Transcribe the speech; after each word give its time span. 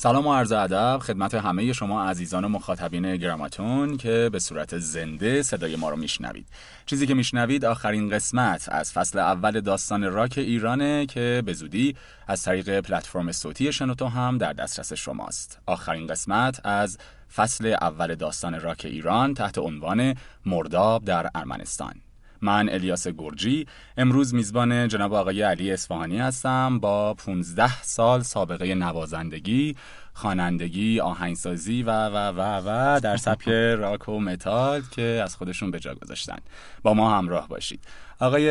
سلام 0.00 0.26
و 0.26 0.34
عرض 0.34 0.52
ادب 0.52 0.98
خدمت 1.02 1.34
همه 1.34 1.72
شما 1.72 2.04
عزیزان 2.04 2.44
و 2.44 2.48
مخاطبین 2.48 3.16
گراماتون 3.16 3.96
که 3.96 4.28
به 4.32 4.38
صورت 4.38 4.78
زنده 4.78 5.42
صدای 5.42 5.76
ما 5.76 5.90
رو 5.90 5.96
میشنوید. 5.96 6.46
چیزی 6.86 7.06
که 7.06 7.14
میشنوید 7.14 7.64
آخرین 7.64 8.10
قسمت 8.10 8.68
از 8.68 8.92
فصل 8.92 9.18
اول 9.18 9.60
داستان 9.60 10.04
راک 10.04 10.34
ایرانه 10.36 11.06
که 11.06 11.42
به 11.46 11.52
زودی 11.52 11.96
از 12.26 12.42
طریق 12.42 12.80
پلتفرم 12.80 13.32
صوتی 13.32 13.72
شنوتو 13.72 14.06
هم 14.06 14.38
در 14.38 14.52
دسترس 14.52 14.92
شماست. 14.92 15.58
آخرین 15.66 16.06
قسمت 16.06 16.66
از 16.66 16.98
فصل 17.36 17.66
اول 17.80 18.14
داستان 18.14 18.60
راک 18.60 18.82
ایران 18.84 19.34
تحت 19.34 19.58
عنوان 19.58 20.14
مرداب 20.46 21.04
در 21.04 21.30
ارمنستان. 21.34 21.94
من 22.42 22.68
الیاس 22.68 23.08
گرجی. 23.08 23.66
امروز 23.96 24.34
میزبان 24.34 24.88
جناب 24.88 25.14
آقای 25.14 25.42
علی 25.42 25.72
اصفهانی 25.72 26.18
هستم 26.18 26.78
با 26.78 27.14
15 27.14 27.82
سال 27.82 28.22
سابقه 28.22 28.74
نوازندگی 28.74 29.76
خوانندگی 30.12 31.00
آهنگسازی 31.00 31.82
و 31.82 31.90
و 31.90 32.16
و 32.16 32.62
و 32.66 33.00
در 33.00 33.16
سبک 33.16 33.48
راک 33.48 34.08
و 34.08 34.20
متال 34.20 34.82
که 34.90 35.20
از 35.24 35.36
خودشون 35.36 35.70
به 35.70 35.80
جا 35.80 35.94
گذاشتن. 35.94 36.38
با 36.82 36.94
ما 36.94 37.18
همراه 37.18 37.48
باشید. 37.48 37.80
آقای 38.20 38.48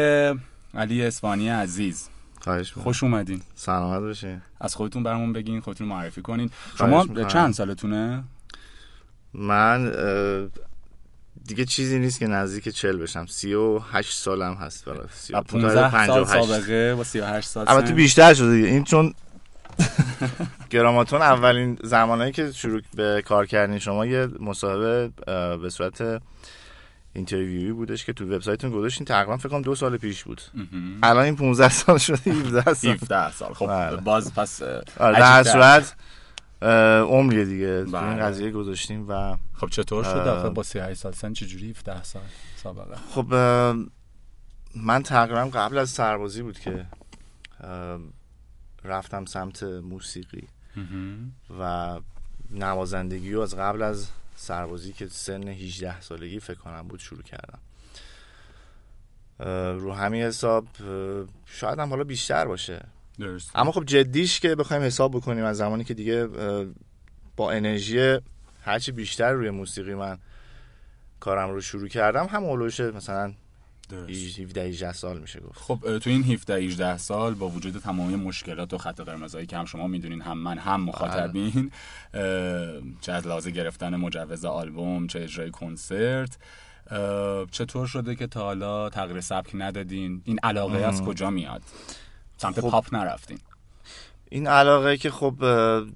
علی 0.73 1.05
اصفهانی 1.05 1.49
عزیز 1.49 2.09
خوش 2.73 3.03
اومدین. 3.03 3.41
سلامت 3.55 3.99
باشین. 3.99 4.41
از 4.61 4.75
خودتون 4.75 5.03
برامون 5.03 5.33
بگین 5.33 5.59
خودتون 5.59 5.87
معرفی 5.87 6.21
کنین. 6.21 6.49
شما 6.77 7.05
چند 7.23 7.53
سالتونه؟ 7.53 8.23
من 9.33 9.91
دیگه 11.47 11.65
چیزی 11.65 11.99
نیست 11.99 12.19
که 12.19 12.27
نزدیک 12.27 12.69
چل 12.69 12.97
بشم. 12.97 13.25
سی 13.25 13.53
و 13.53 13.79
هشت 13.79 14.17
سالم 14.17 14.53
هست 14.53 14.85
برای 14.85 15.07
15 15.47 16.07
سال 16.07 16.25
سابقه 16.25 16.95
با 16.95 17.03
سی 17.03 17.19
و 17.19 17.25
هشت 17.25 17.49
سال 17.49 17.65
البته 17.67 17.93
بیشتر 17.93 18.33
شده 18.33 18.51
دیگه. 18.51 18.67
این 18.67 18.83
چون 18.83 19.13
گراماتون 20.69 21.21
اولین 21.21 21.77
زمانهایی 21.83 22.31
که 22.31 22.51
شروع 22.51 22.81
به 22.95 23.23
کار 23.25 23.45
کردین 23.45 23.79
شما 23.79 24.05
یه 24.05 24.27
مصاحبه 24.39 25.11
به 25.61 25.69
صورت 25.69 26.21
اینترویوی 27.13 27.71
بودش 27.71 28.05
که 28.05 28.13
تو 28.13 28.25
وبسایتتون 28.25 28.71
گذاشتین. 28.71 29.05
تقریبا 29.05 29.37
فکر 29.37 29.49
کنم 29.49 29.61
دو 29.61 29.75
سال 29.75 29.97
پیش 29.97 30.23
بود. 30.23 30.41
الان 31.03 31.23
این 31.23 31.35
15 31.35 31.69
سال 31.69 31.97
شده 31.97 32.31
17 32.31 32.73
سال. 32.73 32.91
17 32.91 33.31
سال. 33.31 33.53
خب 33.53 33.67
بله. 33.67 33.97
باز 33.97 34.33
پس 34.33 34.61
آره، 34.97 35.19
در 35.19 35.43
صورت 35.43 35.95
عمریه 36.61 37.45
دیگه. 37.45 37.67
این 37.67 37.91
بله. 37.91 38.21
قضیه 38.21 38.51
گذاشتیم 38.51 39.05
و 39.09 39.37
خب 39.53 39.69
چطور 39.69 40.03
شد 40.03 40.09
آخه؟ 40.09 40.49
با 40.49 40.63
38 40.63 40.99
سال 40.99 41.11
سن 41.11 41.33
چجوری؟ 41.33 41.69
17 41.69 42.03
سال 42.03 42.21
سابقه. 42.55 42.95
خب 42.95 43.33
من 44.75 45.03
تقریبا 45.03 45.45
قبل 45.45 45.77
از 45.77 45.89
سربازی 45.89 46.41
بود 46.41 46.59
که 46.59 46.85
رفتم 48.83 49.25
سمت 49.25 49.63
موسیقی 49.63 50.47
و 51.59 51.99
نوازندگی 52.51 53.33
و 53.33 53.39
از 53.39 53.55
قبل 53.55 53.81
از 53.81 54.07
سربازی 54.35 54.93
که 54.93 55.07
سن 55.07 55.47
18 55.47 56.01
سالگی 56.01 56.39
فکر 56.39 56.57
کنم 56.57 56.87
بود 56.87 56.99
شروع 56.99 57.21
کردم. 57.21 57.59
رو 59.79 59.93
همین 59.93 60.23
حساب 60.23 60.67
شاید 61.45 61.79
هم 61.79 61.89
حالا 61.89 62.03
بیشتر 62.03 62.45
باشه. 62.45 62.85
درست. 63.19 63.51
اما 63.55 63.71
خب 63.71 63.83
جدیش 63.85 64.39
که 64.39 64.55
بخوایم 64.55 64.83
حساب 64.83 65.15
بکنیم 65.15 65.43
از 65.43 65.57
زمانی 65.57 65.83
که 65.83 65.93
دیگه 65.93 66.27
با 67.35 67.51
انرژی 67.51 68.17
هرچی 68.61 68.91
بیشتر 68.91 69.31
روی 69.31 69.49
موسیقی 69.49 69.93
من 69.93 70.17
کارم 71.19 71.49
رو 71.49 71.61
شروع 71.61 71.87
کردم 71.87 72.25
هم 72.25 72.43
اولوشه 72.43 72.91
مثلا 72.91 73.33
17 73.91 74.61
18 74.61 74.93
سال 74.93 75.19
میشه 75.19 75.39
گفت. 75.39 75.59
خب 75.59 75.97
تو 75.97 76.09
این 76.09 76.23
17 76.23 76.55
18 76.55 76.97
سال 76.97 77.33
با 77.33 77.49
وجود 77.49 77.77
تمامی 77.77 78.15
مشکلات 78.15 78.73
و 78.73 78.77
خط 78.77 79.01
قرمزایی 79.01 79.45
که 79.45 79.57
هم 79.57 79.65
شما 79.65 79.87
می‌دونین 79.87 80.21
هم 80.21 80.37
من 80.37 80.57
هم 80.57 80.81
مخاطبین 80.81 81.71
چه 83.01 83.11
از 83.11 83.27
لحاظ 83.27 83.47
گرفتن 83.47 83.95
مجوز 83.95 84.45
آلبوم 84.45 85.07
چه 85.07 85.23
اجرای 85.23 85.51
کنسرت 85.51 86.37
چطور 87.51 87.87
شده 87.87 88.15
که 88.15 88.27
تا 88.27 88.41
حالا 88.41 88.89
تغییر 88.89 89.21
سبک 89.21 89.49
ندادین؟ 89.53 90.21
این 90.25 90.39
علاقه 90.43 90.77
از 90.77 91.01
کجا 91.01 91.29
میاد؟ 91.29 91.61
سمت 92.37 92.61
خب. 92.61 92.69
پاپ 92.69 92.95
نرفتین 92.95 93.39
این 94.29 94.47
علاقه 94.47 94.97
که 94.97 95.11
خب 95.11 95.35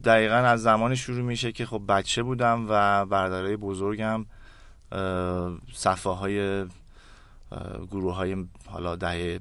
دقیقا 0.04 0.36
از 0.36 0.62
زمانی 0.62 0.96
شروع 0.96 1.22
میشه 1.22 1.52
که 1.52 1.66
خب 1.66 1.84
بچه 1.88 2.24
بودم 2.24 2.66
و 2.70 3.06
برادرای 3.06 3.58
بزرگم 3.58 4.26
صفحه 5.74 6.14
های 6.14 6.66
گروه 7.92 8.16
های 8.16 8.46
حالا 8.68 8.96
دهه 8.96 9.40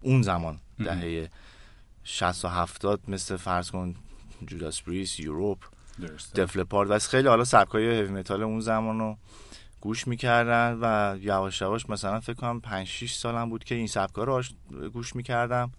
اون 0.00 0.22
زمان 0.22 0.60
دهه 0.78 1.28
60 2.04 2.44
و 2.44 2.48
70 2.48 3.00
مثل 3.08 3.36
فرض 3.36 3.70
کن 3.70 3.94
جوداس 4.46 4.80
بریس 4.80 5.20
یوروپ 5.20 5.58
دفلپارد 6.34 6.90
و 6.90 6.98
خیلی 6.98 7.28
حالا 7.28 7.44
سبک 7.44 7.70
های 7.70 7.90
هیوی 7.90 8.10
متال 8.10 8.42
اون 8.42 8.60
زمان 8.60 8.98
رو 8.98 9.16
گوش 9.80 10.08
می‌کردن 10.08 10.78
و 10.82 11.16
یواش 11.20 11.60
یواش 11.60 11.90
مثلا 11.90 12.20
فکر 12.20 12.34
کنم 12.34 12.60
5 12.60 12.86
6 12.86 13.14
سالم 13.14 13.50
بود 13.50 13.64
که 13.64 13.74
این 13.74 13.86
سبکا 13.86 14.24
رو 14.24 14.42
گوش 14.92 15.16
می‌کردم. 15.16 15.72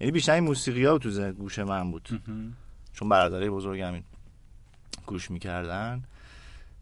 یعنی 0.00 0.12
بیشتر 0.12 0.32
این 0.32 0.44
موسیقی 0.44 0.84
ها 0.84 0.98
تو 0.98 1.10
زن 1.10 1.32
گوش 1.32 1.58
من 1.58 1.90
بود. 1.90 2.22
چون 2.92 3.08
برادرای 3.08 3.50
بزرگم 3.50 3.92
این 3.92 4.04
گوش 5.06 5.30
می‌کردن. 5.30 6.04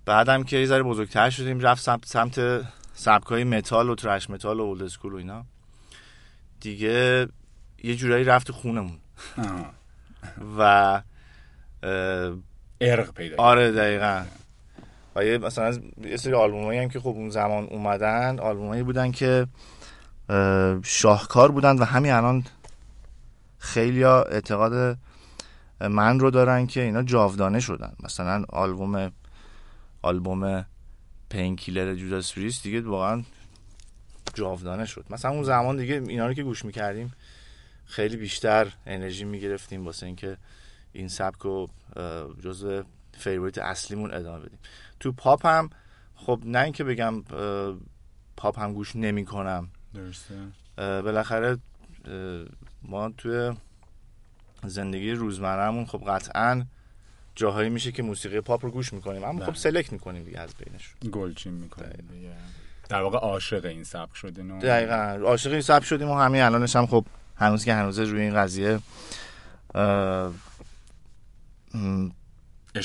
بعدم 0.07 0.43
که 0.43 0.57
یه 0.57 0.67
ذره 0.67 0.83
بزرگتر 0.83 1.31
شدیم 1.31 1.61
رفت 1.61 1.83
سمت 1.83 2.07
سمت 2.07 2.65
سبکای 2.95 3.45
متال 3.45 3.91
و 3.91 3.95
thrash 3.95 4.31
metal 4.31 4.61
و 4.61 4.63
old 4.63 4.83
school 4.83 5.13
و 5.13 5.17
اینا. 5.17 5.45
دیگه 6.61 7.29
یه 7.85 7.97
جورایی 7.97 8.25
رفت 8.25 8.51
خونمون. 8.51 8.99
و 10.59 11.03
عرق 12.81 13.13
پیدا 13.15 13.37
آره 13.39 13.73
دقیقا. 13.73 14.25
و 15.17 15.25
یه 15.25 15.39
مثلا 15.39 15.79
یه 16.05 16.17
سری 16.17 16.33
آلبومایی 16.33 16.79
هم 16.79 16.89
که 16.89 17.01
خب 17.01 17.09
اون 17.09 17.31
زمان 17.31 17.65
اومدن 17.65 18.39
آلبومایی 18.39 18.83
بودن 18.83 19.13
که 19.13 19.47
شاهکار 20.83 21.51
بودن 21.53 21.79
و 21.79 21.85
همین 21.85 22.13
الان 22.13 22.45
خیلی 23.59 24.05
اعتقاد 24.05 24.99
من 25.81 26.21
رو 26.21 26.31
دارن 26.31 26.67
که 26.67 26.83
اینا 26.83 27.03
جاودانه 27.03 27.61
شدن. 27.61 27.93
مثلا 28.05 28.45
آلبوم 28.49 29.13
آلبوم 30.03 30.67
Painkiller 31.29 31.95
Judas 31.95 32.33
Priest 32.33 32.63
دیگه 32.63 32.81
واقعا 32.81 33.23
جاودانه 34.35 34.85
شد. 34.85 35.05
مثلا 35.11 35.31
اون 35.31 35.43
زمان 35.43 35.77
دیگه 35.77 35.95
اینا 36.09 36.27
رو 36.27 36.35
که 36.35 36.43
گوش 36.43 36.65
می‌کردیم 36.65 37.13
خیلی 37.87 38.17
بیشتر 38.17 38.73
انرژی 38.87 39.25
می‌گرفتیم 39.25 39.85
واسه 39.85 40.07
اینکه 40.07 40.37
این 40.93 41.09
سبک 41.09 41.39
رو 41.39 41.71
جزء 42.45 42.83
favorite 43.19 43.59
اصلیمون 43.59 44.15
ادامه 44.15 44.39
بدیم. 44.39 44.59
تو 45.05 45.13
پاپ 45.13 45.47
هم 45.47 45.71
خب 46.15 46.41
نه 46.45 46.59
اینکه 46.59 46.85
بگم 46.85 47.23
پاپ 48.37 48.59
هم 48.59 48.73
گوش 48.73 48.97
نمی 48.97 49.25
کنم 49.25 49.69
درسته 49.95 50.35
بالاخره 50.77 51.59
ما 52.83 53.11
توی 53.19 53.53
زندگی 54.65 55.13
روزمرهمون 55.13 55.87
خب 55.87 56.03
قطعا 56.07 56.65
جاهایی 57.35 57.71
میشه 57.71 57.93
که 57.93 58.03
موسیقی 58.03 58.41
پاپ 58.41 58.65
رو 58.65 58.71
گوش 58.71 58.93
می‌کنیم. 58.93 59.25
اما 59.25 59.45
خب 59.45 59.55
سلکت 59.55 59.93
می‌کنیم 59.93 60.25
دیگه 60.25 60.41
از 60.41 60.55
بینش. 60.55 60.95
گلچین 61.13 61.53
می‌کنیم 61.53 62.09
در 62.89 63.03
واقع 63.03 63.19
عاشق 63.19 63.65
این 63.65 63.85
سبک 63.85 64.17
شدیم 64.17 64.51
و... 64.51 64.61
دقیقا. 64.61 65.19
عاشق 65.25 65.53
این 65.53 65.61
سبک 65.61 65.85
شدیم 65.85 66.09
و 66.09 66.15
همین 66.15 66.43
الانش 66.43 66.77
هم 66.77 66.87
خب 66.87 67.07
هنوز 67.37 67.65
که 67.65 67.75
هنوز 67.75 67.99
روی 67.99 68.21
این 68.21 68.35
قضیه 68.35 68.81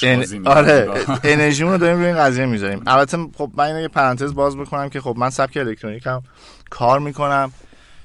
ان... 0.02 0.48
آره 0.48 1.06
انرژیمون 1.24 1.74
رو 1.74 1.78
داریم 1.78 1.98
روی 1.98 2.06
این 2.06 2.18
قضیه 2.18 2.46
می‌ذاریم. 2.46 2.84
البته 2.88 3.18
خب 3.38 3.52
من 3.56 3.82
یه 3.82 3.88
پرانتز 3.88 4.34
باز 4.34 4.58
بکنم 4.58 4.90
که 4.90 5.02
خب 5.02 5.16
من 5.18 5.30
سبک 5.30 5.58
الکترونیک 5.58 6.08
هم 6.08 6.24
کار 6.70 7.00
می‌کنم. 7.00 7.52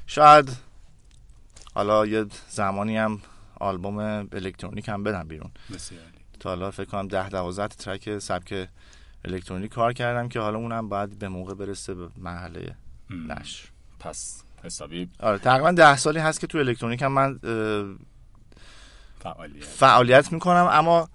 شاید 0.06 0.48
حالا 1.74 2.06
یه 2.06 2.26
زمانی 2.48 2.96
هم 2.96 3.20
آلبوم 3.60 3.98
الکترونیک 4.32 4.88
هم 4.88 5.02
بدم 5.02 5.28
بیرون. 5.28 5.50
تا 6.40 6.48
حالا 6.48 6.70
فکر 6.70 6.84
کنم 6.84 7.08
10 7.08 7.28
12 7.28 7.74
ترک 7.74 8.18
سبک 8.18 8.68
الکترونیک 9.24 9.72
کار 9.72 9.92
کردم 9.92 10.28
که 10.28 10.40
حالا 10.40 10.58
اونم 10.58 10.88
باید 10.88 11.18
به 11.18 11.28
موقع 11.28 11.54
برسه 11.54 11.94
به 11.94 12.08
مرحله 12.18 12.74
نشر 13.10 13.68
پس 14.00 14.42
حسابی؟ 14.64 15.08
آره 15.20 15.38
تقریبا 15.38 15.70
10 15.70 15.96
سالی 15.96 16.18
هست 16.18 16.40
که 16.40 16.46
تو 16.46 16.58
الکترونیک 16.58 17.02
هم 17.02 17.12
من 17.12 17.38
فعالیت. 19.18 19.64
فعالیت 19.64 20.32
می‌کنم. 20.32 20.68
اما 20.72 21.08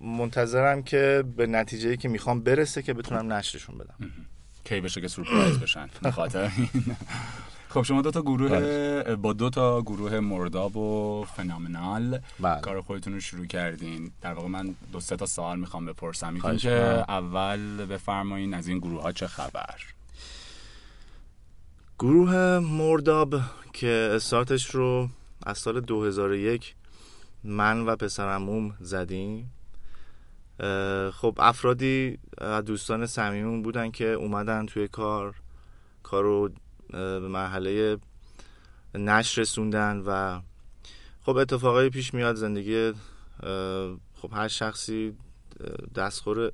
منتظرم 0.00 0.82
که 0.82 1.24
به 1.36 1.46
نتیجه 1.46 1.96
که 1.96 2.08
می‌خوام 2.08 2.40
برسه 2.40 2.82
که 2.82 2.94
بتونم 2.94 3.32
نشرشون 3.32 3.78
بدم. 3.78 4.10
کی 4.64 4.80
بشه 4.80 5.00
که 5.00 5.08
سورپرایز 5.08 5.58
بشن؟ 5.58 5.88
خاطر 6.10 6.52
خب 7.68 7.82
شما 7.82 8.02
دو 8.02 8.10
تا 8.10 8.22
گروه 8.22 8.50
بله. 8.50 9.16
با 9.16 9.32
دو 9.32 9.50
تا 9.50 9.82
گروه 9.82 10.20
مرداب 10.20 10.76
و 10.76 11.24
فنامنال 11.36 12.20
بله. 12.40 12.60
کار 12.60 12.80
خودتون 12.80 13.12
رو 13.12 13.20
شروع 13.20 13.46
کردین. 13.46 14.10
در 14.20 14.32
واقع 14.32 14.48
من 14.48 14.74
دو 14.92 15.00
سه 15.00 15.16
تا 15.16 15.26
سوال 15.26 15.58
می‌خوام 15.58 15.86
بپرسم. 15.86 16.32
میگم 16.32 16.56
که 16.56 17.04
اول 17.08 17.86
بفرمایین 17.86 18.54
از 18.54 18.68
این 18.68 18.78
گروه 18.78 19.02
ها 19.02 19.12
چه 19.12 19.26
خبر؟ 19.26 19.74
گروه 21.98 22.58
مرداب 22.58 23.40
که 23.72 24.10
استارتش 24.12 24.70
رو 24.70 25.08
از 25.46 25.58
سال 25.58 25.80
2001 25.80 26.74
من 27.44 27.80
و 27.80 27.96
پسرموم 27.96 28.76
زدیم. 28.80 29.50
خب 31.12 31.34
افرادی 31.38 32.18
دوستان 32.66 33.06
صمیمون 33.06 33.62
بودن 33.62 33.90
که 33.90 34.06
اومدن 34.06 34.66
توی 34.66 34.88
کار 34.88 35.34
کار 36.02 36.24
رو 36.24 36.50
به 36.92 37.28
مرحله 37.28 37.98
نشر 38.94 39.40
رسوندن 39.40 40.02
و 40.06 40.40
خب 41.22 41.36
اتفاقایی 41.36 41.90
پیش 41.90 42.14
میاد 42.14 42.34
زندگی 42.34 42.92
خب 44.14 44.32
هر 44.32 44.48
شخصی 44.48 45.16
دستخوش 45.94 46.52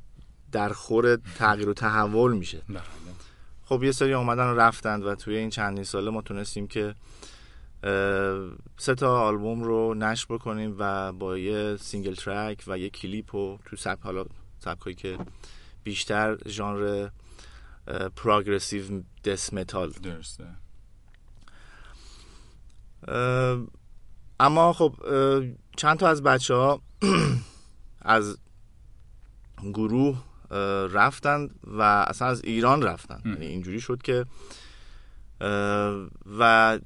دستخوش 0.53 1.17
تغییر 1.17 1.69
و 1.69 1.73
تحول 1.75 2.33
میشه 2.33 2.63
بله. 2.69 2.81
خب 3.65 3.83
یه 3.83 3.93
سری 3.93 4.15
اومدن 4.15 4.47
و 4.47 4.55
رفتند 4.55 5.07
و 5.07 5.15
توی 5.15 5.37
این 5.37 5.51
چندین 5.51 5.85
ساله 5.85 6.11
ما 6.11 6.23
تونستیم 6.23 6.67
که 6.67 6.95
سه 8.77 8.95
تا 8.97 9.21
آلبوم 9.21 9.63
رو 9.63 9.95
نشر 9.95 10.27
بکنیم 10.31 10.77
و 10.79 11.13
با 11.13 11.39
یه 11.39 11.77
single 11.77 12.15
track 12.15 12.65
و 12.67 12.79
یه 12.79 12.91
کلیپ 12.91 13.35
و 13.35 13.59
تو 13.65 13.77
سبک 13.77 14.03
حالا 14.03 14.25
سبکایی 14.59 14.97
که 14.97 15.19
بیشتر 15.85 16.37
ژانر 16.49 17.09
پروگرسیو 18.17 19.03
دس 19.25 19.53
متال. 19.53 19.91
درسته. 19.91 20.47
اما 24.41 24.73
خب 24.73 24.95
چند 25.77 25.99
تا 25.99 26.09
از 26.09 26.23
بچه 26.23 26.55
ها 26.55 26.83
از 28.01 28.39
گروه 29.65 30.25
رفتن 30.91 31.49
و 31.65 31.83
اصلا 31.83 32.29
از 32.29 32.45
ایران 32.45 32.83
رفتن. 32.83 33.21
یعنی 33.25 33.47
اینجوری 33.47 33.81
شد 33.81 34.03
که 34.03 34.25
و 36.39 36.79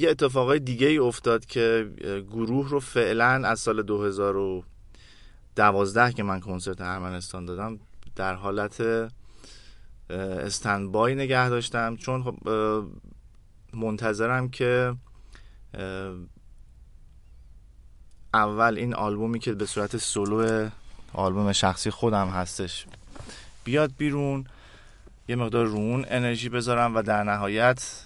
یه 0.00 0.10
اتفاقای 0.10 0.58
دیگه 0.58 0.86
ای 0.86 0.98
افتاد 0.98 1.46
که 1.46 1.90
گروه 2.30 2.68
رو 2.68 2.80
فعلا 2.80 3.48
از 3.48 3.60
سال 3.60 3.82
2012 3.82 6.12
که 6.12 6.22
من 6.22 6.40
کنسرت 6.40 6.80
ارمنستان 6.80 7.44
دادم 7.44 7.78
در 8.16 8.34
حالت 8.34 8.82
استندبای 10.10 11.14
نگه 11.14 11.48
داشتم. 11.48 11.96
چون 11.96 12.22
خب 12.22 12.36
منتظرم 13.74 14.48
که 14.48 14.94
اول 18.34 18.78
این 18.78 18.94
آلبومی 18.94 19.38
که 19.38 19.52
به 19.52 19.66
صورت 19.66 19.96
سولو 19.96 20.68
آلبوم 21.12 21.52
شخصی 21.52 21.90
خودم 21.90 22.28
هستش 22.28 22.86
بیاد 23.64 23.90
بیرون. 23.98 24.44
یه 25.30 25.36
مقدار 25.36 25.66
رون 25.66 26.04
انرژی 26.08 26.48
بذارم 26.48 26.96
و 26.96 27.02
در 27.02 27.22
نهایت 27.22 28.04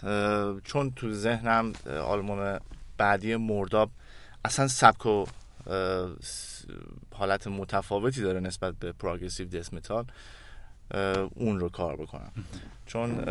چون 0.65 0.91
تو 0.97 1.13
ذهنم 1.13 1.73
آلبوم 1.87 2.59
بعدی 2.99 3.37
مرداب 3.37 3.91
اصلا 4.45 4.69
سبک 4.69 5.07
و 5.07 5.25
حالت 7.15 7.47
متفاوتی 7.47 8.21
داره 8.21 8.41
نسبت 8.41 8.75
به 8.75 8.93
پروگرسیو 8.93 9.49
دس 9.49 9.75
متال 9.75 10.05
اون 11.35 11.61
رو 11.61 11.69
کار 11.69 11.97
بکنم. 11.97 12.33
چون 12.87 13.25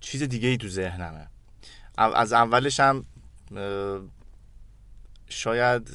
چیز 0.00 0.22
دیگه 0.22 0.48
ای 0.48 0.56
تو 0.56 0.68
ذهنمه. 0.68 1.28
از 1.98 2.32
اولش 2.32 2.80
هم 2.80 3.04
شاید 5.28 5.90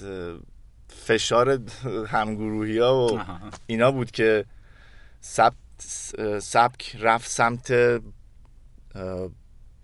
فشار 0.88 1.60
همگروهی 2.08 2.80
ها 2.80 3.08
و 3.08 3.20
اینا 3.68 3.92
بود 3.92 4.12
که 4.12 4.46
سب... 5.22 5.54
سبک 6.40 6.98
رفت 7.00 7.30
سمت 7.30 7.74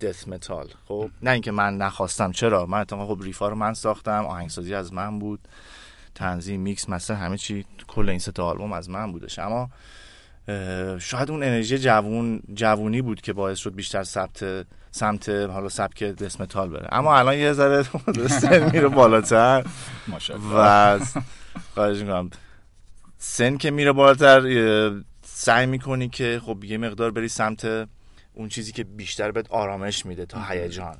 death 0.01 0.27
metal. 0.27 0.67
خب 0.85 1.09
نه 1.21 1.31
اینکه 1.31 1.51
من 1.51 1.77
نخواستم. 1.77 2.31
چرا؟ 2.31 2.65
من 2.65 2.79
اتفاقا 2.79 3.15
خب 3.15 3.21
riff 3.21 3.42
ا 3.42 3.47
رو 3.47 3.55
من 3.55 3.73
ساختم 3.73 4.25
آهنگسازی 4.25 4.73
از 4.73 4.93
من 4.93 5.19
بود 5.19 5.39
تنظیم 6.15 6.61
میکس 6.61 6.89
مثلا 6.89 7.17
همه 7.17 7.37
چی 7.37 7.65
کل 7.87 8.09
این 8.09 8.19
سه 8.19 8.41
آلبوم 8.41 8.73
از 8.73 8.89
من 8.89 9.11
بودش. 9.11 9.39
اما 9.39 9.69
شاید 10.99 11.31
اون 11.31 11.43
انرژی 11.43 11.77
جوون 11.77 12.41
جوونی 12.53 13.01
بود 13.01 13.21
که 13.21 13.33
باعث 13.33 13.57
شد 13.57 13.75
بیشتر 13.75 14.03
سمت 14.03 14.65
سمت 14.91 15.29
حالا 15.29 15.69
سبک 15.69 16.03
death 16.03 16.41
metal 16.41 16.69
بره. 16.69 16.87
اما 16.91 17.17
الان 17.17 17.37
یه 17.37 17.53
ذره 17.53 17.83
سن 18.41 18.71
میره 18.71 18.87
بالاتر. 18.87 19.65
و 20.53 20.99
خواهش 21.73 21.97
می‌کنم. 21.97 22.29
سن 23.17 23.57
که 23.57 23.71
میره 23.71 23.91
بالاتر 23.91 24.41
سعی 25.39 25.65
می‌کنی 25.65 26.09
که 26.09 26.41
خب 26.45 26.63
یه 26.63 26.77
مقدار 26.77 27.11
بری 27.11 27.27
سمت 27.27 27.87
اون 28.33 28.49
چیزی 28.49 28.71
که 28.71 28.83
بیشتر 28.83 29.31
بهت 29.31 29.51
آرامش 29.51 30.05
میده 30.05 30.25
تا 30.25 30.43
هیجان. 30.43 30.97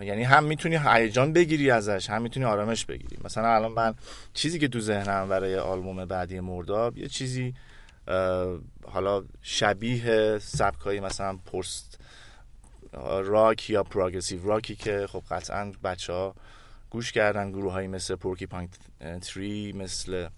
یعنی 0.00 0.22
هم 0.22 0.44
می‌تونی 0.44 0.78
هیجان 0.84 1.32
بگیری 1.32 1.70
ازش 1.70 2.10
هم 2.10 2.22
می‌تونی 2.22 2.46
آرامش 2.46 2.84
بگیری. 2.84 3.18
مثلا 3.24 3.54
الان 3.54 3.72
من 3.72 3.94
چیزی 4.34 4.58
که 4.58 4.68
تو 4.68 4.80
ذهنم 4.80 5.28
برای 5.28 5.56
آلبوم 5.56 6.04
بعدی 6.04 6.40
مرداب 6.40 6.98
یه 6.98 7.08
چیزی 7.08 7.54
حالا 8.84 9.24
شبیه 9.42 10.38
سبکایی 10.38 11.00
مثلا 11.00 11.36
پست 11.36 11.98
راک 13.24 13.70
یا 13.70 13.82
پروگرسیو 13.82 14.46
راکی 14.46 14.76
که 14.76 15.06
خب 15.06 15.22
قطعا 15.30 15.72
بچه 15.84 16.12
ها 16.12 16.34
گوش 16.90 17.12
کردن 17.12 17.50
گروه 17.50 17.72
هایی 17.72 17.88
مثل 17.88 18.14
Porcupine 18.14 18.70
Tree 19.22 19.72
مثل 19.72 20.28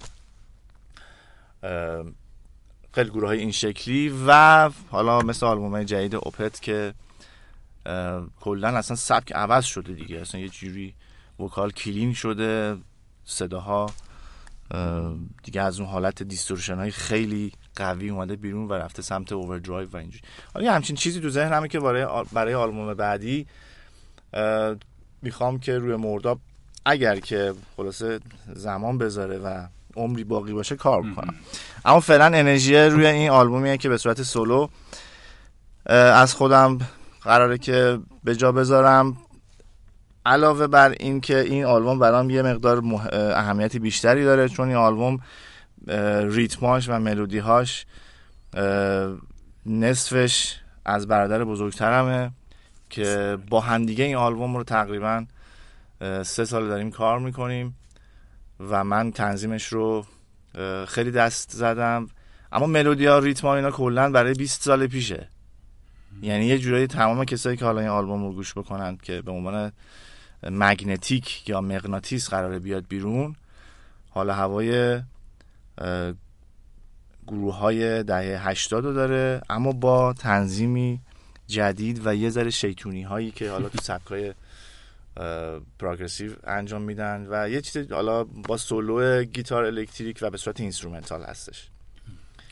گروه 2.95 3.27
های 3.27 3.39
این 3.39 3.53
شکلی 3.53 4.15
و 4.27 4.71
حالا 4.91 5.21
مثل 5.21 5.47
آلبوم 5.47 5.83
جدید 5.83 6.15
Opeth 6.15 6.63
که 6.63 6.95
کلا 8.41 8.69
اصلا 8.69 8.97
سبک 8.97 9.33
عوض 9.33 9.65
شده 9.65 9.93
دیگه. 9.93 10.21
اصلا 10.21 10.41
یه 10.41 10.49
جوری 10.49 10.95
vocal 11.41 11.71
clean 11.71 12.15
شده 12.15 12.77
صداها 13.25 13.93
دیگه 15.43 15.63
از 15.63 15.81
اون 15.81 15.89
حالت 15.89 16.23
distortion 16.23 16.77
های 16.77 16.91
خیلی 16.91 17.53
قوی 17.77 18.11
اومده 18.11 18.37
بیرون 18.37 18.69
و 18.69 18.73
رفته 18.73 19.03
سمت 19.03 19.33
overdrive 19.33 19.89
و 19.91 19.97
اینجوری. 19.97 20.25
حالا 20.55 20.73
همچین 20.73 20.97
چیزی 20.97 21.21
تو 21.21 21.31
ذهنمه 21.31 21.69
که 21.69 21.81
برای 21.81 22.25
برای 22.33 22.55
آلبوم 22.55 22.95
بعدی 22.95 23.47
می‌خوام 25.23 25.59
که 25.59 25.79
روی 25.79 25.97
مرداب 25.97 26.41
اگر 26.87 27.21
که 27.21 27.55
خلاصه 27.77 28.21
زمان 28.47 28.99
بذاره 28.99 29.39
و 29.39 29.67
عمری 29.97 30.25
باقی 30.25 30.53
باشه 30.53 30.77
کار 30.77 31.03
بکنم 31.03 31.35
اما 31.85 32.01
فعلا 32.01 32.25
انرژی 32.25 32.77
روی 32.77 33.07
این 33.07 33.31
آلبومیه 33.31 33.77
که 33.77 33.89
به 33.89 33.97
صورت 33.97 34.23
سولو 34.23 34.69
از 35.87 36.35
خودم 36.35 36.79
قراره 37.23 37.59
که 37.59 37.99
به 38.25 38.37
جا 38.37 38.53
بذارم. 38.53 39.17
علاوه 40.27 40.67
بر 40.67 40.95
این 41.01 41.21
که 41.21 41.39
این 41.41 41.65
آلبوم 41.65 41.99
برام 41.99 42.31
یه 42.31 42.43
مقدار 42.43 42.83
اهمیتی 43.13 43.79
بیشتری 43.79 44.25
داره 44.25 44.49
چون 44.49 44.69
این 44.69 44.77
آلبوم 44.77 45.19
ریتماش 46.31 46.89
و 46.89 46.99
ملودیهاش 46.99 47.87
نصفش 49.67 50.57
از 50.85 51.09
برادر 51.09 51.45
بزرگترمه 51.45 52.31
که 52.91 53.39
با 53.51 53.61
همدیگه 53.61 54.05
این 54.05 54.17
آلبوم 54.17 54.57
رو 54.57 54.65
تقریبا 54.65 55.25
سه 56.23 56.45
سال 56.45 56.69
داریم 56.69 56.91
کار 56.91 57.19
می‌کنیم. 57.19 57.77
و 58.71 58.85
من 58.85 59.13
تنظیمش 59.13 59.67
رو 59.67 60.07
خیلی 60.89 61.11
دست 61.11 61.51
زدم. 61.51 62.09
اما 62.53 62.67
ملودی 62.67 63.07
ها 63.07 63.19
ریتم 63.19 63.47
ها 63.47 63.57
اینا 63.57 63.71
کلا 63.71 64.11
برای 64.11 64.35
20 64.35 64.63
سال 64.63 64.87
پیشه. 64.87 65.29
یعنی 66.23 66.47
یه 66.47 66.59
جورایی 66.59 66.87
تمام 66.87 67.25
کسایی 67.25 67.57
که 67.57 67.65
حالا 67.65 67.81
این 67.81 67.89
آلبوم 67.89 68.23
رو 68.23 68.33
گوش 68.33 68.55
بکنن 68.55 68.99
که 69.03 69.23
به 69.23 69.31
عنوان 69.31 69.73
مگنتیک 70.43 71.49
یا 71.49 71.61
مغناطیس 71.61 72.29
قراره 72.29 72.59
بیاد 72.59 72.85
بیرون 72.89 73.37
حالا 74.11 74.35
هوای 74.35 75.01
گروه 77.27 77.57
های 77.57 78.03
دهه 78.03 78.49
80 78.49 78.85
رو 78.85 78.93
داره. 78.93 79.43
اما 79.51 79.73
با 79.73 80.13
تنظیمی 80.13 81.01
جدید 81.47 82.07
و 82.07 82.15
یه 82.15 82.31
ذره 82.31 82.51
شیطونی 82.51 83.03
هایی 83.03 83.31
که 83.31 83.51
حالا 83.51 83.69
تو 83.69 83.79
سبکای 83.91 84.35
progressive 85.79 86.33
انجام 86.45 86.83
میدن 86.83 87.27
و 87.31 87.49
یه 87.49 87.61
چیز 87.61 87.93
حالا 87.93 88.25
با 88.25 88.57
سولو 88.57 89.23
گیتار 89.25 89.65
electric 89.65 90.19
و 90.23 90.31
به 90.31 90.37
صورت 90.37 90.61
instrumental 90.61 91.23
هستش. 91.23 91.69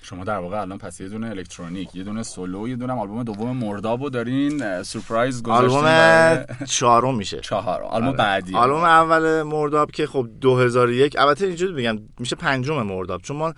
شما 0.02 0.24
در 0.24 0.38
واقع 0.38 0.60
الان 0.60 0.78
پس 0.78 1.00
یه 1.00 1.08
دونه 1.08 1.28
electronic 1.30 1.94
یه 1.94 2.04
دونه 2.04 2.22
سولو 2.22 2.68
یه 2.68 2.76
دونه 2.76 2.92
آلبوم 2.92 3.22
دوم 3.22 3.56
مردابو 3.56 4.10
دارین 4.10 4.82
سورپرایز 4.82 5.42
گذاشتین 5.42 5.78
آلبوم 5.78 6.64
چهارم 6.64 7.16
میشه. 7.16 7.40
چهارم. 7.40 7.86
آلبوم 7.86 8.08
آره. 8.08 8.18
بعدی. 8.18 8.54
آلبوم 8.54 8.84
اول 8.84 9.42
مرداب 9.42 9.90
که 9.90 10.06
خب 10.06 10.28
2001 10.40 11.18
البته 11.18 11.46
اینجوری 11.46 11.72
بگم 11.72 11.98
میشه 12.18 12.36
پنجم 12.36 12.82
مرداب. 12.82 13.22
چون 13.22 13.36
ما 13.36 13.54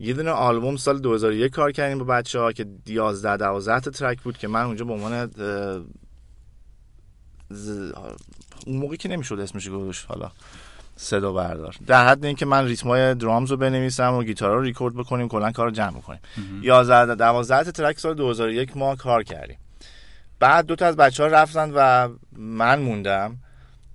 یه 0.00 0.12
دونه 0.14 0.30
آلبوم 0.30 0.76
سال 0.76 0.98
2001 0.98 1.52
کار 1.52 1.72
کردیم 1.72 1.98
با 1.98 2.04
بچه 2.04 2.38
ها 2.38 2.52
که 2.52 2.66
11 2.86 3.36
12 3.36 3.80
تا 3.80 3.90
ترک 3.90 4.22
بود 4.22 4.38
که 4.38 4.48
من 4.48 4.64
اونجا 4.64 4.84
به 4.84 4.92
عنوان 4.92 5.30
اون 8.66 8.76
موقعی 8.76 8.96
که 8.96 9.08
نمی‌شد 9.08 9.40
اسمش 9.40 9.68
گذاشت 9.68 10.06
حالا 10.08 10.30
صدا 10.96 11.32
بردار. 11.32 11.76
در 11.86 12.08
حد 12.08 12.24
اینکه 12.24 12.46
من 12.46 12.64
ریتمای 12.64 13.14
درامز 13.14 13.50
رو 13.50 13.56
بنویسم 13.56 14.14
و 14.14 14.22
گیتارا 14.22 14.54
رو 14.54 14.62
ریکورد 14.62 14.94
بکنیم 14.94 15.28
کلا 15.28 15.52
کار 15.52 15.66
رو 15.66 15.72
جمع 15.72 15.98
بکنیم. 15.98 16.20
11 16.62 17.14
12 17.14 17.72
ترک 17.72 17.98
سال 17.98 18.14
2001 18.14 18.76
ما 18.76 18.96
کار 18.96 19.22
کردیم. 19.22 19.58
بعد 20.38 20.66
دو 20.66 20.76
تا 20.76 20.86
از 20.86 20.96
بچه 20.96 21.22
ها 21.22 21.28
رفتن 21.28 21.72
و 21.74 22.08
من 22.32 22.78
موندم 22.78 23.36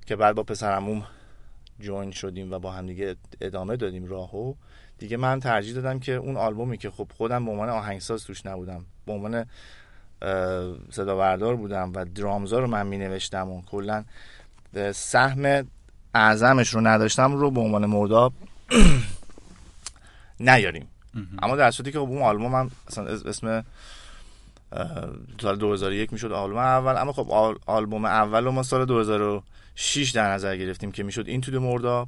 که 0.06 0.16
بعد 0.16 0.36
با 0.36 0.44
پسرموم 0.44 1.08
جوین 1.80 2.12
شدیم 2.12 2.52
و 2.52 2.60
با 2.60 2.72
هم 2.72 2.88
دیگه 2.88 3.16
ادامه 3.42 3.78
دادیم 3.78 4.06
راهو. 4.06 4.54
دیگه 4.98 5.18
من 5.18 5.40
ترجیح 5.40 5.76
دادم 5.76 6.00
که 6.00 6.12
اون 6.12 6.38
آلبومی 6.38 6.78
که 6.78 6.90
خب 6.90 7.08
خودم 7.18 7.46
به 7.46 7.52
عنوان 7.52 7.70
آهنگساز 7.70 8.24
توش 8.24 8.46
نبودم 8.46 8.86
به 9.06 9.12
عنوان 9.12 9.46
صدا 10.90 11.16
بردار 11.16 11.56
بودم 11.56 11.92
و 11.96 12.06
درامزا 12.06 12.60
رو 12.60 12.68
من 12.68 12.88
می 12.88 12.98
نوشتم 12.98 13.50
و 13.50 13.62
کلا 13.62 14.04
سهم 14.94 15.68
اعظمش 16.16 16.70
رو 16.70 16.82
نداشتم 16.82 17.34
رو 17.34 17.52
به 17.52 17.60
عنوان 17.60 17.86
مرداب 17.86 18.34
نیاریم. 20.40 20.88
اما 21.42 21.56
در 21.56 21.72
صورتی 21.72 21.92
که 21.92 22.00
خب 22.00 22.10
اون 22.10 22.22
آلبوم 22.22 22.56
هم 22.56 22.72
اصلا 22.88 23.06
اسم 23.06 23.66
سال 25.42 25.56
2001 25.58 26.14
می‌شد 26.14 26.32
آلبوم 26.32 26.58
اول 26.58 26.98
اما 26.98 27.14
خب 27.14 27.58
آلبوم 27.66 28.06
اول 28.06 28.44
رو 28.44 28.52
ما 28.52 28.64
سال 28.64 28.86
2006 28.86 30.12
در 30.12 30.32
نظر 30.32 30.56
گرفتیم 30.58 30.92
که 30.92 31.04
می‌شد 31.04 31.28
این 31.28 31.42
تو 31.42 31.60
مرداب. 31.60 32.08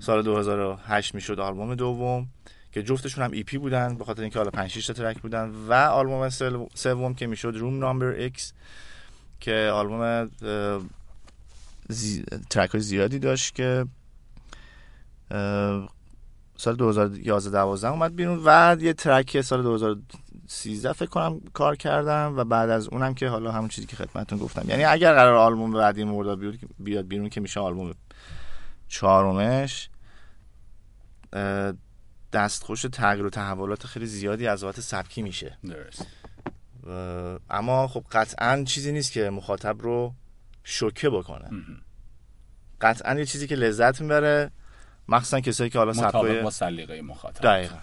سال 0.00 0.22
2008 0.22 1.14
می‌شد 1.14 1.40
آلبوم 1.40 1.74
دوم. 1.74 2.26
که 2.72 2.82
جفتشون 2.82 3.24
هم 3.24 3.32
EP 3.32 3.58
بودن 3.58 3.96
به 3.96 4.04
خاطر 4.04 4.22
اینکه 4.22 4.38
حالا 4.38 4.50
5 4.50 4.70
6 4.70 4.86
تا 4.86 4.92
track 4.92 5.18
بودن 5.18 5.50
و 5.68 5.72
آلبوم 5.72 6.28
سوم 6.74 7.14
که 7.14 7.26
می‌شد 7.26 7.56
Room 7.56 7.78
Number 7.78 8.06
X 8.06 8.52
که 9.40 9.70
آلبوم 9.74 10.30
زی... 11.88 12.24
track 12.50 12.70
های 12.70 12.80
زیادی 12.80 13.18
داشت 13.18 13.54
که 13.54 13.86
سال 16.56 16.76
2011 16.76 17.50
12 17.50 17.88
اومد 17.88 18.16
بیرون 18.16 18.42
و 18.44 18.76
یه 18.80 18.92
track 18.92 19.40
سال 19.40 19.62
2013 19.62 20.92
فکر 20.92 21.08
کنم 21.08 21.40
کار 21.52 21.76
کردم 21.76 22.34
و 22.36 22.44
بعد 22.44 22.70
از 22.70 22.88
اونم 22.88 23.14
که 23.14 23.28
حالا 23.28 23.52
همون 23.52 23.68
چیزی 23.68 23.86
که 23.86 23.96
خدمتتون 23.96 24.38
گفتم. 24.38 24.68
یعنی 24.68 24.84
اگر 24.84 25.14
قرار 25.14 25.34
آلبوم 25.34 25.72
بعدی 25.72 26.04
مرداب 26.04 26.58
بیاد 26.78 27.06
بیرون 27.06 27.28
که 27.28 27.40
میشه 27.40 27.60
آلبوم 27.60 27.94
چهارمش 28.88 29.90
دستخوش 32.32 32.82
تغییر 32.82 33.26
و 33.26 33.30
تحولات 33.30 33.86
خیلی 33.86 34.06
زیادی 34.06 34.46
از 34.46 34.64
وقت 34.64 34.80
سبکی 34.80 35.22
میشه. 35.22 35.58
درست. 35.64 36.06
اما 37.50 37.88
خب 37.88 38.04
قطعا 38.12 38.64
چیزی 38.64 38.92
نیست 38.92 39.12
که 39.12 39.30
مخاطب 39.30 39.82
رو 39.82 40.14
شوکه 40.64 41.10
بکنه. 41.10 41.50
قطعا 42.80 43.18
یه 43.18 43.26
چیزی 43.26 43.46
که 43.46 43.54
لذت 43.54 44.00
می‌بره 44.00 44.50
مخصوصا 45.08 45.40
کسایی 45.40 45.70
که 45.70 45.78
حالا 45.78 45.92
مطابق 45.92 46.42
با 46.42 46.50
سلیقه 46.50 47.02
مخاطب. 47.02 47.42
دقیقا. 47.42 47.76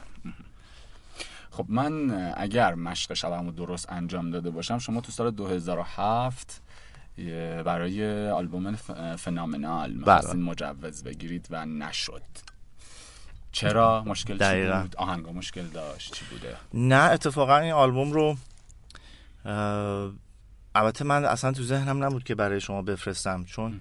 خب 1.52 1.66
من 1.70 2.12
اگر 2.38 2.76
مشق 2.76 3.14
شبمو 3.14 3.52
درست 3.52 3.92
انجام 3.92 4.32
داده 4.32 4.50
باشم 4.50 4.78
شما 4.78 5.02
تو 5.02 5.12
سال 5.12 5.32
2007 5.32 6.62
برای 7.66 8.30
آلبوم 8.30 8.76
فنامنال 9.16 9.94
می‌خواستین 9.94 10.42
مجوز 10.42 11.04
بگیرید 11.04 11.48
و 11.50 11.66
نشد. 11.66 12.22
چرا 13.58 14.04
مشکل 14.06 14.38
چی 14.38 14.82
بود؟ 14.82 14.96
آهنگا 14.96 15.32
مشکل 15.32 15.68
داشت 15.68 16.14
چی 16.14 16.26
بوده؟ 16.32 16.56
نه 16.74 16.96
اتفاقا 17.12 17.58
این 17.58 17.74
آلبوم 17.74 18.12
رو 18.12 18.38
البته 20.76 21.06
من 21.06 21.26
اصلا 21.26 21.52
تو 21.52 21.64
ذهنم 21.64 22.04
نبود 22.04 22.24
که 22.24 22.36
برای 22.36 22.62
شما 22.62 22.82
بفرستم 22.82 23.44
چون 23.46 23.80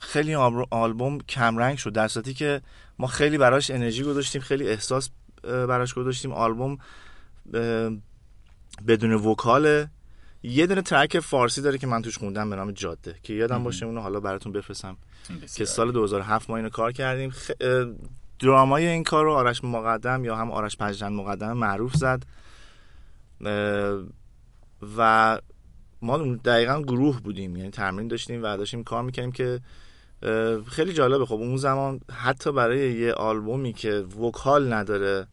خیلی 0.00 0.34
آلبوم 0.70 1.20
کمرنگ 1.20 1.78
شد 1.78 1.92
در 1.92 2.08
صورتی 2.08 2.34
که 2.34 2.60
ما 2.98 3.06
خیلی 3.06 3.38
براش 3.38 3.70
انرژی 3.70 4.02
گذاشتیم 4.02 4.40
خیلی 4.40 4.68
احساس 4.68 5.10
براش 5.42 5.94
گذاشتیم. 5.94 6.32
آلبوم 6.32 6.78
بدون 8.86 9.12
وکاله. 9.12 9.90
یه 10.42 10.66
دونه 10.66 10.82
ترک 10.82 11.20
فارسی 11.20 11.62
داره 11.62 11.78
که 11.78 11.86
من 11.86 12.02
توش 12.02 12.18
خوندم 12.18 12.50
به 12.50 12.56
نام 12.56 12.72
جاده 12.72 13.16
که 13.22 13.32
یادم 13.32 13.64
باشه 13.64 13.86
اونو 13.86 14.00
حالا 14.00 14.20
براتون 14.20 14.52
بفرستم. 14.52 14.96
که 15.56 15.64
سال 15.64 15.92
2007 15.92 16.50
ما 16.50 16.56
اینو 16.56 16.68
کار 16.68 16.92
کردیم. 16.92 17.30
خ... 17.30 17.50
درامای 18.38 18.86
این 18.86 19.04
کار 19.04 19.24
رو 19.24 19.32
آرش 19.32 19.64
مقدم 19.64 20.24
یا 20.24 20.36
هم 20.36 20.50
آرش 20.50 20.76
پجرن 20.76 21.12
مقدم 21.12 21.52
معروف 21.52 21.94
زد. 21.94 22.22
و 24.96 25.38
ما 26.02 26.18
دقیقا 26.44 26.82
گروه 26.82 27.20
بودیم 27.20 27.56
یعنی 27.56 27.70
تمرین 27.70 28.08
داشتیم 28.08 28.42
و 28.42 28.56
داشتیم 28.56 28.84
کار 28.84 29.02
می‌کنیم 29.02 29.32
که 29.32 29.60
خیلی 30.66 30.92
جالبه. 30.92 31.26
خب 31.26 31.34
اون 31.34 31.56
زمان 31.56 32.00
حتی 32.12 32.52
برای 32.52 32.92
یه 32.92 33.12
آلبومی 33.12 33.72
که 33.72 33.90
وکال 33.92 34.72
نداره 34.72 35.26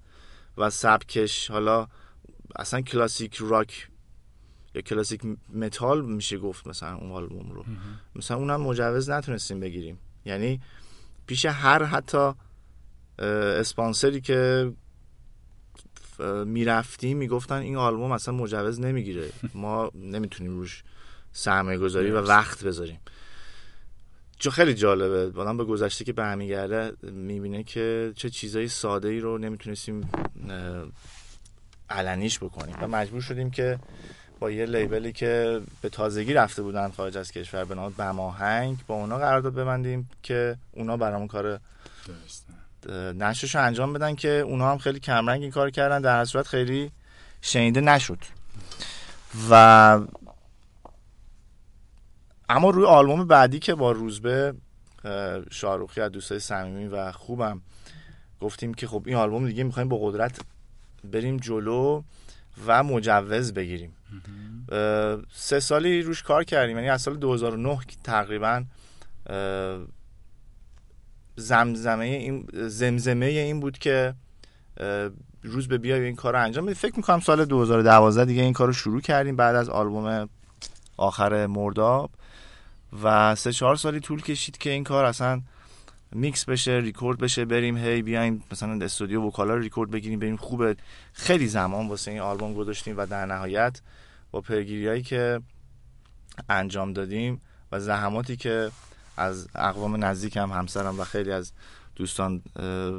و 0.58 0.70
سبکش 0.70 1.52
حالا 1.52 1.88
اصلا 2.56 2.82
کلاسیک 2.82 3.36
راک 3.36 3.88
یا 4.76 4.82
کلاسیک 4.82 5.22
متال 5.54 6.06
میشه 6.06 6.38
گفت 6.38 6.68
مثلا 6.68 6.96
اون 6.96 7.12
آلبوم 7.12 7.52
رو. 7.52 7.66
مثلا 8.16 8.38
اونم 8.38 8.62
مجوز 8.62 9.10
نتونستیم 9.10 9.60
بگیریم. 9.60 9.98
یعنی 10.26 10.62
پیش 11.28 11.46
هر 11.46 11.84
حتی 11.84 12.32
اسپانسری 13.20 14.22
که 14.22 14.72
می‌رفتیم 16.46 17.18
می‌گفتن 17.18 17.56
این 17.56 17.76
آلبوم 17.76 18.12
اصلا 18.12 18.34
مجوز 18.34 18.80
نمی‌گیره. 18.80 19.30
ما 19.54 19.92
نمی‌تونیم 19.96 20.58
روش 20.58 20.84
سرمایه 21.32 21.78
گذاری 21.78 22.12
و 22.12 22.22
وقت 22.22 22.64
بذاریم. 22.64 23.00
چون 24.40 24.52
خیلی 24.52 24.74
جالبه. 24.74 25.40
آدم 25.40 25.58
به 25.58 25.64
گذشته 25.64 26.06
که 26.06 26.14
برمیگرده 26.14 26.94
می‌بینه 27.04 27.64
که 27.64 28.14
چه 28.16 28.30
چیزای 28.30 28.68
ساده 28.68 29.08
ای 29.08 29.20
رو 29.20 29.38
نمی‌تونستیم 29.38 30.12
علنیش 31.90 32.40
بکنیم. 32.40 32.76
و 32.82 32.88
مجبور 32.88 33.22
شدیم 33.22 33.52
که 33.52 33.80
با 34.42 34.52
یه 34.52 34.66
لیبلی 34.66 35.12
که 35.12 35.62
به 35.82 35.90
تازگی 35.90 36.34
رفته 36.34 36.62
بودن 36.62 36.92
خارج 36.92 37.18
از 37.18 37.32
کشور 37.32 37.66
به 37.66 37.76
نام 37.76 37.94
بماهنگ 37.98 38.78
با 38.88 38.96
اونا 38.96 39.18
قرارداد 39.18 39.54
ببندیم 39.54 40.10
که 40.24 40.58
اونا 40.72 40.98
برامون 40.98 41.28
کار 41.28 41.60
نشرش 43.16 43.56
انجام 43.56 43.94
بدن 43.94 44.16
که 44.16 44.30
اونا 44.30 44.72
هم 44.72 44.78
خیلی 44.78 45.00
کمرنگ 45.00 45.42
این 45.42 45.52
کار 45.52 45.70
کردن 45.70 46.02
در 46.02 46.26
صورت 46.26 46.48
خیلی 46.48 46.92
شنیده 47.42 47.82
نشد. 47.82 48.18
و 49.50 49.54
اما 52.50 52.70
روی 52.70 52.86
آلبوم 52.86 53.28
بعدی 53.28 53.60
که 53.60 53.76
با 53.76 53.92
روزبه 53.92 54.54
شاروخی 55.52 56.02
از 56.02 56.12
دوستای 56.12 56.40
صمیمی 56.40 56.88
و 56.88 57.12
خوبم 57.12 57.62
گفتیم 58.40 58.74
که 58.74 58.88
خب 58.88 59.04
این 59.06 59.16
آلبوم 59.16 59.48
دیگه 59.48 59.64
می‌خوایم 59.64 59.90
با 59.90 59.98
قدرت 59.98 60.40
بریم 61.04 61.38
جلو. 61.38 62.02
و 62.68 62.84
مجوز 62.84 63.54
بگیریم. 63.54 63.94
سه 65.34 65.60
سالی 65.60 66.02
روش 66.02 66.24
کار 66.24 66.44
کردیم. 66.44 66.78
یعنی 66.78 66.90
از 66.90 67.02
سال 67.02 67.18
2009 67.18 67.80
تقریبا 68.04 68.64
زمزمه 71.36 72.06
این 72.06 72.48
زمزمه 72.54 73.26
این 73.26 73.60
بود 73.60 73.78
که 73.78 74.14
روز 75.44 75.68
به 75.68 75.78
بیای 75.78 76.06
این 76.06 76.16
کار 76.16 76.34
رو 76.34 76.44
انجام 76.44 76.66
بدیم 76.66 76.76
فکر 76.76 76.96
می‌کنم 76.96 77.20
سال 77.20 77.46
2012 77.46 78.26
دیگه 78.26 78.42
این 78.42 78.54
کار 78.54 78.68
رو 78.68 78.74
شروع 78.74 79.02
کردیم 79.02 79.36
بعد 79.36 79.56
از 79.56 79.70
آلبوم 79.70 80.30
آخر 80.98 81.48
مرداب 81.48 82.12
و 83.04 83.36
سه 83.36 83.54
چهار 83.54 83.76
سالی 83.76 84.00
طول 84.00 84.22
کشید 84.22 84.58
که 84.58 84.70
این 84.70 84.84
کار 84.84 85.06
اصلا 85.06 85.42
میکس 86.16 86.46
بشه 86.46 86.72
ریکورد 86.72 87.18
بشه 87.18 87.46
بریم 87.46 87.78
هی 87.78 88.02
بیایم 88.02 88.44
مثلا 88.52 88.86
استودیو 88.86 89.22
vocal 89.22 89.50
ا 89.50 89.56
رو 89.56 89.62
ریکورد 89.62 89.92
بگیریم 89.92 90.20
بریم 90.20 90.36
خوبه. 90.36 90.76
خیلی 91.14 91.48
زمان 91.48 91.88
واسه 91.88 92.12
این 92.12 92.20
آلبوم 92.20 92.54
گذاشتیم 92.54 92.98
و 92.98 93.06
در 93.06 93.26
نهایت 93.26 93.82
با 94.32 94.42
پیگیریایی 94.42 95.02
که 95.02 95.42
انجام 96.50 96.94
دادیم 96.94 97.42
و 97.72 97.80
زحماتی 97.80 98.36
که 98.36 98.72
از 99.18 99.48
اقوام 99.56 100.04
نزدیک 100.06 100.38
هم 100.38 100.52
همسرم 100.52 101.00
و 101.00 101.04
خیلی 101.04 101.32
از 101.32 101.54
دوستان 101.96 102.42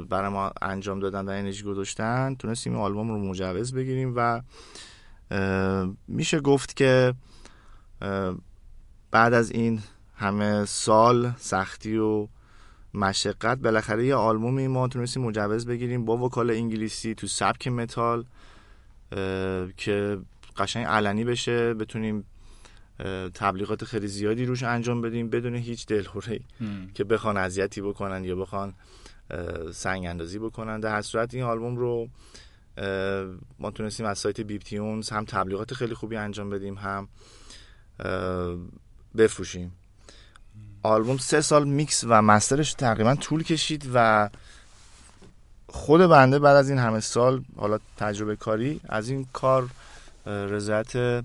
برای 0.09 0.29
ما 0.29 0.51
انجام 0.61 0.99
دادن 0.99 1.25
و 1.25 1.29
انرژی 1.29 1.63
گذاشتن 1.63 2.35
تونستیم 2.35 2.73
این 2.73 2.81
آلبوم 2.81 3.11
رو 3.11 3.19
مجوز 3.19 3.73
بگیریم 3.73 4.13
و 4.15 4.41
میشه 6.07 6.39
گفت 6.39 6.75
که 6.75 7.13
بعد 9.11 9.33
از 9.33 9.51
این 9.51 9.81
همه 10.15 10.65
سال 10.65 11.33
سختی 11.37 11.97
و 11.97 12.27
مشقت. 12.93 13.57
بالاخره 13.57 14.05
یه 14.05 14.15
آلبومی 14.15 14.67
ما 14.67 14.87
تونستیم 14.87 15.23
مجوز 15.23 15.65
بگیریم 15.65 16.05
با 16.05 16.17
vocal 16.17 16.51
انگلیسی 16.51 17.15
تو 17.15 17.27
سبک 17.27 17.67
متال 17.67 18.25
که 19.77 20.17
قشنگ 20.57 20.85
علنی 20.85 21.23
بشه 21.23 21.73
بتونیم 21.73 22.25
تبلیغات 23.33 23.85
خیلی 23.85 24.07
زیادی 24.07 24.45
روش 24.45 24.63
انجام 24.63 25.01
بدیم 25.01 25.29
بدون 25.29 25.55
هیچ 25.55 25.85
دلهوره 25.85 26.39
که 26.93 27.03
بخوان 27.03 27.37
اذیتی 27.37 27.81
بکنن 27.81 28.23
یا 28.23 28.35
بخوان 28.35 28.73
سنگ 29.71 30.05
اندازی 30.05 30.39
بکنن. 30.39 30.79
در 30.79 31.01
صورت 31.01 31.33
این 31.33 31.43
آلبوم 31.43 31.75
رو 31.75 32.07
ما 33.59 33.71
تونستیم 33.71 34.05
از 34.05 34.17
سایت 34.19 34.41
بیپ 34.41 34.70
تونز 34.70 35.09
هم 35.09 35.25
تبلیغات 35.25 35.73
خیلی 35.73 35.93
خوبی 35.93 36.15
انجام 36.15 36.49
بدیم 36.49 36.75
هم 36.77 37.07
بفروشیم. 39.17 39.71
آلبوم 40.83 41.17
سه 41.17 41.41
سال 41.41 41.67
میکس 41.67 42.03
و 42.07 42.21
مسترش 42.21 42.73
تقریبا 42.73 43.15
طول 43.15 43.43
کشید 43.43 43.89
و 43.93 44.29
خود 45.67 46.01
بنده 46.01 46.39
بعد 46.39 46.55
از 46.55 46.69
این 46.69 46.79
همه 46.79 46.99
سال 46.99 47.43
حالا 47.57 47.79
تجربه 47.97 48.35
کاری 48.35 48.81
از 48.89 49.09
این 49.09 49.27
کار 49.33 49.69
رضایت 50.25 51.23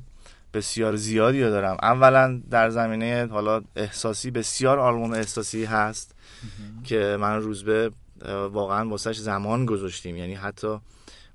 بسیار 0.55 0.97
زیادی 0.97 1.43
رو 1.43 1.51
دارم. 1.51 1.77
اولا 1.83 2.41
در 2.51 2.71
زمینه 2.71 3.29
حالا 3.31 3.63
احساسی 3.77 4.31
بسیار 4.31 4.79
آلبوم 4.79 5.13
احساسی 5.13 5.65
هست 5.65 6.15
که 6.85 7.17
من 7.21 7.41
روزبه 7.41 7.91
واقعا 8.53 8.89
واسهش 8.89 9.19
زمان 9.19 9.67
گذاشتیم. 9.67 10.17
یعنی 10.17 10.35
حتی 10.35 10.81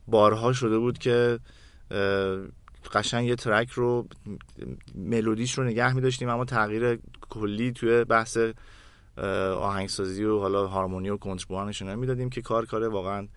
بارها 0.07 0.53
شده 0.53 0.77
بود 0.77 0.97
که 0.97 1.39
قشنگ 2.89 3.27
یه 3.27 3.35
ترک 3.35 3.69
رو 3.69 4.07
ملودیش 4.95 5.57
رو 5.57 5.63
نگه 5.63 5.93
می 5.93 6.01
داشتیم 6.01 6.29
اما 6.29 6.45
تغییر 6.45 6.99
کلی 7.29 7.71
توی 7.71 8.03
بحث 8.03 8.37
آهنگسازی 9.57 10.23
و 10.23 10.39
حالا 10.39 10.67
هارمونی 10.67 11.09
و 11.09 11.17
کنتربوانش 11.17 11.81
می‌دادیم 11.81 12.29
که 12.29 12.41
کار 12.41 12.65
کار 12.65 12.87
واقعا 12.87 13.27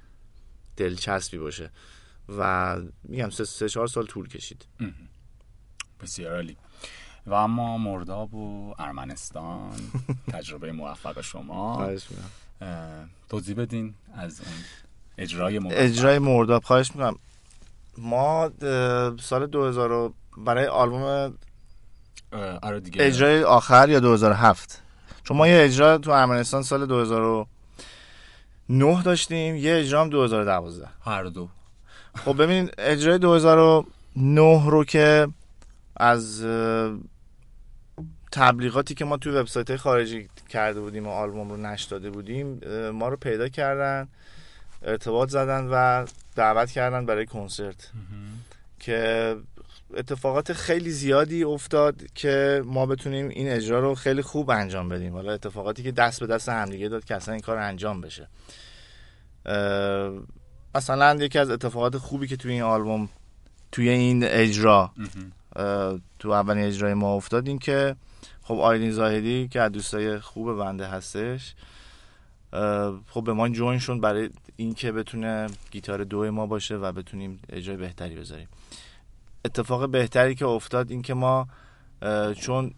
دلچسبی 0.76 1.38
باشه. 1.38 1.70
و 2.38 2.76
میگم 3.04 3.30
سه, 3.30 3.44
سه 3.44 3.68
چهار 3.68 3.86
سال 3.86 4.06
طول 4.06 4.28
کشید. 4.28 4.66
بسیار 6.00 6.34
عالی. 6.34 6.56
و 7.26 7.34
اما 7.34 7.78
مرداب 7.78 8.34
و 8.34 8.74
ارمنستان 8.78 9.70
تجربه 10.32 10.72
موفق 10.72 11.20
شما. 11.20 11.90
توضیح 13.28 13.56
بدین 13.56 13.94
از 14.14 14.40
اون 14.40 14.50
اجرای 15.18 15.58
مرداب. 15.58 15.78
اجرای 15.80 16.18
مرداب 16.18 16.64
خواهش 16.64 16.90
می‌کنم. 16.90 17.18
ما 17.98 18.50
سال 19.20 19.46
2000 19.46 20.12
برای 20.36 20.66
آلبوم 20.66 21.34
آره 22.62 22.80
دیگه. 22.80 23.06
اجرای 23.06 23.42
آخر 23.42 23.88
یا 23.88 24.00
2007 24.00 24.82
چون 25.24 25.36
ما 25.36 25.48
یه 25.48 25.62
اجرا 25.62 25.98
تو 25.98 26.10
ارمنستان 26.10 26.62
سال 26.62 26.86
2009 26.86 29.02
داشتیم 29.02 29.56
یه 29.56 29.76
اجرا 29.76 30.00
هم 30.00 30.10
2012 30.10 30.86
هر 31.04 31.24
دو. 31.24 31.48
خب 32.24 32.42
ببینید 32.42 32.74
اجرای 32.78 33.18
2009 33.18 34.70
رو 34.70 34.84
که 34.84 35.28
از 35.96 36.44
تبلیغاتی 38.32 38.94
که 38.94 39.04
ما 39.04 39.16
توی 39.16 39.32
وبسایت 39.32 39.76
خارجی 39.76 40.28
کرده 40.48 40.80
بودیم 40.80 41.06
و 41.06 41.10
آلبوم 41.10 41.50
رو 41.50 41.56
نش 41.56 41.84
داده 41.84 42.10
بودیم 42.10 42.60
ما 42.90 43.08
رو 43.08 43.16
پیدا 43.16 43.48
کردن 43.48 44.08
ارتباط 44.82 45.28
زدن 45.28 45.68
و 45.72 46.06
دعوت 46.36 46.70
کردن 46.70 47.06
برای 47.06 47.26
کنسرت. 47.26 47.90
که 48.80 49.36
اتفاقات 49.96 50.52
خیلی 50.52 50.90
زیادی 50.90 51.44
افتاد 51.44 52.02
که 52.14 52.62
ما 52.64 52.86
بتونیم 52.86 53.28
این 53.28 53.48
اجرا 53.48 53.80
رو 53.80 53.94
خیلی 53.94 54.22
خوب 54.22 54.50
انجام 54.50 54.88
بدیم. 54.88 55.12
حالا 55.12 55.32
اتفاقاتی 55.32 55.82
که 55.82 55.92
دست 55.92 56.20
به 56.20 56.26
دست 56.26 56.48
همدیگه 56.48 56.88
داد 56.88 57.04
که 57.04 57.14
اصلا 57.14 57.34
این 57.34 57.42
کار 57.42 57.58
انجام 57.58 58.00
بشه. 58.00 58.28
مثلا 60.74 61.14
یکی 61.14 61.38
از 61.38 61.50
اتفاقات 61.50 61.98
خوبی 61.98 62.26
که 62.26 62.36
توی 62.36 62.52
این 62.52 62.62
آلبوم 62.62 63.08
توی 63.72 63.88
این 63.88 64.24
اجرا 64.24 64.92
تو 66.18 66.30
اولین 66.30 66.64
اجرای 66.64 66.94
ما 66.94 67.14
افتاد 67.14 67.48
این 67.48 67.58
که 67.58 67.96
خب 68.42 68.54
آیدین 68.54 68.90
زاهدی 68.92 69.48
که 69.48 69.60
از 69.60 69.72
دوستای 69.72 70.18
خوب 70.18 70.58
بنده 70.58 70.86
هستش 70.86 71.54
خب 73.06 73.24
به 73.24 73.32
ما 73.32 73.48
جوین 73.48 73.78
شون 73.78 74.00
برای 74.00 74.30
اینکه 74.56 74.92
بتونه 74.92 75.46
گیتار 75.70 76.04
دو 76.04 76.32
ما 76.32 76.46
باشه 76.46 76.76
و 76.76 76.92
بتونیم 76.92 77.40
اجرای 77.48 77.76
بهتری 77.76 78.16
بذاریم. 78.16 78.48
اتفاق 79.44 79.90
بهتری 79.90 80.34
که 80.34 80.46
افتاد 80.46 80.90
این 80.90 81.02
که 81.02 81.14
ما 81.14 81.48
چون 82.38 82.74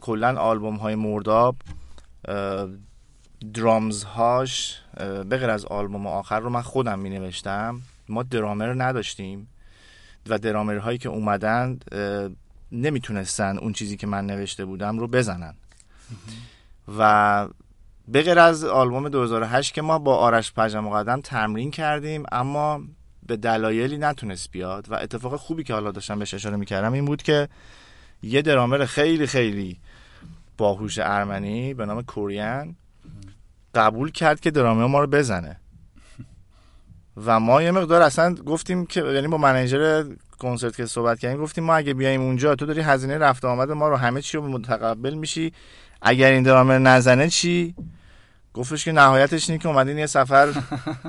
کلا 0.00 0.40
آلبوم 0.40 0.76
های 0.76 0.94
مرداب 0.94 1.56
درامز 3.54 4.04
هاش 4.04 4.80
بغیر 5.30 5.50
از 5.50 5.64
آلبوم 5.64 6.06
آخر 6.06 6.40
رو 6.40 6.50
من 6.50 6.62
خودم 6.62 6.98
می 6.98 7.10
نوشتم 7.10 7.80
ما 8.08 8.22
درامر 8.22 8.74
نداشتیم 8.84 9.48
و 10.28 10.38
درامر 10.38 10.76
هایی 10.76 10.98
که 10.98 11.08
اومدن 11.08 11.78
نمی‌تونستن 12.72 13.58
اون 13.58 13.72
چیزی 13.72 13.96
که 13.96 14.06
من 14.06 14.26
نوشته 14.26 14.64
بودم 14.64 14.98
رو 14.98 15.08
بزنن. 15.08 15.54
و 16.98 17.48
بغیر 18.14 18.38
از 18.38 18.64
آلبوم 18.64 19.08
2008 19.08 19.74
که 19.74 19.82
ما 19.82 19.98
با 19.98 20.16
آرش 20.16 20.52
پجم 20.52 20.88
قدم 20.88 21.20
تمرین 21.20 21.70
کردیم 21.70 22.22
اما 22.32 22.80
به 23.26 23.36
دلایلی 23.36 23.98
نتونست 23.98 24.50
بیاد 24.50 24.86
و 24.90 24.94
اتفاق 24.94 25.36
خوبی 25.36 25.64
که 25.64 25.74
حالا 25.74 25.90
داشتم 25.90 26.18
بهش 26.18 26.34
اشاره 26.34 26.56
می‌کردم 26.56 26.92
این 26.92 27.04
بود 27.04 27.22
که 27.22 27.48
یه 28.22 28.42
درامر 28.42 28.84
خیلی 28.84 29.26
خیلی 29.26 29.80
باهوش 30.58 30.98
ارمنی 30.98 31.74
به 31.74 31.86
نام 31.86 32.02
کوریان 32.02 32.76
قبول 33.74 34.10
کرد 34.10 34.40
که 34.40 34.50
درامه 34.50 34.86
ما 34.86 35.00
رو 35.00 35.06
بزنه. 35.06 35.60
و 37.24 37.40
ما 37.40 37.62
یه 37.62 37.70
مقدار 37.70 38.02
اصلا 38.02 38.34
گفتیم 38.34 38.86
که 38.86 39.00
یعنی 39.04 39.28
با 39.28 39.38
منیجر 39.38 40.04
کنسرت 40.38 40.76
که 40.76 40.86
صحبت 40.86 41.18
کردیم 41.18 41.42
گفتیم 41.42 41.64
ما 41.64 41.74
اگه 41.74 41.94
بیایم 41.94 42.20
اونجا 42.20 42.54
تو 42.54 42.66
داری 42.66 42.80
هزینه 42.80 43.18
رفت 43.18 43.44
آمد 43.44 43.70
ما 43.70 43.88
رو 43.88 43.96
همه 43.96 44.22
چی 44.22 44.36
رو 44.36 44.48
متقبل 44.48 45.14
میشی. 45.14 45.52
اگر 46.02 46.30
این 46.30 46.42
درامر 46.42 46.78
نزنه 46.78 47.28
چی؟ 47.28 47.74
گفتش 48.56 48.84
که 48.84 48.92
نهایتش 48.92 49.50
اینه 49.50 49.62
که 49.62 49.68
اومدین 49.68 49.98
یه 49.98 50.06
سفر 50.06 50.62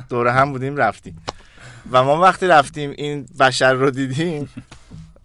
دوره 0.09 0.31
هم 0.31 0.51
بودیم 0.51 0.75
رفتیم. 0.75 1.21
و 1.91 2.03
ما 2.03 2.21
وقتی 2.21 2.47
رفتیم 2.47 2.89
این 2.97 3.25
بشر 3.39 3.73
رو 3.73 3.91
دیدیم 3.91 4.49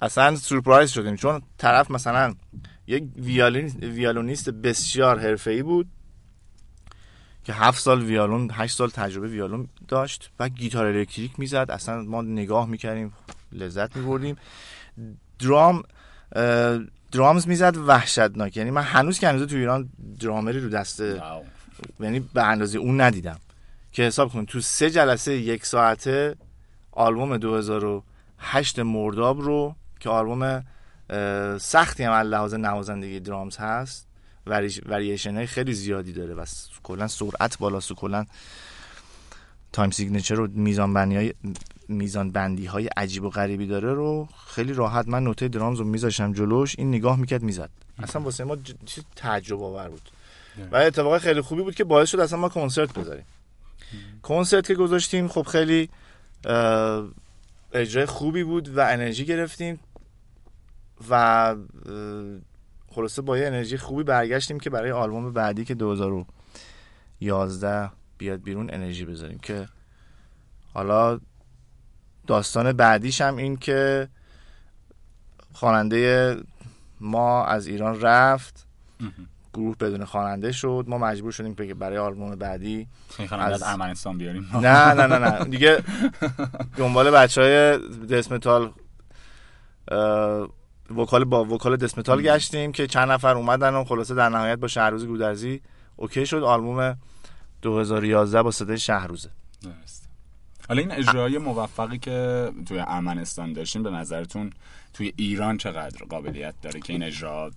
اصلا 0.03 0.37
سورپرایز 0.37 0.91
شدیم. 0.91 1.17
چون 1.17 1.43
طرف 1.59 1.91
مثلا 1.91 2.35
یک 2.87 3.05
ویالونیست 3.83 4.51
بسیار 4.51 5.19
حرفه‌ای 5.19 5.63
بود 5.63 5.87
که 7.45 7.53
هفت 7.53 7.81
سال 7.81 8.03
ویالون 8.03 8.51
هشت 8.53 8.77
سال 8.77 8.91
تجربه 8.91 9.29
ویالون 9.29 9.69
داشت 9.89 10.31
و 10.41 10.49
گیتار 10.49 10.87
الکتریک 10.87 11.39
می‌زد. 11.39 11.67
اصلا 11.71 12.03
ما 12.03 12.23
نگاه 12.23 12.69
می‌کردیم 12.69 13.13
لذت 13.53 13.97
میبردیم. 13.97 14.37
درام 15.39 15.83
درامز 17.13 17.49
می‌زد 17.49 17.77
وحشتناک. 17.77 18.57
یعنی 18.57 18.71
من 18.71 18.83
هنوز 18.83 19.19
که 19.19 19.29
هنوز 19.29 19.49
تو 19.49 19.57
ایران 19.57 19.89
درامری 20.21 20.61
رو 20.61 20.69
دسته 20.69 21.23
یعنی 22.01 22.21
به 22.21 22.43
اندازه 22.43 22.79
اون 22.79 23.01
ندیدم. 23.01 23.39
که 23.93 24.03
حساب 24.03 24.33
کن 24.33 24.47
تو 24.47 24.61
سه 24.61 24.91
جلسه 24.91 25.33
یک 25.33 25.67
ساعته 25.67 26.37
آلبوم 26.93 27.37
2008 27.37 28.79
مرداب 28.79 29.41
رو 29.41 29.75
که 30.01 30.11
آلبوم 30.11 30.65
سختی 31.59 32.03
هم 32.03 32.13
لحاظ 32.13 32.55
نوازندگی 32.55 33.21
درامز 33.21 33.57
هست 33.57 34.07
وریشن 34.87 35.35
های 35.35 35.47
خیلی 35.47 35.73
زیادی 35.73 36.13
داره 36.13 36.35
و 36.35 36.45
کلا 36.83 37.09
سرعت 37.09 37.59
بالاست 37.59 37.91
و 37.91 37.95
کلا 37.95 38.27
time 39.73 39.91
signature 39.91 40.35
رو 40.35 40.47
میزان 40.47 40.95
بندی 40.95 41.17
های 41.17 41.35
میزان 41.89 42.31
بندی 42.31 42.67
های 42.67 42.87
عجیب 42.87 43.25
و 43.25 43.31
غریبی 43.31 43.67
داره 43.67 43.95
رو 43.95 44.29
خیلی 44.47 44.73
راحت 44.73 45.09
من 45.09 45.25
نوته 45.25 45.49
drums 45.49 45.79
رو 45.79 45.85
میذاشم 45.85 46.33
جلوش 46.33 46.75
این 46.79 46.89
نگاه 46.89 47.19
می‌کرد 47.19 47.43
می‌زد. 47.43 47.71
اصلا 47.99 48.23
واسه 48.23 48.45
ما 48.45 48.57
چیز 48.87 49.05
تعجب 49.17 49.63
آور 49.63 49.89
بود. 49.89 50.11
و 50.73 50.77
اتفاق 50.77 51.19
خیلی 51.19 51.41
خوبی 51.41 51.63
بود 51.63 51.75
که 51.75 51.85
باعث 51.85 52.09
شد 52.09 52.21
اصلا 52.21 52.39
ما 52.39 52.49
کنسرت 52.49 52.99
بذاریم. 52.99 53.25
کنسرت 54.23 54.67
که 54.67 54.75
گذاشتیم 54.75 55.29
خب 55.29 55.43
خیلی 55.43 55.91
اجرای 57.73 58.07
خوبی 58.07 58.45
بود 58.45 58.77
و 58.77 58.81
انرژی 58.81 59.25
گرفتیم 59.25 59.81
و 61.11 61.55
خلاصه 62.89 63.23
با 63.23 63.39
یه 63.39 63.47
انرژی 63.47 63.77
خوبی 63.77 64.03
برگشتیم 64.03 64.61
که 64.61 64.71
برای 64.71 64.91
آلبوم 64.91 65.33
بعدی 65.33 65.65
که 65.65 65.75
2011 65.75 67.91
بیاد 68.19 68.43
بیرون 68.43 68.75
انرژی 68.75 69.05
بذاریم 69.05 69.39
که 69.39 69.69
حالا 70.75 71.21
داستان 72.27 72.73
بعدیش 72.73 73.21
هم 73.21 73.37
این 73.37 73.57
که 73.57 74.09
خواننده 75.53 76.37
ما 77.01 77.45
از 77.45 77.67
ایران 77.67 78.01
رفت. 78.01 78.67
گروه 79.55 79.77
بدون 79.77 80.05
خواننده 80.05 80.53
شد. 80.53 80.85
ما 80.89 80.99
مجبور 80.99 81.33
شدیم 81.33 81.55
که 81.55 81.75
برای 81.75 81.99
آلبوم 81.99 82.35
بعدی 82.35 82.87
از 83.31 83.63
ارمنستان 83.63 84.19
بیاریم. 84.19 84.49
نه 84.55 84.95
نه 84.95 85.07
نه 85.07 85.19
نه. 85.19 85.45
دیگه 85.45 85.83
دنبال 86.77 87.11
بچه 87.11 87.43
های 87.43 87.79
death 88.07 88.40
metal 88.40 88.73
vocal 90.97 91.25
با 91.25 91.45
vocal 91.45 91.77
death 91.77 92.00
metal 92.00 92.23
گشتیم 92.23 92.73
که 92.73 92.87
چند 92.87 93.11
نفر 93.11 93.37
اومدن 93.37 93.75
و 93.75 93.85
خلاصه 93.85 94.15
در 94.15 94.29
نهایت 94.29 94.59
با 94.59 94.69
شهروز 94.69 95.07
گودرزی 95.07 95.61
OK 95.97 96.27
شد. 96.27 96.43
آلبوم 96.43 96.97
2011 97.63 98.43
با 98.43 98.51
صدای 98.51 98.79
شهروزه 98.79 99.31
حالا 100.69 100.81
این 100.81 100.93
اجرای 100.93 101.39
موفقی 101.39 101.99
که 101.99 102.49
توی 102.69 102.79
ارمنستان 102.79 103.53
داشتیم 103.53 103.83
به 103.83 103.91
نظرتون 103.91 104.51
توی 104.95 105.13
ایران 105.17 105.57
چقدر 105.57 106.05
قابلیت 106.05 106.55
داره 106.63 106.81
که 106.81 106.93
این 106.93 107.03
اجرا 107.03 107.51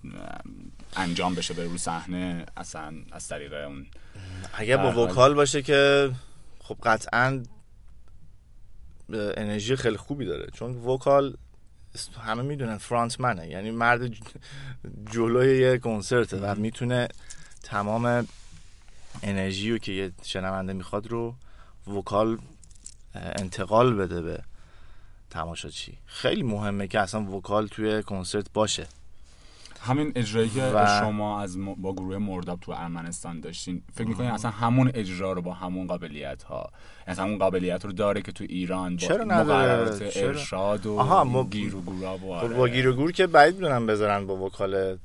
انجام 0.96 1.34
بشه 1.34 1.54
به 1.54 1.64
رو 1.64 1.78
صحنه 1.78 2.46
اصلا 2.56 2.94
از 3.12 3.28
طریق 3.28 3.52
اون؟ 3.52 3.86
اگه 4.54 4.76
با 4.76 5.04
vocal 5.04 5.34
باشه 5.34 5.62
که 5.62 6.10
خب 6.60 6.76
قطعا 6.82 7.42
انرژی 9.12 9.76
خیلی 9.76 9.96
خوبی 9.96 10.24
داره. 10.24 10.46
چون 10.54 10.76
vocal 10.76 11.36
همه 12.26 12.42
می‌دونن 12.42 12.78
frontman 12.78 13.20
ه 13.20 13.48
یعنی 13.48 13.70
مرد 13.70 14.12
جلوی 15.12 15.58
یه 15.58 15.78
کنسرته 15.78 16.36
و 16.36 16.54
می‌تونه 16.54 17.08
تمام 17.62 18.28
انرژی 19.22 19.70
رو 19.70 19.78
که 19.78 19.92
یه 19.92 20.12
شنونده 20.22 20.72
می‌خواد 20.72 21.06
رو 21.06 21.34
vocal 21.86 22.38
انتقال 23.14 23.94
بده 23.94 24.22
به 24.22 24.42
تماشاچی 25.40 25.98
خیلی 26.06 26.42
مهمه 26.42 26.88
که 26.88 27.00
اصلا 27.00 27.20
vocal 27.36 27.66
توی 27.66 28.02
کنسرت 28.02 28.46
باشه 28.54 28.86
همین 29.80 30.12
اجرایی 30.16 30.48
که 30.48 30.62
و- 30.62 31.00
شما 31.00 31.40
از 31.40 31.58
م- 31.58 31.74
با 31.74 31.92
گروه 31.92 32.18
مرداب 32.18 32.60
تو 32.60 32.72
ارمنستان 32.72 33.40
داشتین 33.40 33.82
فکر 33.94 34.08
می‌کنین 34.08 34.30
اصلا 34.30 34.50
همون 34.50 34.90
اجرا 34.94 35.32
رو 35.32 35.42
با 35.42 35.52
همون 35.52 35.86
قابلیت 35.86 36.42
ها 36.42 36.70
از 37.06 37.18
همون 37.18 37.38
قابلیت 37.38 37.84
رو 37.84 37.92
داره 37.92 38.22
که 38.22 38.32
تو 38.32 38.44
ایران 38.48 38.96
با 38.96 39.06
چرا؟ 39.06 39.24
مقررات 39.24 40.08
چرا؟ 40.08 40.28
ارشاد 40.28 40.86
و 40.86 40.98
آها، 40.98 41.24
ما- 41.24 41.44
گیر 41.44 41.76
و 41.76 41.80
گور 41.80 42.24
و 42.24 42.38
خب 42.38 42.44
آره. 42.44 42.56
با 42.56 42.68
گیر 42.68 42.88
و 42.88 42.92
گور 42.92 43.12
که 43.12 43.26
بعید 43.26 43.54
می‌دونم 43.54 43.86
بذارن 43.86 44.26
با 44.26 44.36
vocal 44.36 44.98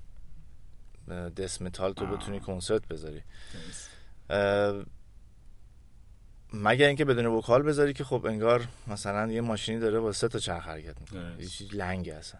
death 1.37 1.61
metal 1.61 1.93
تو. 1.93 2.05
بتونی 2.05 2.39
کنسرت 2.39 2.87
بذاری 2.87 3.21
مگر 6.53 6.87
اینکه 6.87 7.05
بدون 7.05 7.25
vocal 7.25 7.61
بذاری 7.61 7.93
که 7.93 8.03
خب 8.03 8.25
انگار 8.25 8.67
مثلا 8.87 9.31
یه 9.31 9.41
ماشینی 9.41 9.79
داره 9.79 9.99
با 9.99 10.11
سه 10.11 10.27
تا 10.27 10.39
چرخ 10.39 10.67
حرکت 10.67 11.01
می‌کنه. 11.01 11.35
یه 11.39 11.45
چیز 11.45 11.75
لنگه 11.75 12.13
اصلا. 12.13 12.39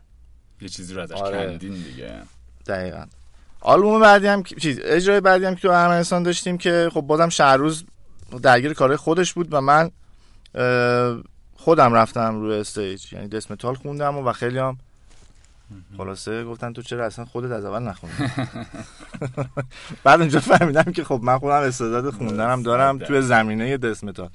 یه 0.62 0.70
چیزی 0.70 0.94
رو 0.94 1.02
ازش 1.02 1.16
آره. 1.16 1.48
کندین 1.48 1.74
دیگه. 1.74 2.22
دقیقا. 2.68 3.06
آلبوم 3.62 4.02
بعدی 4.02 4.28
هم 4.28 4.44
چیز 4.44 4.80
اجرای 4.84 5.22
بعدی 5.22 5.46
هم 5.46 5.56
که 5.56 5.62
تو 5.62 5.70
ارمنستان 5.70 6.24
داشتیم 6.24 6.58
که 6.58 6.90
خب 6.94 7.02
بازم 7.02 7.30
شهروز 7.30 7.84
درگیر 8.44 8.74
کارهای 8.74 8.98
خودش 8.98 9.34
بود 9.34 9.48
و 9.52 9.62
من 9.62 9.92
خودم 11.56 11.94
رفتم 11.94 12.42
روی 12.42 12.60
stage. 12.60 13.14
یعنی 13.14 13.28
death 13.28 13.52
metal 13.52 13.76
خوندم 13.76 14.18
و, 14.18 14.30
و 14.30 14.34
خیلی 14.34 14.58
هم 14.58 14.78
خلاصه 15.98 16.44
گفتن 16.44 16.74
تو 16.74 16.82
چرا 16.82 17.06
اصلا 17.06 17.26
خودت 17.26 17.52
از 17.52 17.66
اول 17.66 17.84
نخوندی؟ 17.84 18.16
بعد 20.04 20.20
اونجا 20.20 20.40
فهمیدم 20.40 20.84
که 20.84 21.04
خب 21.04 21.20
من 21.24 21.40
خودم 21.40 21.62
استعداد 21.62 22.14
خوندنم 22.14 22.64
دارم 22.64 22.98
توی 22.98 23.22
زمینه 23.22 23.78
death 23.78 24.04
metal. 24.04 24.30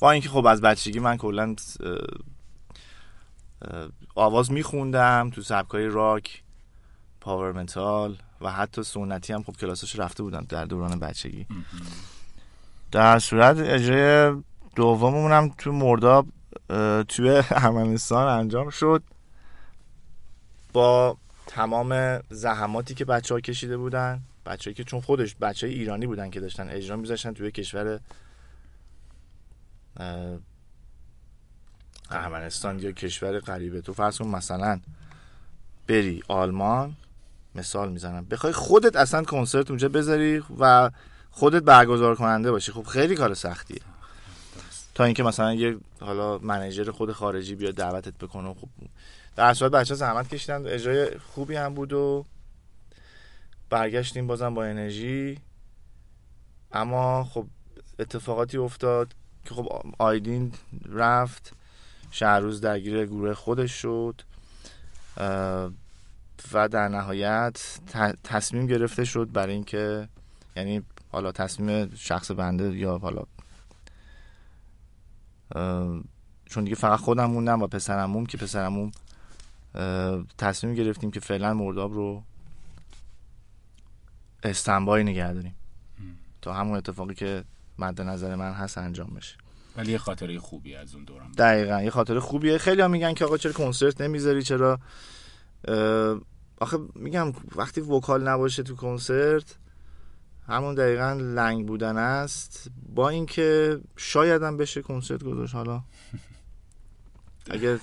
با 0.00 0.10
اینکه 0.10 0.28
خب 0.28 0.46
از 0.46 0.60
بچگی 0.60 0.98
من 0.98 1.16
کلا 1.16 1.54
آواز 4.14 4.52
میخوندم 4.52 5.30
تو 5.34 5.42
سبکای 5.42 5.86
راک 5.86 6.42
پاور 7.20 7.52
متال 7.52 8.16
و 8.40 8.52
حتی 8.52 8.82
سنتی 8.82 9.32
هم 9.32 9.42
خب 9.42 9.56
کلاسش 9.56 9.98
رفته 9.98 10.22
بودم 10.22 10.46
در 10.48 10.64
دوران 10.64 11.00
بچگی. 11.00 11.46
در 12.92 13.18
صورت 13.18 13.56
اجرای 13.58 14.36
دوممون 14.76 15.32
هم 15.32 15.54
تو 15.58 15.72
مرداب 15.72 16.26
توی 17.08 17.42
ارمنستان 17.50 18.28
انجام 18.28 18.70
شد. 18.70 19.02
با 20.74 21.16
تمام 21.46 22.20
زحماتی 22.30 22.94
که 22.94 23.04
بچه 23.04 23.34
ها 23.34 23.40
کشیده 23.40 23.76
بودن 23.76 24.20
بچه 24.46 24.72
که 24.74 24.84
چون 24.84 25.00
خودش 25.00 25.34
بچه 25.40 25.66
ایرانی 25.66 26.06
بودن 26.06 26.30
که 26.30 26.40
داشتن 26.40 26.68
اجرا 26.68 26.96
میذاشتن 26.96 27.32
توی 27.32 27.50
کشور 27.50 28.00
اه، 29.96 30.38
ارمنستان 32.10 32.78
یا 32.78 32.92
کشور 32.92 33.40
غریبه. 33.40 33.80
تو 33.80 33.92
فرض 33.92 34.18
کن 34.18 34.26
مثلا 34.26 34.80
بری 35.88 36.22
آلمان 36.28 36.96
مثال 37.54 37.92
می‌زنم. 37.92 38.24
بخوای 38.24 38.52
خودت 38.52 38.96
اصلا 38.96 39.22
کنسرت 39.22 39.70
اونجا 39.70 39.88
بذاری 39.88 40.42
و 40.58 40.90
خودت 41.30 41.62
برگزار 41.62 42.14
کننده 42.14 42.50
باشی. 42.50 42.72
خب 42.72 42.82
خیلی 42.82 43.14
کار 43.14 43.34
سختیه. 43.34 43.80
تا 44.94 45.04
اینکه 45.04 45.22
مثلا 45.22 45.54
یه 45.54 45.76
حالا 46.00 46.38
منیجر 46.38 46.90
خود 46.90 47.12
خارجی 47.12 47.54
بیاد 47.54 47.74
دعوتت 47.74 48.14
بکنه 48.18 48.54
خب 48.54 48.68
در 49.36 49.54
صورت 49.54 49.72
بچه 49.72 49.94
زحمت 49.94 50.28
کشیدن 50.28 50.66
اجرای 50.66 51.18
خوبی 51.18 51.56
هم 51.56 51.74
بود 51.74 51.92
و 51.92 52.24
برگشتیم 53.70 54.26
بازم 54.26 54.54
با 54.54 54.64
انرژی. 54.64 55.38
اما 56.72 57.24
خب 57.24 57.46
اتفاقاتی 57.98 58.58
افتاد 58.58 59.14
که 59.44 59.54
خب 59.54 59.82
آیدین 59.98 60.52
رفت 60.88 61.52
شهروز 62.10 62.60
درگیر 62.60 63.06
گروه 63.06 63.34
خودش 63.34 63.72
شد 63.72 64.20
و 66.52 66.68
در 66.68 66.88
نهایت 66.88 67.78
تصمیم 68.24 68.66
گرفته 68.66 69.04
شد 69.04 69.32
برای 69.32 69.52
اینکه 69.52 70.08
یعنی 70.56 70.82
حالا 71.12 71.32
تصمیم 71.32 71.94
شخص 71.96 72.30
بنده 72.30 72.76
یا 72.76 72.98
حالا 72.98 73.22
چون 76.46 76.64
دیگه 76.64 76.76
فقط 76.76 77.00
خودم 77.00 77.24
موندم 77.24 77.62
و 77.62 77.66
پسرموم 77.66 78.26
که 78.26 78.38
پسرموم 78.38 78.86
اه، 78.86 79.02
تصمیم 80.38 80.74
گرفتیم 80.74 81.10
که 81.10 81.20
فعلا 81.20 81.54
مرداب 81.54 81.92
رو 81.94 82.22
استنبای 84.42 85.04
نگه 85.04 85.32
داریم. 85.32 85.54
تا 86.42 86.52
همون 86.52 86.76
اتفاقی 86.76 87.14
که 87.14 87.44
مد 87.78 88.00
نظر 88.00 88.34
من 88.34 88.52
هست 88.52 88.78
انجام 88.78 89.06
بشه. 89.06 89.36
ولی 89.76 89.92
یه 89.92 89.98
خاطره 89.98 90.38
خوبی 90.38 90.74
از 90.74 90.94
اون 90.94 91.04
دوران. 91.04 91.32
دقیقا 91.32 91.82
یه 91.82 91.90
خاطر 91.90 92.18
خوبیه. 92.18 92.58
خیلی 92.58 92.82
هم 92.82 92.90
میگن 92.90 93.14
که 93.14 93.24
آقا 93.24 93.36
چرا 93.36 93.52
کنسرت 93.52 94.00
نمی‌ذاری؟ 94.00 94.42
چرا؟ 94.42 94.80
آخه 96.60 96.78
میگم 96.94 97.32
وقتی 97.56 97.80
وکال 97.80 98.28
نباشه 98.28 98.62
تو 98.62 98.76
کنسرت 98.76 99.56
همون 100.48 100.74
دقیقا 100.74 101.12
لنگ 101.12 101.66
بودن 101.66 101.96
است. 101.96 102.70
با 102.94 103.08
اینکه 103.08 103.80
شاید 103.96 104.42
هم 104.42 104.56
بشه 104.56 104.82
کنسرت 104.82 105.24
گذاشت 105.24 105.54
حالا. 105.54 105.82
اگه 107.50 107.80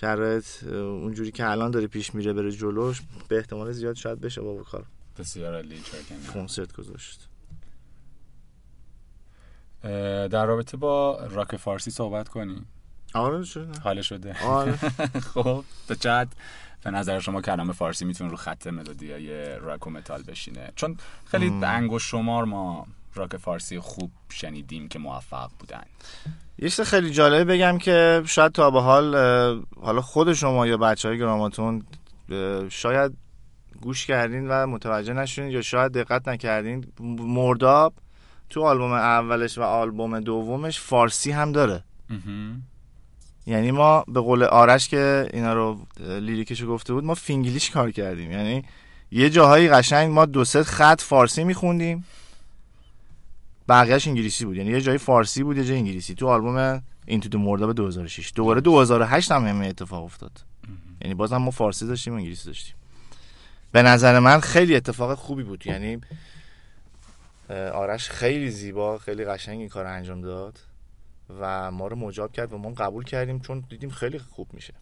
شرایط 0.00 0.64
اونجوری 0.64 1.32
که 1.32 1.50
الان 1.50 1.70
داره 1.70 1.86
پیش 1.86 2.14
میره 2.14 2.32
بره 2.32 2.52
جلوش 2.52 3.02
به 3.28 3.36
احتمال 3.36 3.72
زیاد 3.72 3.96
شاید 3.96 4.20
بشه 4.20 4.40
با 4.40 4.54
vocal 4.54 4.84
بسیار 5.18 5.54
عالی. 5.54 5.80
کنسرت 6.34 6.72
گذاشت. 6.72 7.28
در 10.30 10.46
رابطه 10.46 10.76
با 10.76 11.26
راک 11.30 11.56
فارسی 11.56 11.90
صحبت 11.90 12.28
کنیم. 12.28 12.66
آره 13.14 13.44
شد 13.44 13.76
حال 13.78 14.02
شده. 14.02 14.44
آره. 14.44 14.76
خب 15.34 15.64
تا 15.88 15.94
چقدر 15.94 16.30
به 16.84 16.90
نظر 16.90 17.20
شما 17.20 17.42
کلام 17.42 17.72
فارسی 17.72 18.04
می‌تونه 18.04 18.30
رو 18.30 18.36
خط 18.36 18.66
ملودی 18.66 19.12
های 19.12 19.58
راک 19.58 19.86
و 19.86 19.90
متال 19.90 20.22
بشینه؟ 20.22 20.72
چون 20.76 20.96
خیلی 21.24 21.50
به 21.50 21.68
انگشت 21.68 22.10
شمار 22.10 22.44
ما 22.44 22.86
راک 23.14 23.36
فارسی 23.36 23.80
خوب 23.80 24.10
شنیدیم 24.28 24.88
که 24.88 24.98
موفق 24.98 25.50
بودن. 25.58 25.84
یه 26.58 26.68
چیز 26.68 26.80
خیلی 26.80 27.10
جالبه 27.10 27.54
بگم 27.54 27.78
که 27.78 28.22
شاید 28.26 28.52
تا 28.52 28.70
به 28.70 28.80
حال 28.80 29.16
حالا 29.80 30.00
خود 30.00 30.32
شما 30.32 30.66
یا 30.66 30.76
بچه 30.76 31.08
های 31.08 31.18
گراماتون 31.18 31.82
شاید 32.68 33.12
گوش 33.80 34.06
کردین 34.06 34.48
و 34.48 34.66
متوجه 34.66 35.12
نشدین 35.12 35.50
یا 35.50 35.62
شاید 35.62 35.92
دقت 35.92 36.28
نکردین. 36.28 36.86
مرداب 37.18 37.94
تو 38.50 38.64
آلبوم 38.64 38.92
اولش 38.92 39.58
و 39.58 39.62
آلبوم 39.62 40.20
دومش 40.20 40.80
فارسی 40.80 41.30
هم 41.30 41.52
داره. 41.52 41.84
یعنی 43.46 43.70
ما 43.70 44.04
به 44.08 44.20
قول 44.20 44.42
آرش 44.42 44.88
که 44.88 45.28
اینا 45.32 45.52
رو 45.52 45.78
اه، 46.00 46.18
lyric 46.18 46.48
شو 46.48 46.66
گفته 46.66 46.92
بود 46.92 47.04
ما 47.04 47.14
فینگلیش 47.14 47.70
کار 47.70 47.90
کردیم. 47.90 48.32
یعنی 48.32 48.64
یه 49.10 49.30
جاهایی 49.30 49.68
قشنگ 49.68 50.12
ما 50.12 50.26
دو 50.26 50.44
سه 50.44 50.62
خط 50.62 51.00
فارسی 51.00 51.44
میخوندیم. 51.44 52.04
بقیهش 53.68 54.08
انگلیسی 54.08 54.44
بود. 54.44 54.56
یعنی 54.56 54.70
یه 54.70 54.80
جایی 54.80 54.98
فارسی 54.98 55.42
بود 55.42 55.56
یه 55.56 55.64
جای 55.64 55.76
انگلیسی. 55.76 56.14
تو 56.14 56.28
آلبوم 56.28 56.82
این 57.06 57.20
تو 57.20 57.38
مرداب 57.38 57.72
2006 57.72 58.32
دوباره 58.34 58.60
2008 58.60 59.32
هم 59.32 59.46
همین 59.46 59.68
اتفاق 59.68 60.04
افتاد. 60.04 60.32
یعنی 61.02 61.14
بازم 61.14 61.36
ما 61.36 61.50
فارسی 61.50 61.86
داشتیم 61.86 62.14
انگلیسی 62.14 62.46
داشتیم. 62.46 62.74
به 63.72 63.82
نظر 63.82 64.18
من 64.18 64.40
خیلی 64.40 64.76
اتفاق 64.76 65.18
خوبی 65.18 65.42
بود. 65.42 65.66
یعنی 65.66 66.00
آرش 67.72 68.10
خیلی 68.10 68.50
زیبا 68.50 68.98
خیلی 68.98 69.24
قشنگ 69.24 69.58
این 69.58 69.68
کار 69.68 69.86
انجام 69.86 70.20
داد 70.20 70.58
و 71.40 71.70
ما 71.70 71.86
رو 71.86 71.96
مجاب 71.96 72.32
کرد 72.32 72.52
و 72.52 72.58
ما 72.58 72.70
قبول 72.70 73.04
کردیم 73.04 73.40
چون 73.40 73.64
دیدیم 73.68 73.90
خیلی 73.90 74.18
خوب 74.18 74.48
میشه. 74.52 74.74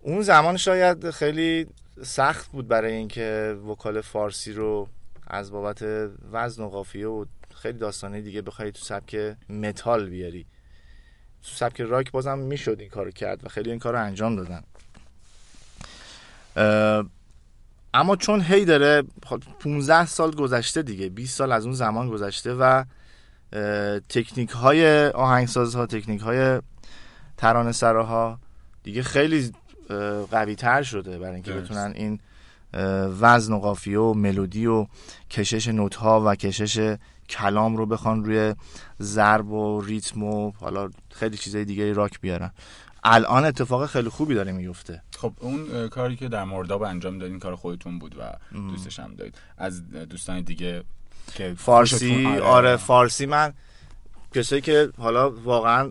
اون 0.00 0.22
زمان 0.22 0.56
شاید 0.56 1.10
خیلی 1.10 1.66
سخت 2.02 2.50
بود 2.50 2.68
برای 2.68 2.92
اینکه 2.92 3.58
وکال 3.68 4.00
فارسی 4.00 4.52
رو 4.52 4.88
از 5.26 5.50
بابت 5.50 5.82
وزن 6.32 6.62
و 6.62 6.68
قافیه 6.68 7.06
و 7.06 7.24
خیلی 7.56 7.78
داستانه 7.78 8.20
دیگه 8.20 8.42
بخوای 8.42 8.72
تو 8.72 8.84
سبک 8.84 9.36
متال 9.48 10.08
بیاری 10.08 10.46
تو 11.42 11.50
سبک 11.54 11.80
راک 11.80 12.10
بازم 12.10 12.38
می‌شد 12.38 12.76
این 12.80 12.88
کارو 12.88 13.10
کرد 13.10 13.44
و 13.44 13.48
خیلی 13.48 13.70
این 13.70 13.78
کارو 13.78 14.00
انجام 14.00 14.36
دادن 14.36 14.62
اما 17.94 18.16
چون 18.16 18.40
هی 18.40 18.64
داره 18.64 19.02
15 19.60 20.06
سال 20.06 20.30
گذشته 20.30 20.82
دیگه 20.82 21.08
20 21.08 21.36
سال 21.38 21.52
از 21.52 21.64
اون 21.64 21.74
زمان 21.74 22.08
گذشته 22.08 22.54
و 22.54 22.84
تکنیک 24.08 24.50
های 24.50 25.06
آهنگسازها 25.08 25.86
تکنیک 25.86 26.20
های 26.20 26.60
ترانه 27.36 27.72
سراها 27.72 28.38
دیگه 28.82 29.02
خیلی 29.02 29.52
قوی 30.30 30.54
تر 30.54 30.82
شده 30.82 31.18
برای 31.18 31.34
اینکه. 31.34 31.52
بتونن 31.52 31.92
این 31.94 32.20
وزن 33.20 33.52
و 33.52 33.58
قافیه 33.58 33.98
و 33.98 34.14
ملودی 34.14 34.66
و 34.66 34.86
کشش 35.30 35.68
نوت 35.68 35.94
ها 35.94 36.22
و 36.26 36.34
کشش 36.34 36.96
کلام 37.28 37.76
رو 37.76 37.86
بخوان 37.86 38.24
روی 38.24 38.54
ضرب 39.00 39.50
و 39.50 39.80
ریتم 39.80 40.22
و 40.22 40.50
حالا 40.50 40.90
خیلی 41.10 41.36
چیزای 41.36 41.64
دیگه 41.64 41.92
راک 41.92 42.20
بیارن. 42.20 42.50
الان 43.04 43.44
اتفاق 43.44 43.86
خیلی 43.86 44.08
خوبی 44.08 44.34
داره 44.34 44.52
میفته. 44.52 45.02
خب 45.18 45.32
اون 45.40 45.88
کاری 45.88 46.16
که 46.16 46.28
در 46.28 46.44
مرداب 46.44 46.82
انجام 46.82 47.18
دادین 47.18 47.38
کار 47.38 47.56
خودتون 47.56 47.98
بود 47.98 48.16
و 48.18 48.22
دوستش 48.52 49.00
هم 49.00 49.14
دارید. 49.14 49.34
از 49.58 49.90
دوستان 49.90 50.40
دیگه 50.40 50.82
که 51.34 51.54
فارسی 51.58 52.24
خوشتون- 52.24 52.38
آره. 52.42 52.76
فارسی 52.76 53.26
من 53.26 53.52
کسایی 54.34 54.60
که 54.62 54.88
حالا 54.98 55.30
واقعا 55.30 55.90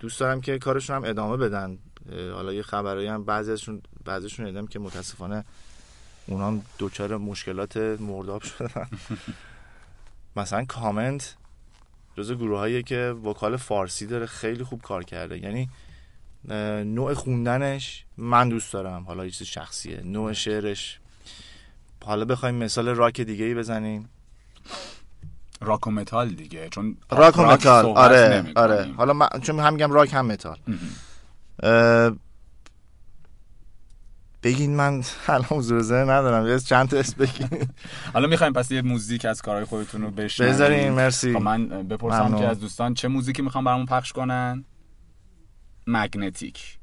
دوست 0.00 0.20
دارم 0.20 0.40
که 0.40 0.58
کارشون 0.58 0.96
هم 0.96 1.04
ادامه 1.04 1.36
بدن. 1.36 1.78
حالا 2.34 2.52
یه 2.52 2.62
خبرایی 2.62 3.06
هم 3.08 3.24
بعضی 3.24 3.52
ازشون 3.52 3.82
بعضیشون 4.04 4.46
دیدم 4.46 4.66
که 4.66 4.78
متاسفانه 4.78 5.44
اونا 6.26 6.58
دچار 6.78 7.16
مشکلات 7.16 7.76
مرداب 7.76 8.42
شدن. 8.42 8.88
مثلا 10.36 10.64
کامنت 10.64 11.36
جز 12.16 12.32
گروه 12.32 12.82
که 12.82 13.14
vocal 13.24 13.56
فارسی 13.56 14.06
داره 14.06 14.26
خیلی 14.26 14.64
خوب 14.64 14.82
کار 14.82 15.04
کرده. 15.04 15.38
یعنی 15.38 15.68
نوع 16.84 17.14
خوندنش 17.14 18.04
من 18.16 18.48
دوست 18.48 18.72
دارم. 18.72 19.02
حالا 19.02 19.24
یه 19.24 19.30
چیز 19.30 19.46
شخصیه. 19.46 20.00
نوع 20.00 20.32
شعرش. 20.32 20.98
حالا 22.04 22.24
بخوایم 22.24 22.54
مثال 22.54 22.88
راک 22.88 23.20
دیگه 23.20 23.44
ای 23.44 23.54
بزنیم. 23.54 24.08
راک 25.60 25.86
و 25.86 25.90
متال 25.90 26.28
دیگه 26.28 26.68
چون 26.68 26.96
راک 27.10 27.38
و 27.38 27.42
متال. 27.42 27.84
آره 27.86 28.52
آره. 28.56 28.92
حالا 28.96 29.12
من 29.12 29.28
چون 29.42 29.60
هم 29.60 29.72
میگم 29.72 29.92
راک 29.92 30.14
هم 30.14 30.26
متال. 30.26 30.58
بگین 34.46 34.76
من 34.76 35.02
الان 35.28 35.44
حضور 35.48 35.82
ذهن 35.82 36.10
ندارم. 36.10 36.46
یه 36.46 36.58
چند 36.58 36.88
تا 36.88 36.96
اسم 36.96 37.16
بگین. 37.18 37.68
حالا 38.12 38.28
می‌خوایم 38.28 38.52
پس 38.52 38.70
یه 38.70 38.82
موزیک 38.82 39.24
از 39.24 39.42
کارهای 39.42 39.64
خودتون 39.64 40.02
رو 40.02 40.10
بشنویم. 40.10 40.52
بذارین 40.52 40.92
مرسی. 40.92 41.32
خب 41.32 41.42
من 41.42 41.68
بپرسم 41.68 42.38
که 42.38 42.44
از 42.44 42.60
دوستان 42.60 42.94
چه 42.94 43.08
موزیکی 43.08 43.42
می‌خوام 43.42 43.64
برامون 43.64 43.86
پخش 43.86 44.12
کنن؟ 44.12 44.64
مگنتیک. 45.86 46.78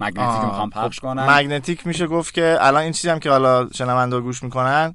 مگنتیک 0.00 0.44
می‌خوام 0.44 0.70
پخش 0.70 0.98
خب، 0.98 1.02
کنن؟ 1.02 1.26
مگنتیک 1.30 1.86
میشه 1.86 2.06
گفت 2.06 2.34
که 2.34 2.58
الان 2.60 2.82
این 2.82 2.92
چیزی 2.92 3.08
هم 3.08 3.18
که 3.18 3.30
حالا 3.30 3.68
شنونده 3.72 4.20
گوش 4.20 4.42
می‌کنن 4.42 4.94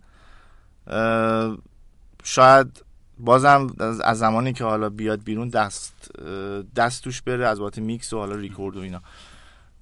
شاید 2.23 2.83
بازم 3.17 3.67
از 4.03 4.19
زمانی 4.19 4.53
که 4.53 4.63
حالا 4.63 4.89
بیاد 4.89 5.23
بیرون 5.23 5.49
دست 5.49 6.11
دست 6.75 7.03
توش 7.03 7.21
بره 7.21 7.47
از 7.47 7.59
بابت 7.59 7.77
میکس 7.77 8.13
و 8.13 8.17
حالا 8.19 8.35
ریکورد 8.35 8.77
و 8.77 8.79
اینا. 8.79 9.01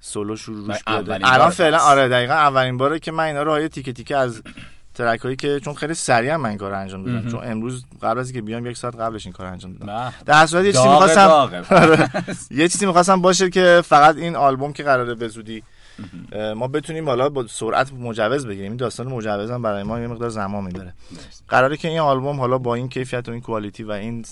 سولو 0.06 0.36
شروع 0.36 0.68
روش 0.68 0.78
الان 0.88 1.50
فعلا 1.50 1.78
آره 1.78 2.08
دقیقا 2.08 2.34
اولین 2.34 2.78
باره 2.78 3.00
که 3.00 3.12
من 3.12 3.24
اینا 3.24 3.44
رو 3.44 3.52
های 3.52 3.70
تیکه 3.70 3.94
تیکه 3.94 4.18
از 4.18 4.42
track 4.94 5.20
هایی 5.20 5.36
که 5.36 5.60
چون 5.60 5.74
خیلی 5.74 5.94
سریع 5.94 6.36
من 6.36 6.50
این 6.50 6.58
کار 6.58 6.74
انجام 6.74 7.04
دادم 7.06 7.30
چون 7.30 7.40
امروز 7.44 7.86
قبل 8.02 8.20
از 8.20 8.28
اینکه 8.28 8.42
بیام 8.42 8.66
یک 8.66 8.78
ساعت 8.78 8.96
قبلش 8.96 9.26
این 9.26 9.34
کار 9.34 9.46
انجام 9.48 9.74
دادم. 9.74 10.14
در 10.26 10.46
صورت 10.46 10.66
یه 10.66 10.72
چیزی 10.72 10.88
می‌خواستم 10.88 11.30
آره. 11.82 12.10
یه 12.52 12.68
چیزی 12.68 12.86
می‌خواستم 12.86 13.22
باشه 13.22 13.50
که 13.50 13.82
فقط 13.86 14.16
این 14.16 14.36
آلبوم 14.36 14.74
که 14.74 14.84
قراره 14.84 15.16
به 15.16 15.28
زودی 15.28 15.64
ما 16.56 16.68
بتونیم 16.68 17.10
حالا 17.10 17.30
با 17.30 17.48
سرعت 17.48 17.94
مجوز 17.94 18.48
بگیریم. 18.48 18.72
این 18.72 18.78
داستان 18.78 19.08
مجوز 19.08 19.52
هم 19.52 19.62
برای 19.62 19.84
ما 19.84 20.00
یه 20.00 20.08
مقدار 20.08 20.30
زمان 20.30 20.64
می‌بره. 20.64 20.94
قراره 21.48 21.78
که 21.78 21.88
این 21.88 22.00
آلبوم 22.00 22.40
حالا 22.40 22.58
با 22.58 22.76
این 22.76 22.90
کیفیت 22.90 23.30
و 23.30 23.32
این 23.32 23.42
quality 23.42 23.84
و 23.84 23.92
این 23.92 24.26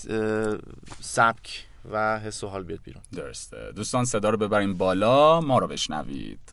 سبک 1.00 1.66
و 1.90 2.18
حس 2.18 2.44
و 2.44 2.48
حال 2.48 2.64
بیاد 2.64 2.80
بیرون. 2.82 3.02
درسته. 3.12 3.72
دوستان 3.72 4.04
صدا 4.04 4.30
رو 4.30 4.36
ببریم 4.36 4.74
بالا. 4.74 5.40
ما 5.40 5.58
رو 5.58 5.66
بشنوید. 5.66 6.51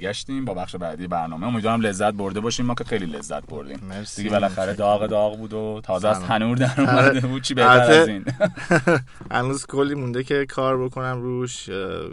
برگشتیم 0.00 0.44
با 0.44 0.54
بخش 0.54 0.76
بعدی 0.76 1.06
برنامه. 1.06 1.46
امیدوارم 1.46 1.80
لذت 1.80 2.14
برده 2.14 2.40
باشیم. 2.40 2.66
ما 2.66 2.74
که 2.74 2.84
خیلی 2.84 3.06
لذت 3.06 3.46
بردیم. 3.46 3.80
مرسی. 3.88 4.22
دیگه 4.22 4.34
بالاخره 4.34 4.74
داغ 4.74 5.06
داغ 5.06 5.38
بود 5.38 5.52
و 5.52 5.80
تازه 5.84 6.08
از. 6.08 6.20
تنور 6.20 6.56
در 6.56 6.80
اومده 6.80 7.20
بود. 7.20 7.42
چی 7.42 7.54
بهتر 7.54 7.90
از 7.90 8.08
این؟ 8.08 8.24
هنوز 9.30 9.66
کلی 9.66 9.94
مونده 9.94 10.24
که 10.24 10.46
کار 10.46 10.84
بکنم 10.84 11.22
روش. 11.22 11.70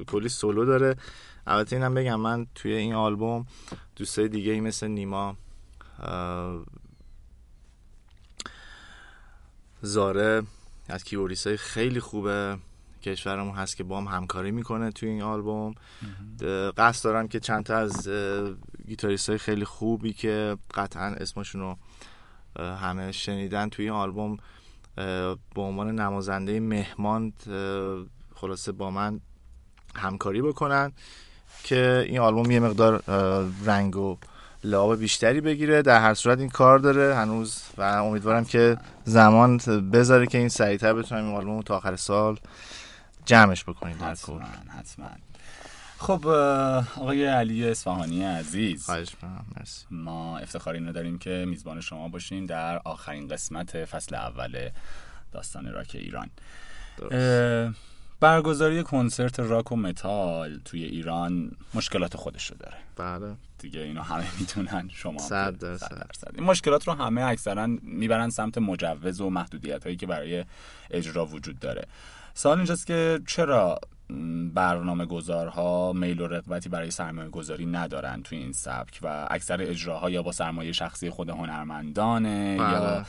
کلی 0.08 0.30
سولو 0.30 0.66
داره. 0.66 0.96
البته 1.48 1.76
اینم 1.76 1.94
بگم 1.94 2.20
من 2.20 2.48
توی 2.56 2.74
این 2.74 2.94
آلبوم 2.94 3.46
دوستای 3.96 4.28
دیگه 4.28 4.52
ای 4.52 4.60
مثل 4.60 4.88
نیما 4.88 5.38
زاره 9.82 10.44
از 10.90 11.04
کیبوردیست 11.04 11.48
های 11.48 11.58
خیلی 11.58 12.00
خوبه. 12.00 12.58
کشورمون 13.12 13.56
هست 13.56 13.78
که 13.78 13.84
با 13.84 14.02
هم 14.02 14.18
همکاری 14.18 14.52
می‌کنه 14.52 14.92
توی 14.92 15.10
این 15.10 15.22
آلبوم. 15.22 15.76
قصد 16.78 17.04
دارم 17.04 17.28
که 17.28 17.40
چند 17.40 17.64
تا 17.64 17.76
از 17.76 18.10
گیتاریست 18.88 19.30
های 19.30 19.38
خیلی 19.38 19.66
خوبی 19.66 20.14
که 20.14 20.58
قطعا 20.74 21.06
اسمشون 21.06 21.62
رو 21.62 21.78
همه 22.64 23.12
شنیدن 23.12 23.70
توی 23.70 23.86
این 23.86 23.94
آلبوم 23.94 24.38
به 25.56 25.62
عنوان 25.62 26.00
نمازنده 26.00 26.60
مهمان 26.60 27.34
خلاصه 28.36 28.72
با 28.72 28.92
من 28.92 29.20
همکاری 29.96 30.42
بکنن 30.42 30.92
که 31.64 32.06
این 32.08 32.20
آلبوم 32.20 32.52
یه 32.52 32.60
مقدار 32.60 33.04
رنگ 33.66 33.96
و 33.96 34.18
لعاب 34.64 34.96
بیشتری 34.96 35.42
بگیره. 35.42 35.82
در 35.82 36.02
هر 36.02 36.14
صورت 36.14 36.40
این 36.40 36.50
کار 36.50 36.80
داره 36.80 37.16
هنوز 37.16 37.64
و 37.78 37.82
امیدوارم 37.82 38.46
که 38.46 38.78
زمان 39.04 39.58
بذاره 39.94 40.28
که 40.28 40.38
این 40.38 40.50
سریعتر 40.50 40.94
بتونیم 40.94 41.26
این 41.26 41.36
آلبوم 41.36 41.62
تا 41.62 41.78
آخر 41.78 41.96
سال 41.96 42.40
جمعش 43.28 43.64
بکنیم 43.64 43.98
در 43.98 44.16
کل. 44.16 44.42
حتما. 44.80 45.10
خب 45.98 46.28
آقای 46.28 47.26
علی 47.26 47.70
اصفهانی 47.70 48.24
عزیز. 48.24 48.86
خواهش. 48.86 49.10
مرسی. 49.58 49.86
ما 49.92 50.38
افتخار 50.38 50.74
اینو 50.74 50.92
داریم 50.92 51.18
که 51.20 51.46
میزبان 51.48 51.82
شما 51.82 52.08
باشیم 52.08 52.46
در 52.46 52.78
آخرین 52.78 53.28
قسمت 53.28 53.86
فصل 53.86 54.16
اول 54.16 54.70
داستان 55.32 55.72
راک 55.72 55.92
ایران. 55.94 56.30
برگزاری 58.20 58.84
کنسرت 58.84 59.40
راک 59.40 59.72
و 59.72 59.76
متال 59.76 60.60
توی 60.66 60.84
ایران 60.84 61.52
مشکلات 61.74 62.18
خودش 62.18 62.52
رو 62.52 62.58
داره. 62.58 62.78
بله. 62.96 63.36
دیگه 63.60 63.80
اینو 63.80 64.02
همه 64.02 64.26
می‌دونن 64.40 64.90
شما. 64.94 65.20
صد 65.20 65.58
درصد. 65.58 66.32
این 66.36 66.44
مشکلات 66.44 66.88
رو 66.88 66.94
همه 66.94 67.22
اکثرا 67.22 67.68
می‌برن 67.82 68.30
سمت 68.30 68.58
مجوز 68.58 69.22
و 69.22 69.30
محدودیت 69.30 69.84
هایی 69.84 69.96
که 69.96 70.08
برای 70.08 70.46
اجرا 70.92 71.26
وجود 71.26 71.60
داره. 71.60 71.88
سوال 72.38 72.58
اینجاست 72.58 72.88
که 72.88 73.20
چرا 73.28 73.80
برنامه 74.54 75.06
گذارها 75.06 75.94
میل 75.94 76.22
و 76.22 76.28
رغبتی 76.28 76.70
برای 76.70 76.92
سرمایه 76.92 77.30
گذاری 77.30 77.66
ندارن 77.66 78.22
توی 78.24 78.38
این 78.38 78.52
سبک 78.52 79.00
و 79.04 79.28
اکثر 79.32 79.62
اجراها 79.62 80.10
یا 80.10 80.22
با 80.24 80.32
سرمایه 80.32 80.72
شخصی 80.72 81.10
خود 81.10 81.30
هنرمندانه 81.30 82.58
بله. 82.58 82.72
یا 82.72 83.06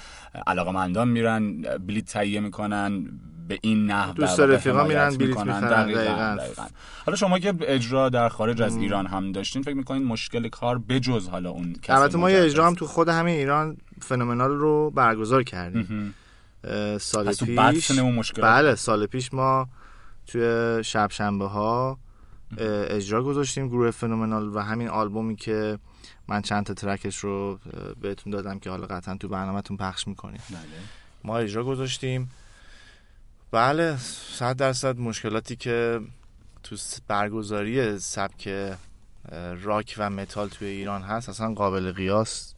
علاقمندان 0.47 1.09
میرن 1.09 1.63
بلیت 1.63 2.05
تهیه 2.05 2.41
می‌کنن 2.41 3.05
به 3.49 3.59
این 3.63 3.87
نحو 3.87 4.13
دوست 4.13 4.41
رفیقا 4.41 4.85
میرن 4.85 5.17
بلیت. 5.17 5.39
می‌خرن. 5.39 5.61
دقیقاً، 5.61 6.01
دقیقاً. 6.01 6.37
دقیقاً. 6.39 6.63
حالا 7.07 7.17
شما 7.17 7.39
که 7.39 7.55
اجرا 7.61 8.09
در 8.09 8.29
خارج 8.29 8.63
از 8.63 8.77
ایران 8.77 9.07
هم 9.07 9.33
داشتین 9.33 9.63
فکر 9.63 9.75
می‌کنین 9.75 10.05
مشکل 10.05 10.49
کار 10.49 10.79
بجز 10.79 11.29
حالا 11.29 11.51
اون 11.51 11.77
البته 11.89 12.19
ما 12.19 12.31
یه. 12.31 12.43
اجرا 12.43 12.67
هم 12.67 12.75
تو 12.75 12.87
خود 12.87 13.09
همین 13.09 13.35
ایران 13.35 13.77
فنومنال 14.03 14.51
رو 14.51 14.91
برگزار 14.91 15.43
کردیم 15.43 16.15
سال 17.01 17.35
پیش. 17.35 17.91
مشکل 17.91 18.43
بله 18.43 18.75
سال 18.75 19.07
پیش 19.07 19.35
ما 19.35 19.69
توی 20.27 20.85
شب 20.85 21.11
شنبه 21.11 21.49
ها 21.49 21.99
اجرا 22.59 23.23
گذاشتیم 23.23 23.69
گروه 23.69 23.91
فنومنال 23.91 24.57
و 24.57 24.59
همین 24.59 24.89
آلبومی 24.89 25.37
که 25.37 25.79
من 26.29 26.43
چند 26.43 26.67
تا 26.67 26.75
ترکش 26.75 27.17
رو 27.17 27.59
بهتون 28.01 28.33
دادم 28.33 28.59
که 28.59 28.71
حالا 28.71 28.87
قطعا 28.87 29.17
تو 29.17 29.29
برنامهتون 29.29 29.77
پخش 29.77 30.09
می‌کنیم. 30.09 30.41
بله. 30.51 30.59
ما 31.25 31.39
اجرا 31.39 31.65
گذاشتیم. 31.65 32.31
بله 33.51 33.97
صد 34.39 34.57
درصد 34.57 34.99
مشکلاتی 34.99 35.57
که 35.57 36.01
تو 36.63 36.77
برگزاری 37.09 37.99
سبک 37.99 38.75
راک 39.63 39.95
و 39.99 40.11
متال 40.11 40.49
توی 40.49 40.69
ایران 40.69 41.03
هست 41.03 41.29
اصلا 41.29 41.55
قابل 41.55 41.93
قیاس 41.93 42.55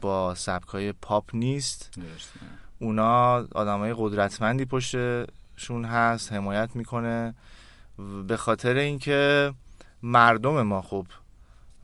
با 0.00 0.34
سبک 0.34 0.68
های 0.68 0.92
پاپ 0.92 1.30
نیست. 1.34 1.90
درسته. 1.96 2.61
اونا 2.82 3.48
آدمای 3.54 3.94
قدرتمندی 3.98 4.64
پشتشون 4.64 5.84
هست 5.84 6.32
حمایت 6.32 6.76
می‌کنه. 6.76 7.34
به 8.28 8.36
خاطر 8.36 8.76
اینکه 8.76 9.52
مردم 10.02 10.62
ما 10.62 10.82
خب 10.82 11.06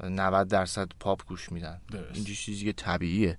90 0.05 0.49
درصد 0.49 0.89
پاپ 1.01 1.27
گوش 1.27 1.53
میدن. 1.53 1.81
این 2.15 2.25
چیزی 2.25 2.65
که 2.65 2.73
طبیعیه. 2.73 3.39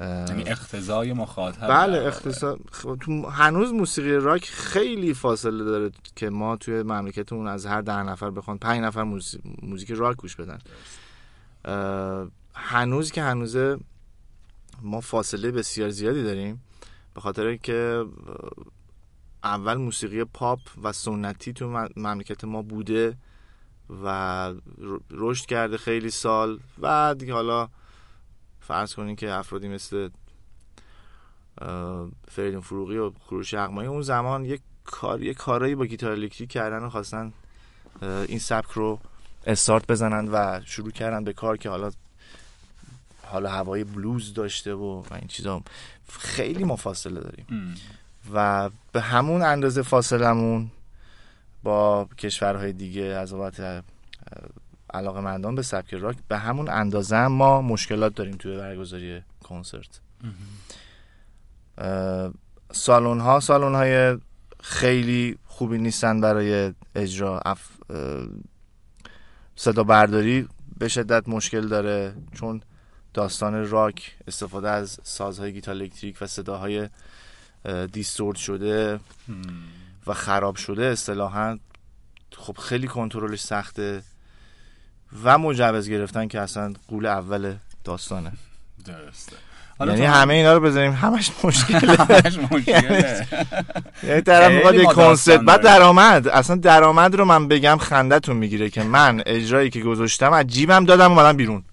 یعنی 0.00 0.42
اقتضای 0.48 1.12
مخاطب 1.12 1.68
بله. 1.68 2.06
اختصاص 2.06 2.58
خب، 2.72 2.98
تو 3.00 3.26
هنوز 3.26 3.72
موسیقی 3.72 4.12
راک 4.12 4.44
خیلی 4.44 5.14
فاصله 5.14 5.64
داره 5.64 5.90
که 6.16 6.30
ما 6.30 6.56
توی 6.56 6.82
مملکتمون 6.82 7.46
از 7.46 7.66
هر 7.66 7.80
ده 7.80 8.02
نفر 8.02 8.30
بخوان 8.30 8.58
پنج 8.58 8.80
نفر 8.80 9.02
موزیک, 9.02 9.40
موزیک 9.62 9.90
راک 9.90 10.16
گوش 10.16 10.36
بدن. 10.36 10.58
هنوز 12.54 13.12
که 13.12 13.22
هنوزه 13.22 13.78
ما 14.82 15.00
فاصله 15.00 15.50
بسیار 15.50 15.90
زیادی 15.90 16.22
داریم. 16.22 16.62
به 17.16 17.22
خاطر 17.22 17.56
که 17.56 18.04
اه، 18.28 18.64
اول 19.44 19.74
موسیقی 19.74 20.24
پاپ 20.24 20.60
و 20.82 20.92
سنتی 20.92 21.52
تو 21.52 21.68
مم- 21.68 21.88
مملکت 21.96 22.44
ما 22.44 22.62
بوده 22.62 23.16
و 24.04 24.54
رشد 25.10 25.46
کرده 25.46 25.76
خیلی 25.76 26.10
سال. 26.10 26.60
و 26.82 27.14
دیگه 27.18 27.32
حالا 27.32 27.68
فرض 28.60 28.94
کنین 28.94 29.16
که 29.16 29.32
افرادی 29.32 29.68
مثل 29.68 30.08
فریدون 32.28 32.60
فروغی 32.60 32.96
و 32.96 33.10
کوروش 33.10 33.54
اقمایی 33.54 33.88
اون 33.88 34.02
زمان 34.02 34.44
یک 34.44 34.60
کار 34.84 35.22
یک 35.22 35.36
کارایی 35.36 35.74
با 35.74 35.86
گیتار 35.86 36.10
الکتریک 36.12 36.50
کردن 36.50 36.84
و 36.84 36.90
خواستن 36.90 37.32
این 38.02 38.38
سبک 38.38 38.70
رو 38.70 38.98
استارت 39.46 39.86
بزنن 39.86 40.28
و 40.28 40.60
شروع 40.64 40.90
کردن 40.90 41.24
به 41.24 41.32
کار 41.32 41.56
که 41.56 41.70
حالا 41.70 41.90
حالا 43.26 43.50
هوای 43.50 43.84
بلوز 43.84 44.34
داشته 44.34 44.74
و, 44.74 45.02
و 45.02 45.14
این 45.14 45.28
چیزا 45.28 45.62
خیلی 46.08 46.64
ما 46.64 46.76
فاصله 46.76 47.20
داریم. 47.20 47.46
ام. 47.50 47.74
و 48.34 48.70
به 48.92 49.00
همون 49.00 49.42
اندازه 49.42 49.82
فاصلمون 49.82 50.70
با 51.62 52.08
کشورهای 52.18 52.72
دیگه 52.72 53.02
از 53.02 53.32
بابت 53.32 53.84
علاقه 54.94 55.20
مندان 55.20 55.54
به 55.54 55.62
سبک 55.62 55.94
راک 55.94 56.16
به 56.28 56.38
همون 56.38 56.68
اندازه 56.68 57.16
هم 57.16 57.32
ما 57.32 57.62
مشکلات 57.62 58.14
داریم 58.14 58.36
توی 58.36 58.56
برگزاری 58.56 59.22
کنسرت. 59.42 60.00
سالن 62.72 63.20
ها 63.20 63.40
سالن 63.40 63.74
های 63.74 64.18
خیلی 64.60 65.38
خوبی 65.46 65.78
نیستن 65.78 66.20
برای 66.20 66.72
اجرا. 66.94 67.40
اف... 67.40 67.68
صدا 69.56 69.84
برداری 69.84 70.48
به 70.78 70.88
شدت 70.88 71.28
مشکل 71.28 71.68
داره 71.68 72.14
چون 72.32 72.60
داستان 73.16 73.70
راک 73.70 74.16
استفاده 74.28 74.70
از 74.70 74.98
سازهای 75.02 75.52
گیتار 75.52 75.74
الکتریک 75.74 76.16
و 76.20 76.26
صداهای 76.26 76.88
اه، 77.64 77.86
دیستورت 77.86 78.38
شده. 78.38 79.00
و 80.06 80.14
خراب 80.14 80.56
شده 80.56 80.84
اصطلاحا 80.84 81.58
خب 82.36 82.56
خیلی 82.58 82.86
کنترلش 82.86 83.40
سخته 83.40 84.02
و 85.24 85.38
مجوز 85.38 85.88
گرفتن 85.88 86.28
که 86.28 86.40
اصلا 86.40 86.72
قول 86.88 87.06
اول 87.06 87.54
داستانه. 87.84 88.32
درسته. 88.84 89.36
یعنی 89.80 90.04
همه 90.04 90.34
اینا 90.34 90.52
رو 90.54 90.60
بذاریم 90.60 90.92
همش 90.92 91.30
مشکله. 91.44 91.96
همش 92.10 92.38
مشکله. 92.38 93.26
یعنی 94.02 94.20
طرف 94.20 94.46
خیلی 94.46 94.56
می‌خواد 94.56 94.76
ما 94.76 94.92
کنسرت 94.92 95.40
بعد. 95.40 95.62
درآمد. 95.62 96.28
اصلا 96.28 96.56
درآمد 96.56 97.14
رو 97.14 97.24
من 97.24 97.48
بگم 97.48 97.76
خندتون 97.76 98.36
می‌گیره 98.36 98.70
که 98.70 98.82
من 98.82 99.22
اجرایی 99.26 99.70
که 99.70 99.80
گذاشتم 99.80 100.32
از 100.32 100.46
جیبم 100.46 100.84
دادم 100.84 101.12
اومدم 101.12 101.36
بیرون. 101.36 101.64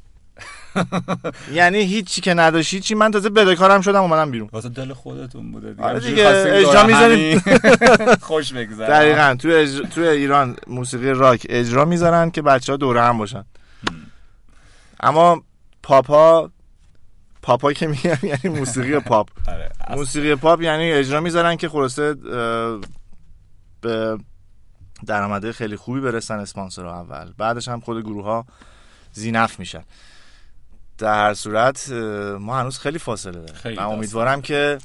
یعنی 1.54 1.78
هیچی 1.78 2.22
که 2.22 2.34
نداشتی 2.34 2.80
چی؟ 2.80 2.96
من 2.96 3.12
تازه 3.12 3.30
بدهکارم 3.30 3.82
شدم 3.82 4.02
اومدم 4.02 4.32
بیرون. 4.32 4.50
واسه 4.52 4.70
دل 4.70 4.94
خودتون 4.94 5.52
بوده 5.52 5.74
دیگه. 5.74 5.84
آره 5.84 6.00
دیگه، 6.00 6.28
اجرا 6.28 6.86
می‌ذاریم. 6.86 7.40
همین 7.46 8.16
خوش 8.22 8.54
بگذره. 8.54 8.88
دقیقا. 8.88 9.36
توی, 9.40 9.54
اجرا... 9.56 9.86
توی 9.86 10.08
ایران 10.08 10.56
موسیقی 10.68 11.10
راک 11.10 11.46
اجرا 11.50 11.86
می‌ذارن 11.86 12.32
که 12.32 12.42
بچه 12.42 12.74
ها 12.74 12.78
دوره 12.78 13.02
هم 13.02 13.18
باشن. 13.18 13.46
اما 15.00 15.44
پاپا 15.84 16.52
پاپا 17.42 17.74
که 17.74 17.88
میگم 17.88 18.18
یعنی 18.44 18.60
موسیقی 18.60 19.00
پاپ. 19.00 19.30
آره. 19.48 19.72
موسیقی 19.90 20.36
پاپ 20.36 20.62
یعنی 20.62 20.92
اجرا 20.92 21.20
می‌ذارن 21.20 21.56
که 21.56 21.70
خلاصه 21.70 22.14
به 23.82 24.18
درآمده 25.06 25.52
خیلی 25.52 25.76
خوبی 25.76 26.00
برسن 26.00 26.40
اسپانسر 26.40 26.86
اول. 26.86 27.34
بعدش 27.38 27.68
هم 27.68 27.80
خود 27.80 28.04
گروه 28.04 28.26
ها 28.26 28.46
زینف 29.14 29.60
میشن. 29.60 29.84
در 30.98 31.28
هر 31.28 31.34
صورت 31.34 31.92
ما 32.40 32.60
هنوز 32.60 32.80
خیلی 32.80 33.00
فاصله 33.00 33.40
داریم. 33.40 33.80
من. 33.80 33.84
امیدوارم 33.86 34.42
که 34.42 34.78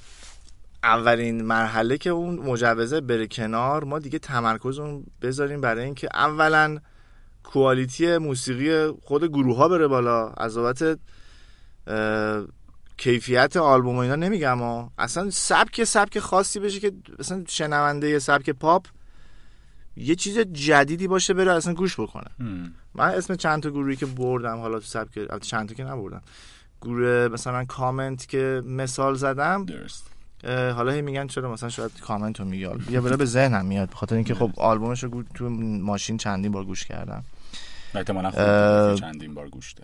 اولین 0.82 1.44
مرحله 1.44 1.98
که 1.98 2.10
اون 2.10 2.36
مجوزه 2.36 3.00
بره 3.00 3.26
کنار 3.26 3.84
ما 3.84 3.98
دیگه 3.98 4.18
تمرکز 4.18 4.78
اون 4.78 5.04
بذاریم 5.22 5.60
برای 5.60 5.84
اینکه 5.84 6.08
اولا 6.14 6.78
کوالیتی 7.44 8.18
موسیقی 8.18 8.86
خود 9.04 9.24
گروه 9.24 9.56
ها 9.56 9.68
بره 9.68 9.86
بالا. 9.86 10.28
از 10.28 10.58
بابت 10.58 10.98
کیفیت 12.96 13.56
آلبوم 13.56 13.96
و 13.96 13.98
اینا 13.98 14.16
نمیگم 14.16 14.88
اصلا 14.98 15.30
سبک 15.30 15.84
سبک 15.84 16.18
خاصی 16.18 16.60
بشه 16.60 16.80
که 16.80 16.92
مثلا 17.18 17.44
شنونده 17.48 18.18
سبک 18.18 18.50
پاپ 18.50 18.86
یه 19.98 20.14
چیز 20.14 20.38
جدیدی 20.38 21.08
باشه 21.08 21.34
بره 21.34 21.52
اصلا 21.52 21.74
گوش 21.74 22.00
بکنه. 22.00 22.30
من 22.94 23.08
اسم 23.08 23.34
چند 23.34 23.62
تا 23.62 23.70
گروهی 23.70 23.96
که 23.96 24.06
بردم 24.06 24.56
حالا 24.58 24.78
تو 24.78 24.84
سبک 24.84 25.38
چند 25.42 25.68
تا 25.68 25.74
که 25.74 25.84
نبردم. 25.84 26.22
گروه 26.82 27.28
مثلا 27.28 27.64
کامنت 27.64 28.28
که 28.28 28.62
مثال 28.66 29.14
زدم 29.14 29.64
درست. 29.64 30.06
حالا 30.46 30.92
هی 30.92 31.02
میگن 31.02 31.26
چرا 31.26 31.52
مثلا 31.52 31.68
شاید 31.68 32.00
کامنت 32.00 32.40
رو 32.40 32.46
میگه 32.46 32.70
یا 32.90 33.00
بره 33.00 33.16
به 33.16 33.24
ذهنم 33.24 33.66
میاد 33.66 33.90
بخاطر 33.90 34.14
اینکه 34.14 34.34
خب 34.34 34.52
آلبومش 34.56 35.04
رو 35.04 35.22
تو 35.34 35.48
ماشین 35.48 36.16
چندین 36.16 36.52
بار 36.52 36.64
گوش 36.64 36.84
کردم. 36.84 37.24
احتمالاً 37.94 38.30
خب 38.30 38.94
چندین 39.00 39.34
بار 39.34 39.48
گوش 39.48 39.74
ده. 39.74 39.82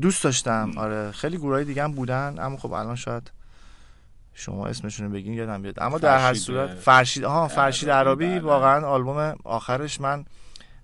دوست 0.00 0.24
داشتم 0.24 0.72
آره. 0.76 1.10
خیلی 1.10 1.36
گروهای 1.36 1.64
دیگه 1.64 1.84
هم 1.84 1.92
بودن 1.92 2.34
اما 2.38 2.56
خب 2.56 2.72
الان 2.72 2.96
شاید 2.96 3.30
شما 4.34 4.66
اسمشون 4.66 5.06
رو 5.06 5.12
بگین 5.12 5.32
یادم 5.32 5.62
بیاد. 5.62 5.74
اما 5.80 5.98
در 5.98 6.18
هر 6.18 6.34
صورت 6.34 6.74
فرشید 6.74 7.24
ها 7.24 7.48
فرشید 7.48 7.90
عربی 7.90 8.26
بله. 8.26 8.40
واقعا 8.40 8.86
آلبوم 8.86 9.36
آخرش 9.44 10.00
من 10.00 10.24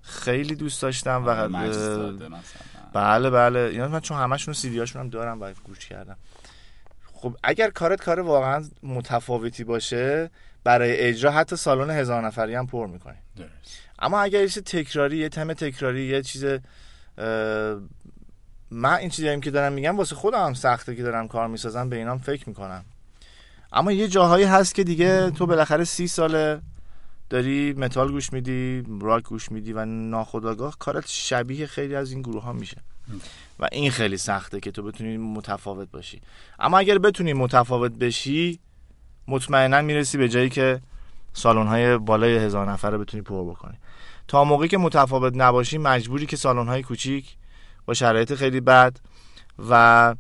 خیلی 0.03 0.55
دوست 0.55 0.83
داشتم 0.83 1.25
و 1.27 1.29
آره، 1.29 1.49
بله 2.93 3.31
بله. 3.31 3.61
اینا 3.61 3.89
من 3.89 4.01
چون 4.01 4.19
همشون 4.19 4.55
سی 4.55 4.71
دیاشون 4.71 5.03
هم 5.03 5.09
دارم 5.09 5.41
و 5.41 5.53
گوش 5.65 5.89
کردم. 5.89 6.17
خب 7.13 7.37
اگر 7.43 7.71
کارت 7.71 8.01
کار 8.03 8.21
واقعا 8.21 8.65
متفاوتی 8.83 9.65
باشه 9.65 10.31
برای 10.65 10.97
اجرا 10.97 11.31
حتی 11.31 11.57
سالن 11.57 11.91
هزار 11.91 12.27
نفری 12.27 12.55
هم 12.55 12.67
پر 12.67 12.87
می‌کنی. 12.87 13.19
اما 13.99 14.21
اگر 14.21 14.41
یه 14.41 14.49
تکراری 14.49 15.17
یه 15.17 15.29
تم 15.29 15.53
تکراری 15.53 16.07
یه 16.07 16.23
چیز 16.23 16.45
من 18.71 18.95
این 18.95 19.11
چیزایی 19.11 19.41
که 19.41 19.51
دارم 19.51 19.73
میگم 19.73 19.97
واسه 19.97 20.15
خودم 20.15 20.47
هم 20.47 20.55
سخته 20.55 20.97
که 20.97 21.03
دارم 21.03 21.29
کار 21.29 21.49
می‌سازم 21.49 21.89
به 21.89 21.97
اینام 21.97 22.19
فکر 22.19 22.49
می‌کنم. 22.49 22.85
اما 23.73 23.93
یه 23.93 24.09
جاهایی 24.09 24.45
هست 24.45 24.75
که 24.75 24.85
دیگه 24.85 25.31
تو 25.31 25.47
بالاخره 25.47 25.85
سی 25.85 26.09
ساله 26.09 26.61
داری 27.31 27.73
متال 27.73 28.11
گوش 28.11 28.33
میدی 28.33 28.85
راک 29.01 29.25
گوش 29.25 29.53
میدی 29.53 29.73
و 29.73 29.85
ناخداگاه 29.85 30.77
کارت 30.79 31.05
شبیه 31.09 31.67
خیلی 31.67 31.95
از 31.95 32.13
این 32.13 32.23
گروه 32.23 32.43
ها 32.43 32.53
میشه. 32.53 32.77
و 33.61 33.69
این 33.73 33.91
خیلی 33.91 34.17
سخته 34.17 34.61
که 34.61 34.71
تو 34.71 34.83
بتونی 34.83 35.17
متفاوت 35.17 35.91
باشی. 35.91 36.21
اما 36.59 36.79
اگر 36.79 36.99
بتونی 36.99 37.33
متفاوت 37.33 37.93
بشی 37.93 38.61
مطمئنا 39.29 39.83
می‌رسی 39.83 40.19
به 40.19 40.29
جایی 40.29 40.51
که 40.51 40.81
سالن 41.33 41.67
های 41.67 41.99
بالای 41.99 42.37
هزار 42.37 42.71
نفره 42.71 42.99
بتونی 42.99 43.23
پر 43.23 43.45
بکنی. 43.51 43.79
تا 44.29 44.45
موقعی 44.45 44.69
که 44.69 44.79
متفاوت 44.79 45.33
نباشی 45.37 45.79
مجبوری 45.79 46.27
که 46.27 46.37
سالن 46.37 46.69
های 46.69 46.83
کوچیک 46.83 47.37
با 47.87 47.95
شرایط 47.95 48.35
خیلی 48.35 48.61
بد 48.61 48.97
و 49.71 50.15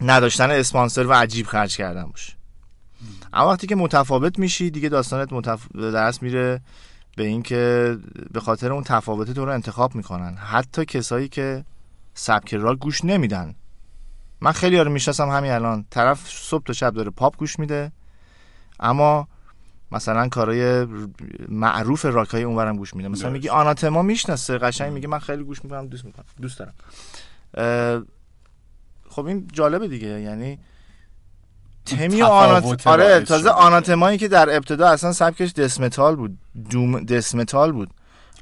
نداشتن 0.00 0.50
اسپانسر 0.50 1.06
و 1.06 1.12
عجیب 1.12 1.46
خرج 1.46 1.76
کردن 1.76 2.04
باشه 2.04 2.32
اما 3.34 3.48
وقتی 3.48 3.66
که 3.66 3.76
متفاوت 3.76 4.38
میشی 4.38 4.70
دیگه 4.70 4.88
داستانت 4.88 5.32
متف... 5.32 5.72
درست 5.72 6.22
میره 6.22 6.60
به 7.16 7.24
اینکه 7.24 7.96
به 8.32 8.40
خاطر 8.40 8.72
اون 8.72 8.82
تفاوت 8.82 9.30
تو 9.30 9.44
رو 9.44 9.52
انتخاب 9.52 9.94
می‌کنن. 9.94 10.34
حتی 10.34 10.84
کسایی 10.84 11.28
که 11.28 11.64
سبک 12.14 12.54
راک 12.54 12.78
گوش 12.78 13.04
نمیدن. 13.04 13.54
من 14.40 14.52
خیلی 14.52 14.78
رو 14.78 14.90
می‌شناسم 14.90 15.28
همین 15.28 15.50
الان. 15.50 15.84
طرف 15.90 16.28
صبح 16.28 16.64
تا 16.64 16.72
شب 16.72 16.94
داره 16.94 17.10
پاپ 17.10 17.36
گوش 17.36 17.58
میده. 17.58 17.92
اما 18.80 19.28
مثلا 19.92 20.28
کارهای 20.28 20.86
معروف 21.48 22.04
راک 22.04 22.28
های 22.28 22.42
اونورم 22.42 22.76
گوش 22.76 22.94
میده. 22.94 23.08
مثلا 23.08 23.30
میگی 23.30 23.48
آناتما 23.48 24.02
می‌شناسه 24.02 24.58
قشنگ 24.58 24.92
میگه 24.92 25.08
من 25.08 25.18
خیلی 25.18 25.44
گوش 25.44 25.64
می‌کنم 25.64 25.86
دوست 25.86 26.04
می‌کنم. 26.04 26.24
دوست 26.42 26.58
دارم. 26.58 26.74
خب 29.08 29.26
این 29.26 29.48
جالبه 29.52 29.88
دیگه. 29.88 30.20
یعنی 30.20 30.58
تمی 31.86 32.22
آنات... 32.22 32.86
آره 32.86 33.20
تازه 33.20 33.50
آناتمایی 33.50 34.18
که 34.18 34.28
در 34.28 34.56
ابتدا 34.56 34.88
اصلا 34.88 35.12
سبکش 35.12 35.52
دسمتال 35.52 36.16
بود. 36.16 36.38
دوم 36.70 37.00
دسمتال 37.00 37.72
بود. 37.72 37.90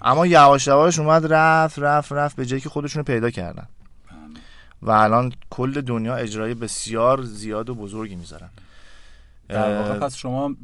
اما 0.02 0.26
یواش 0.26 0.66
یواش 0.66 0.98
اومد 0.98 1.32
رفت 1.32 1.78
رفت 1.78 2.12
رفت 2.12 2.36
به 2.36 2.46
جایی 2.46 2.62
که 2.62 2.68
خودشونو 2.68 3.04
پیدا 3.04 3.30
کردن. 3.30 3.66
و 4.82 4.90
الان 4.90 5.32
کل 5.50 5.80
دنیا 5.80 6.16
اجرای 6.16 6.54
بسیار 6.54 7.22
زیاد 7.22 7.70
و 7.70 7.74
بزرگی 7.74 8.16
می‌ذارن. 8.16 8.50
در 9.48 9.82
واقع 9.82 9.98
پس 9.98 10.14
شما 10.14 10.54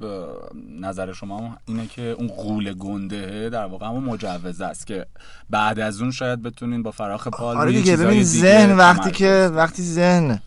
نظر 0.80 1.12
شما 1.12 1.56
اینه 1.66 1.86
که 1.86 2.02
اون 2.02 2.28
قول 2.28 2.74
گنده 2.74 3.50
در 3.50 3.64
واقع 3.64 3.86
همون 3.86 4.04
مجوز 4.04 4.60
است 4.60 4.86
که 4.86 5.06
بعد 5.50 5.80
از 5.80 6.00
اون 6.00 6.10
شاید 6.10 6.42
بتونین 6.42 6.82
با 6.82 6.90
فراخ 6.90 7.28
پال 7.28 7.56
آره 7.56 7.72
دیگه 7.72 7.96
ببین 7.96 8.22
ذهن 8.22 8.76
وقتی 8.76 9.10
که 9.10 9.50
وقتی 9.54 9.82
ذهن 9.82 10.42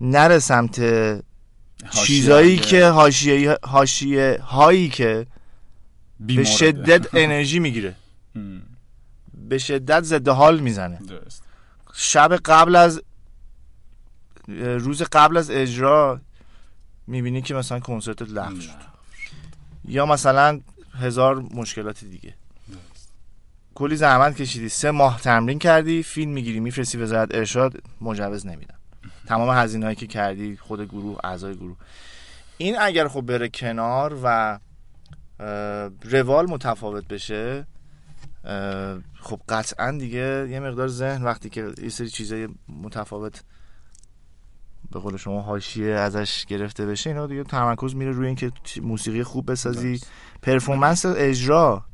نره 0.00 0.38
سمت 0.38 0.80
چیزایی 1.90 2.58
که 2.58 2.86
حاشیه 2.86 3.58
حاشیه 3.62 4.38
هایی 4.42 4.88
که 4.88 5.26
به 6.20 6.44
شدت 6.44 7.14
انرژی 7.14 7.58
می‌گیره. 7.58 7.94
به 9.48 9.58
شدت 9.58 10.02
ضد 10.02 10.28
حال 10.28 10.60
می‌زنه. 10.60 10.98
شب 11.94 12.36
قبل 12.44 12.76
از 12.76 13.02
روز 14.58 15.02
قبل 15.02 15.36
از 15.36 15.50
اجرا 15.50 16.20
می‌بینی 17.06 17.42
که 17.42 17.54
مثلا 17.54 17.80
کنسرت 17.80 18.22
لغو 18.22 18.60
شد. 18.60 18.70
یا 19.84 20.06
مثلا 20.06 20.60
هزار 21.00 21.36
مشکلات 21.54 22.04
دیگه. 22.04 22.34
کلی 23.74 23.96
زحمت 23.96 24.36
کشیدی. 24.36 24.68
سه 24.68 24.90
ماه 24.90 25.20
تمرین 25.20 25.58
کردی 25.58 26.02
فیلم 26.02 26.30
می‌گیری 26.30 26.60
میفرستی 26.60 26.98
وزارت 26.98 27.34
ارشاد 27.34 27.82
مجوز 28.00 28.46
نمیدن. 28.46 28.74
تمام 29.32 29.50
هزینه‌ای 29.50 29.94
که 29.94 30.06
کردی 30.06 30.56
خود 30.56 30.88
گروه 30.88 31.18
اعضای 31.24 31.56
گروه. 31.56 31.76
این 32.58 32.76
اگر 32.80 33.08
خب 33.08 33.20
بره 33.20 33.48
کنار 33.48 34.18
و 34.22 34.58
روال 36.04 36.46
متفاوت 36.46 37.08
بشه 37.08 37.66
خب 39.14 39.40
قطعا 39.48 39.90
دیگه 39.90 40.48
یه 40.50 40.60
مقدار 40.60 40.88
ذهن 40.88 41.22
وقتی 41.22 41.50
که 41.50 41.72
یه 41.82 41.88
سری 41.88 42.08
چیزای 42.08 42.48
متفاوت 42.68 43.42
به 44.90 45.00
قول 45.00 45.16
شما 45.16 45.42
حاشیه 45.42 45.94
ازش 45.94 46.44
گرفته 46.44 46.86
بشه 46.86 47.10
اینا 47.10 47.26
دیگه 47.26 47.44
تمرکز 47.44 47.94
میره 47.94 48.10
روی 48.10 48.26
اینکه 48.26 48.52
موسیقی 48.82 49.22
خوب 49.22 49.50
بسازی. 49.50 50.00
پرفورمنس 50.42 51.06
اجرا 51.06 51.84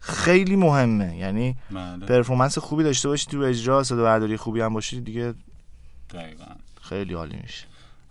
خیلی 0.00 0.56
مهمه. 0.56 1.16
یعنی 1.16 1.56
بله. 1.70 2.06
پرفورمنس 2.06 2.58
خوبی 2.58 2.84
داشته 2.84 3.08
باشی 3.08 3.26
تو 3.30 3.38
اجرا 3.38 3.82
صدا 3.82 4.02
برداری 4.02 4.36
خوبی 4.36 4.60
هم 4.60 4.74
باشی 4.74 5.00
دیگه. 5.00 5.34
دقیقا. 6.10 6.44
خیلی 6.92 7.14
عالی 7.14 7.36
میشه 7.42 7.64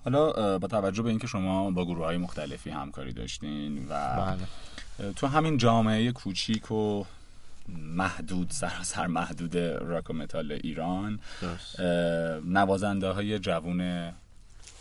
حالا 0.03 0.57
با 0.59 0.67
توجه 0.67 1.03
به 1.03 1.09
اینکه 1.09 1.27
شما 1.27 1.71
با 1.71 1.85
گروه 1.85 2.05
های 2.05 2.17
مختلفی 2.17 2.69
همکاری 2.69 3.13
داشتین 3.13 3.87
و 3.89 4.15
بله. 4.15 5.13
تو 5.13 5.27
همین 5.27 5.57
جامعه 5.57 6.11
کوچیک 6.11 6.71
و 6.71 7.03
محدود 7.69 8.49
سراسر 8.49 9.07
محدود 9.07 9.57
راک 9.57 10.09
و 10.09 10.13
متال 10.13 10.51
ایران 10.51 11.19
نوازنده 12.45 13.07
های 13.07 13.39
جوون 13.39 14.11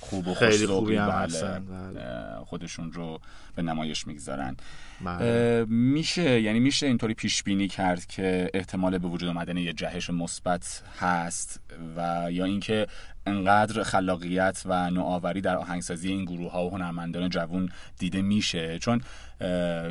خوب 0.01 0.29
و 0.29 0.35
خیلی 0.35 0.67
خوبی 0.67 0.97
هم 0.97 1.27
بله. 1.27 2.45
خودشون 2.45 2.93
رو 2.93 3.21
به 3.57 3.63
نمایش 3.63 4.07
می‌گذارن 4.07 4.57
بله. 5.01 5.65
میشه 5.69 6.41
یعنی 6.41 6.61
میشه 6.61 6.87
اینطوری 6.87 7.15
پیش 7.15 7.43
بینی 7.43 7.69
کرد 7.69 8.07
که 8.07 8.51
احتمال 8.55 8.99
به 8.99 9.09
وجود 9.09 9.29
آمدن 9.29 9.57
یه 9.57 9.73
جهش 9.73 10.11
مثبت 10.11 10.83
هست 11.01 11.61
و 11.97 12.29
یا 12.33 12.45
اینکه 12.45 12.87
انقدر 13.27 13.83
خلاقیت 13.83 14.63
و 14.67 14.91
نوآوری 14.91 15.41
در 15.41 15.57
آهنگسازی 15.57 16.09
این 16.09 16.25
گروه 16.25 16.53
ها 16.53 16.67
و 16.67 16.71
هنرمندان 16.71 17.29
جوون 17.29 17.69
دیده 17.99 18.23
میشه. 18.23 18.79
چون 18.79 19.01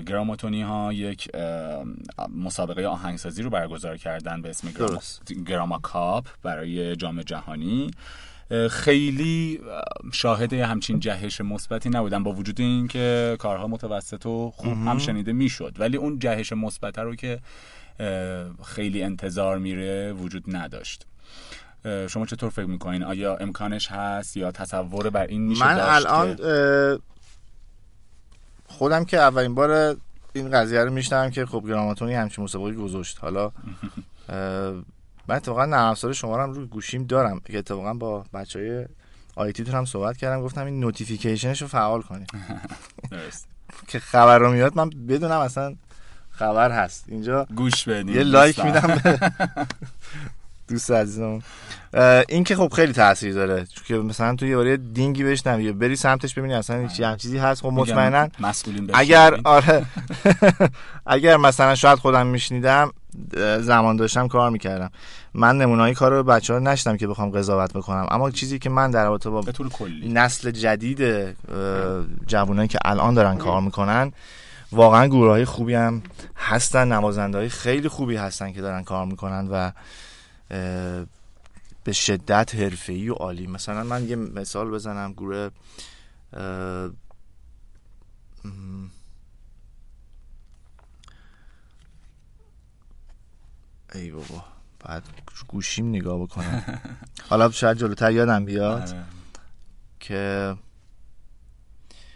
گراماتونی 0.05 0.61
ها 0.61 0.93
یک 0.93 1.29
مسابقه 2.35 2.87
آهنگسازی 2.87 3.43
رو 3.43 3.49
برگزار 3.49 3.97
کردن 3.97 4.41
به 4.41 4.49
اسم 4.49 4.71
گراما, 4.71 4.99
گراما 5.47 5.79
کاپ 5.79 6.27
برای 6.43 6.95
جام 6.95 7.21
جهانی. 7.21 7.91
خیلی 8.69 9.59
شاهد 10.11 10.53
همچین 10.53 10.99
جهش 10.99 11.41
مثبتی 11.41 11.89
نبودن 11.89 12.23
با 12.23 12.31
وجود 12.31 12.61
اینکه 12.61 13.35
کارها 13.39 13.67
متوسط 13.67 14.25
و 14.25 14.51
خوب 14.51 14.73
هم 14.73 14.97
شنیده 14.97 15.33
می‌شد. 15.33 15.75
ولی 15.79 15.97
اون 15.97 16.19
جهش 16.19 16.53
مثبت 16.53 16.99
رو 16.99 17.15
که 17.15 17.39
خیلی 18.65 19.03
انتظار 19.03 19.57
میره 19.57 20.13
وجود 20.13 20.43
نداشت. 20.47 21.05
شما 21.83 22.25
چطور 22.25 22.49
فکر 22.49 22.65
می‌کنین؟ 22.65 23.03
آیا 23.03 23.35
امکانش 23.35 23.91
هست 23.91 24.37
یا 24.37 24.51
تصور 24.51 25.09
بر 25.09 25.27
این 25.27 25.41
میشه 25.41 25.65
من 25.65 25.79
الان 25.79 26.35
خودم 28.67 29.05
که 29.05 29.17
اولین 29.17 29.55
بار 29.55 29.97
این 30.33 30.51
قضیه 30.51 30.83
رو 30.83 30.91
میشنم 30.91 31.29
که 31.29 31.45
خب 31.45 31.63
گراماتونی 31.67 32.13
همچین 32.13 32.43
مسابقه 32.43 32.73
گذاشت. 32.73 33.17
حالا 33.21 33.51
من 35.27 35.35
اتفاقا 35.35 35.65
نرم 35.65 35.89
افزار 35.89 36.13
شما 36.13 36.45
رو 36.45 36.53
روی 36.53 36.65
گوشیم 36.65 37.03
دارم. 37.03 37.39
که 37.39 37.57
اتفاقا 37.57 37.93
با 37.93 38.25
بچه 38.33 38.59
های 38.59 38.85
IT 39.35 39.63
هم 39.63 39.85
صحبت 39.85 40.17
کردم 40.17 40.41
گفتم 40.41 40.65
این 40.65 40.79
notification 40.79 41.49
ش 41.49 41.61
رو 41.61 41.67
فعال 41.67 42.01
کنیم 42.01 42.27
که 43.87 43.99
خبر 43.99 44.37
رو 44.37 44.51
میاد 44.51 44.77
من 44.77 44.89
بدونم 44.89 45.39
اصلا 45.39 45.75
خبر 46.31 46.71
هست. 46.71 47.05
اینجا 47.07 47.47
گوش 47.55 47.87
بدین 47.87 48.15
یه 48.15 48.23
like 48.23 48.59
میدم 48.59 49.01
دوست 50.69 50.91
عزیزم 50.91 51.39
این 52.29 52.43
که 52.43 52.55
خب 52.55 52.73
خیلی 52.75 52.93
تاثیر 52.93 53.33
داره. 53.33 53.65
چون 53.65 53.83
که 53.87 54.07
مثلا 54.07 54.35
تو 54.35 54.45
یه 54.45 54.77
دینگی 54.77 55.23
بشنوم 55.23 55.59
یا 55.59 55.73
بری 55.73 55.95
سمتش 55.95 56.33
ببینی 56.33 56.53
اصلا 56.53 56.87
چی 56.87 57.03
هم 57.03 57.17
چیزی 57.17 57.37
هست. 57.37 57.61
خب 57.61 57.67
مطمئنا 57.67 58.27
اگر 58.93 59.39
آره. 59.43 59.85
اگر 61.05 61.37
مثلا 61.37 61.75
شاید 61.75 61.99
خودم 61.99 62.27
میشنیدم 62.27 62.91
زمان 63.59 63.95
داشتم 63.95 64.27
کار 64.27 64.49
می‌کردم. 64.49 64.89
من 65.33 65.57
نمونه‌های 65.57 65.93
کار 65.93 66.11
رو 66.11 66.23
بچه 66.23 66.53
ها 66.53 66.59
نشدم 66.59 66.97
که 66.97 67.07
بخوام 67.07 67.29
قضاوت 67.29 67.73
بکنم. 67.73 68.07
اما 68.11 68.31
چیزی 68.31 68.59
که 68.59 68.69
من 68.69 68.91
در 68.91 69.05
رابطه 69.05 69.29
با 69.29 69.43
نسل 70.03 70.51
جدید 70.51 71.35
جوانایی 72.27 72.67
که 72.67 72.79
الان 72.85 73.13
دارن 73.13 73.37
کار 73.37 73.61
می‌کنن 73.61 74.11
واقعا 74.71 75.07
گروه 75.07 75.29
های 75.29 75.45
خوبی 75.45 75.73
هم 75.73 76.01
هستن 76.35 76.91
نوازنده 76.91 77.37
های 77.37 77.49
خیلی 77.49 77.87
خوبی 77.87 78.15
هستن 78.15 78.51
که 78.51 78.61
دارن 78.61 78.83
کار 78.83 79.05
می‌کنن 79.05 79.47
و 79.51 79.71
به 81.83 81.93
شدت 81.93 82.55
حرفه‌ای 82.55 83.09
و 83.09 83.13
عالی. 83.13 83.47
مثلا 83.47 83.83
من 83.83 84.09
یه 84.09 84.15
مثال 84.15 84.69
بزنم 84.71 85.13
گروه 85.13 85.49
ای 93.93 94.11
بابا 94.11 94.43
بعد 94.79 95.03
گوشیم 95.47 95.89
نگاه 95.89 96.19
بکنم. 96.19 96.81
حالا 97.29 97.51
شاید 97.51 97.77
جلوتر 97.77 98.11
یادم 98.11 98.45
بیاد 98.45 98.81
آره. 98.81 99.03
که 99.99 100.55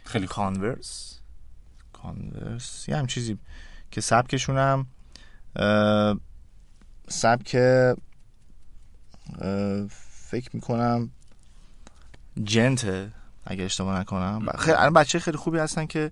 خیلی 0.05 0.27
کانورس 0.27 1.19
کانورس 1.93 2.89
یه 2.89 2.97
هم 2.97 3.07
چیزی 3.07 3.37
که 3.91 4.01
سبکشون 4.01 4.57
هم 4.57 4.87
سبک 7.07 7.55
فکر 10.29 10.49
می‌کنم 10.53 11.09
جنته 12.43 13.11
اگه 13.45 13.63
اشتباه 13.63 13.99
نکنم. 13.99 14.45
خیلی 14.57 14.77
الان 14.77 14.93
بچه 14.93 15.19
خیلی 15.19 15.37
خوبی 15.37 15.57
هستن 15.57 15.85
که 15.85 16.11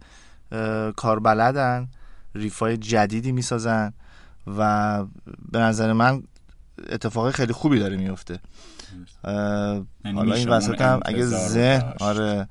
کار 0.96 1.20
بلدن 1.20 1.88
ریفای 2.36 2.78
جدیدی 2.78 3.32
می‌سازن 3.32 3.94
و 4.58 5.04
به 5.52 5.60
نظر 5.60 5.94
من 5.94 6.24
اتفاق 6.90 7.32
خیلی 7.32 7.54
خوبی 7.54 7.80
داره 7.80 7.98
میفته 7.98 8.40
یعنی 9.24 9.86
حالا 10.04 10.36
این 10.36 10.50
وسط 10.50 10.82
هم 10.82 11.00
اگه 11.06 11.26
ذهن. 11.26 11.94
آره. 12.00 12.48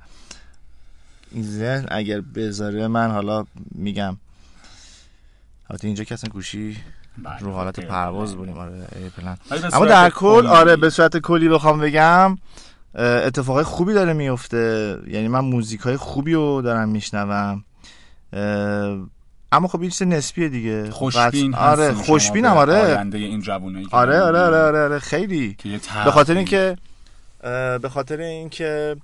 این 1.31 1.43
ذهن 1.43 1.85
اگر 1.91 2.21
بذاره 2.21 2.87
من 2.87 3.11
حالا 3.11 3.45
میگم. 3.71 4.17
البته 5.69 5.87
اینجا 5.87 6.03
که 6.03 6.13
اصلا 6.13 6.29
گوشی 6.29 6.77
رو 7.39 7.51
حالت 7.51 7.79
پرواز 7.79 8.29
بله. 8.29 8.37
بودیم 8.37 8.57
آره 8.57 8.87
به 9.49 9.75
اما 9.75 9.85
در 9.85 10.09
کل 10.09 10.47
آره 10.47 10.75
به 10.75 10.89
صورت 10.89 11.17
کلی 11.17 11.49
بخوام 11.49 11.79
بگم 11.79 12.37
اتفاقای 12.95 13.63
خوبی 13.63 13.93
داره 13.93 14.13
میفته. 14.13 14.97
یعنی 15.07 15.27
من 15.27 15.39
موزیک 15.39 15.79
های 15.81 15.97
خوبی 15.97 16.33
رو 16.33 16.61
دارم 16.61 16.89
میشنوم. 16.89 17.63
اما 19.51 19.67
خب 19.67 19.81
این 19.81 19.89
چیز 19.89 20.07
نسبیه 20.07 20.49
دیگه. 20.49 20.89
خوشبین 20.91 21.55
آره 21.55 21.93
خوشبینم 21.93 22.53
به 22.53 22.59
آره. 22.59 23.07
این 23.13 23.41
جوونایی 23.41 23.87
آره 23.91 24.21
آره 24.21 24.39
آره. 24.39 24.57
آره, 24.57 24.79
آره 24.79 24.99
خیلی. 24.99 25.57
به 26.05 26.11
خاطر 26.11 26.37
اینکه 26.37 26.77
به 27.81 27.89
خاطر 27.93 28.17
اینکه 28.17 28.95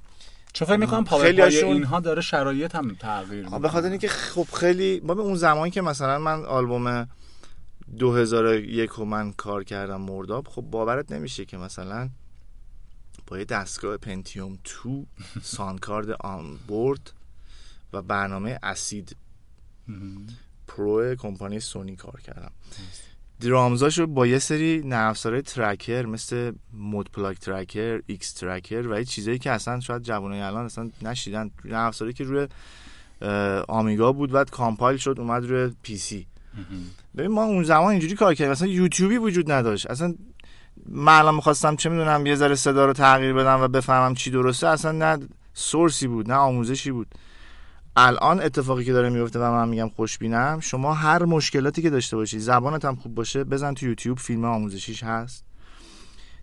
چون 0.54 0.68
فکر 0.68 0.78
می‌کنم 0.78 1.04
خیلی 1.06 1.42
هاشون- 1.42 1.70
اینها 1.74 2.00
داره 2.00 2.22
شرایط 2.22 2.76
هم 2.76 2.96
تغییر 3.00 3.44
به 3.44 3.50
می‌کنه. 3.50 3.70
خاطر 3.70 3.90
اینکه 3.90 4.08
خب 4.08 4.48
خیلی 4.54 5.00
به 5.00 5.14
اون 5.14 5.36
زمانی 5.36 5.72
که 5.72 5.82
مثلا 5.82 6.20
من 6.20 6.46
آلبوم 6.46 7.08
2001 7.96 8.90
رو 8.90 9.06
من 9.06 9.34
کار 9.34 9.64
کردم 9.64 10.02
مرداب 10.02 10.48
خب 10.48 10.62
باورت 10.62 11.12
نمیشه 11.12 11.46
که 11.46 11.58
مثلا 11.58 12.10
با 13.28 13.38
یه 13.38 13.46
دستگاه 13.46 13.98
پنتیوم 13.98 14.58
2 14.84 15.06
سانکارد 15.42 16.12
آن 16.12 16.58
بورد 16.68 17.14
و 17.94 18.02
برنامه 18.02 18.60
ACID 18.64 19.16
Pro 20.68 21.16
کمپانی 21.16 21.60
سونی 21.60 21.96
کار 21.96 22.22
کردم. 22.22 22.52
drums 23.40 23.82
اشو 23.82 24.08
با 24.08 24.28
یه 24.28 24.40
سری 24.40 24.82
نرم 24.86 25.10
افزارهای 25.10 25.42
tracker 25.42 26.06
مثل 26.06 26.52
ModPlug 26.74 27.38
Tracker 27.38 28.02
XTracker 28.06 28.88
و 28.88 28.98
یه 28.98 29.06
چیزایی 29.06 29.40
که 29.40 29.52
اصلا 29.52 29.80
شاید 29.80 30.02
جوانای 30.02 30.42
الان 30.42 30.66
اصلا 30.66 30.92
نشنیدن. 31.02 31.52
نرم 31.66 31.88
افزاری 31.88 32.14
که 32.14 32.24
روی 32.24 32.48
آمیگا 33.68 34.12
بود 34.12 34.32
بعد 34.32 34.50
compile 34.50 34.98
شد 34.98 35.16
اومد 35.20 35.46
روی 35.46 35.74
PC. 35.82 36.28
ببین 37.18 37.32
ما 37.32 37.44
اون 37.44 37.64
زمان 37.64 37.92
اینجوری 37.92 38.16
کار 38.16 38.34
کردیم. 38.34 38.52
اصلا 38.52 38.68
یوتیوبی 38.68 39.18
وجود 39.18 39.52
نداشت. 39.52 39.92
اصلا 39.92 40.16
من 40.90 41.20
الان 41.20 41.36
می‌خواستم 41.36 41.76
چه 41.76 41.90
می‌دونم 41.90 42.26
یه 42.26 42.36
ذره 42.36 42.56
صدا 42.56 42.86
رو 42.86 42.94
تغییر 42.94 43.34
بدم 43.34 43.62
و 43.62 43.68
بفهمم 43.68 44.16
چی 44.16 44.32
درسته 44.32 44.68
اصلا 44.68 44.92
نه 44.92 45.28
سورسی 45.54 46.08
بود 46.08 46.32
نه 46.32 46.38
آموزشی 46.38 46.92
بود. 46.92 47.08
الان 47.96 48.42
اتفاقی 48.42 48.86
که 48.86 48.94
داره 48.94 49.10
میفته 49.10 49.40
و 49.40 49.52
من 49.52 49.70
میگم 49.70 49.90
خوشبینم 49.90 50.60
شما 50.60 50.94
هر 50.94 51.24
مشکلاتی 51.24 51.82
که 51.82 51.90
داشته 51.90 52.16
باشی 52.16 52.40
زبانت 52.40 52.86
هم 52.86 52.96
خوب 52.96 53.16
باشه 53.16 53.44
بزن 53.44 53.74
تو 53.74 53.86
یوتیوب 53.86 54.18
فیلم 54.18 54.46
آموزشیش 54.46 55.04
هست. 55.04 55.44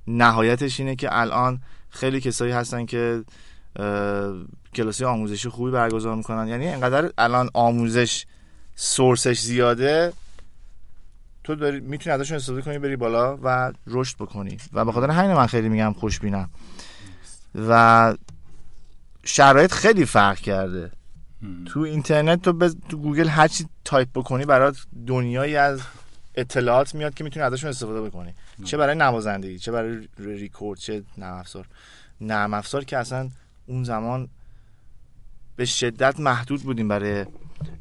نهایتش 0.07 0.81
اینه 0.81 0.97
که 0.97 1.09
الان 1.13 1.61
خیلی 1.91 2.21
کسایی 2.21 2.53
هستن 2.53 2.87
که 2.87 3.25
کلاسی 4.75 5.05
آموزشی 5.05 5.49
خوبی 5.49 5.71
برگزار 5.71 6.17
می‌کنن. 6.17 6.49
یعنی 6.49 6.69
انقدر 6.69 7.11
الان 7.19 7.51
آموزش 7.55 8.27
سورسش 8.77 9.41
زیاده 9.41 10.13
تو 11.45 11.55
داری 11.55 11.81
می‌تونی 11.81 12.15
ازشون 12.15 12.37
استفاده 12.37 12.63
کنی 12.63 12.79
بری 12.79 12.97
بالا 12.97 13.39
و 13.43 13.73
رشد 13.87 14.17
بکنی. 14.17 14.59
و 14.73 14.85
به 14.85 14.93
خاطر 14.93 15.11
همین 15.11 15.33
من 15.33 15.47
خیلی 15.47 15.69
میگم 15.69 15.93
خوشبینم. 15.93 16.51
و 17.69 18.15
شرایط 19.25 19.73
خیلی 19.73 20.05
فرق 20.05 20.39
کرده. 20.39 20.91
تو 21.67 21.81
اینترنت 21.81 22.43
تو, 22.43 22.53
بز... 22.53 22.77
تو 22.89 22.97
گوگل 22.97 23.29
هر 23.29 23.49
چی 23.49 23.67
تایپ 23.85 24.09
بکنی 24.15 24.45
برات 24.45 24.77
دنیایی 25.07 25.57
از 25.57 25.81
اطلاعات 26.35 26.95
میاد 26.95 27.15
که 27.15 27.25
می‌تونی 27.25 27.47
ازشون 27.47 27.71
استفاده 27.71 28.03
بکنی. 28.03 28.35
چه 28.65 28.77
برای 28.77 28.95
نوازندگی 28.95 29.59
چه 29.59 29.73
برای 29.73 30.09
ریکورد 30.19 30.79
چه 30.79 31.03
نرم 31.19 31.37
افزار. 31.37 31.67
نرم 32.21 32.55
افزار 32.55 32.85
که 32.85 32.99
اصلا 32.99 33.31
اون 33.67 33.85
زمان 33.85 34.29
به 35.57 35.65
شدت 35.65 36.21
محدود 36.21 36.63
بودیم 36.63 36.89
برای 36.89 37.27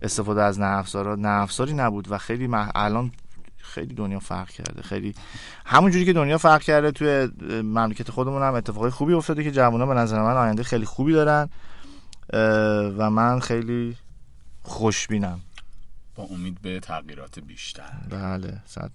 استفاده 0.01 0.41
از 0.41 0.59
نرم 0.59 0.85
نرم 0.95 1.41
افزاری 1.41 1.73
نبود 1.73 2.11
و 2.11 2.17
خیلی 2.17 2.47
مح... 2.47 2.71
الان 2.75 3.11
خیلی 3.57 3.93
دنیا 3.93 4.19
فرق 4.19 4.49
کرده. 4.49 4.81
خیلی 4.81 5.15
همونجوری 5.65 6.05
که 6.05 6.13
دنیا 6.13 6.37
فرق 6.37 6.61
کرده 6.61 6.91
توی 6.91 7.29
مملکت 7.61 8.11
خودمون 8.11 8.43
هم 8.43 8.53
اتفاقای 8.53 8.91
خوبی 8.91 9.13
افتاده 9.13 9.43
که 9.43 9.51
جوونا 9.51 9.85
به 9.85 9.93
نظر 9.93 10.21
من 10.21 10.37
آینده 10.37 10.63
خیلی 10.63 10.85
خوبی 10.85 11.13
دارن 11.13 11.49
و 12.97 13.09
من 13.09 13.39
خیلی 13.39 13.97
خوشبینم. 14.63 15.39
با 16.15 16.23
امید 16.23 16.61
به 16.61 16.79
تغییرات 16.79 17.39
بیشتر. 17.39 17.91
بله 18.09 18.59
صد. 18.65 18.91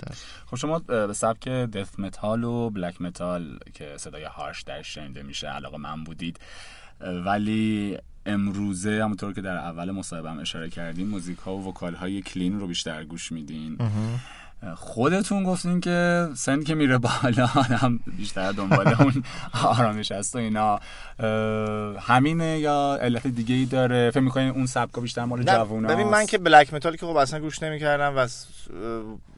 خب 0.46 0.56
شما 0.56 0.78
به 0.78 1.12
سبک 1.12 1.48
death 1.48 1.98
metal 1.98 2.44
و 2.44 2.70
black 2.70 3.02
metal 3.02 3.58
که 3.74 3.94
صدای 3.96 4.24
harsh 4.24 4.62
درش 4.62 4.94
شنیده 4.94 5.22
میشه 5.22 5.46
علاقه 5.46 5.78
مند 5.78 6.04
بودید 6.04 6.40
ولی 7.00 7.98
امروزه 8.28 9.00
همونطور 9.02 9.32
که 9.32 9.40
در 9.40 9.56
اول 9.56 9.90
مصاحبه 9.90 10.30
هم 10.30 10.38
اشاره 10.38 10.70
کردیم 10.70 11.08
موزیک 11.08 11.38
ها 11.38 11.56
و 11.56 11.68
vocal 11.68 11.94
های 11.94 12.22
clean 12.22 12.60
رو 12.60 12.66
بیشتر 12.66 13.04
گوش 13.04 13.32
میدین. 13.32 13.78
خودتون 14.74 15.44
گفتین 15.44 15.80
که 15.80 16.28
سن 16.34 16.62
که 16.62 16.74
میره 16.74 16.98
بالا 16.98 17.46
هم 17.46 18.00
بیشتر 18.16 18.52
دنبال 18.52 18.88
اون 18.88 19.22
آرامش 19.62 20.12
هست 20.12 20.36
و 20.36 20.38
اینا. 20.38 20.80
همینه 22.00 22.58
یا 22.58 22.98
علت 23.00 23.26
دیگه 23.26 23.54
ای 23.54 23.64
داره؟ 23.64 24.10
فکر 24.10 24.20
می‌کنین 24.20 24.48
اون 24.48 24.66
سبکا 24.66 25.00
بیشتر 25.00 25.24
مال 25.24 25.42
جوونا 25.42 25.88
ببین 25.88 26.08
من 26.08 26.26
که 26.26 26.38
black 26.38 26.74
metal 26.74 26.96
که 26.96 27.06
خب 27.06 27.16
اصلا 27.16 27.40
گوش 27.40 27.62
نمی‌کردم 27.62 28.16
و 28.16 28.28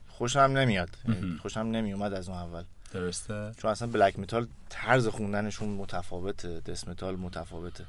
خوشم 0.08 0.40
نمیاد. 0.40 0.88
مهم. 1.08 1.38
خوشم 1.42 1.60
نمیومد 1.60 2.12
از 2.12 2.28
اون 2.28 2.38
اول. 2.38 2.62
درسته. 2.92 3.52
چون 3.62 3.70
اصلا 3.70 3.88
black 3.88 4.18
metal 4.18 4.46
طرز 4.68 5.08
خوندنشون 5.08 5.68
متفاوته 5.68 6.60
death 6.60 6.88
metal 6.88 7.16
متفاوته. 7.16 7.84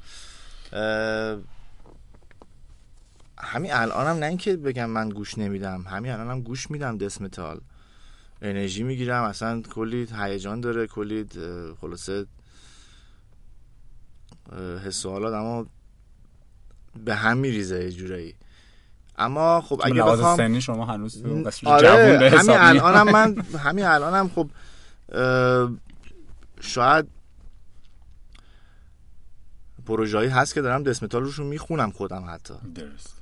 همین 3.37 3.73
الانم 3.73 4.19
نه 4.19 4.25
اینکه 4.25 4.57
بگم 4.57 4.89
من 4.89 5.09
گوش 5.09 5.37
نمیدم 5.37 5.85
همین 5.89 6.11
الانم 6.11 6.41
گوش 6.41 6.71
میدم 6.71 6.97
دس 6.97 7.21
متال 7.21 7.61
انرژی 8.41 8.83
می‌گیرم 8.83 9.23
اصلا 9.23 9.61
کلی 9.61 10.07
هیجان 10.19 10.61
داره 10.61 10.87
کلی 10.87 11.25
خلاصه 11.81 12.25
حس 14.85 15.05
اما 15.05 15.65
به 17.05 17.15
هم 17.15 17.37
میریزه 17.37 17.83
یه 17.83 17.91
جورایی 17.91 18.35
اما 19.17 19.61
خب 19.61 19.81
اگه 19.83 20.03
بخوام 20.03 20.37
سنی 20.37 20.61
شما 20.61 20.85
هنوز 20.85 21.23
آره 21.65 21.89
همین. 21.89 22.55
الانم 22.57 23.11
من 23.11 23.35
همین 23.65 23.85
الانم 23.85 24.29
خب 24.29 24.49
اه، 25.11 25.71
شاید 26.61 27.07
پروژه‌ای 29.91 30.27
هست 30.27 30.53
که 30.53 30.61
دارم 30.61 30.83
دسمتال 30.83 31.23
روشون 31.23 31.45
می‌خونم 31.45 31.91
خودم 31.91 32.25
حتی. 32.29 32.53
درست. 32.75 33.21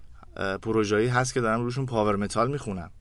پروژه‌ای 0.61 1.07
هست 1.07 1.33
که 1.33 1.41
دارم 1.41 1.61
روشون 1.61 1.85
پاور 1.85 2.15
متال 2.15 2.51
می‌خونم. 2.51 2.91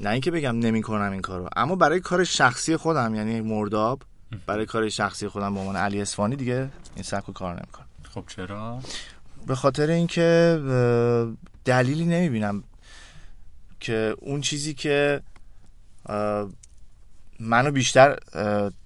نه 0.00 0.10
اینکه 0.10 0.30
بگم 0.30 0.58
نمی‌کنم 0.58 1.12
این 1.12 1.20
کارو 1.20 1.48
اما 1.56 1.76
برای 1.76 2.00
کار 2.00 2.24
شخصی 2.24 2.76
خودم 2.76 3.14
یعنی 3.14 3.40
مرداب 3.40 4.02
برای 4.46 4.66
کار 4.66 4.88
شخصی 4.88 5.28
خودم 5.28 5.54
به 5.54 5.60
عنوان 5.60 5.76
علی 5.76 6.00
اسفانی 6.00 6.36
دیگه 6.36 6.70
این 6.94 7.02
سبک 7.02 7.32
کار 7.32 7.54
نمی‌کنم. 7.54 7.86
خب 8.14 8.24
چرا؟ 8.26 8.80
به 9.46 9.54
خاطر 9.54 9.90
اینکه 9.90 10.60
دلیلی 11.64 12.04
نمی‌بینم 12.04 12.64
که 13.80 14.16
اون 14.18 14.40
چیزی 14.40 14.74
که 14.74 15.20
منو 17.40 17.70
بیشتر 17.70 18.18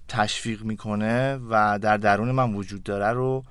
تشویق 0.07 0.63
می‌کنه 0.63 1.39
و 1.49 1.79
در 1.79 1.97
درون 1.97 2.31
من 2.31 2.53
وجود 2.53 2.83
داره 2.83 3.13
رو 3.13 3.43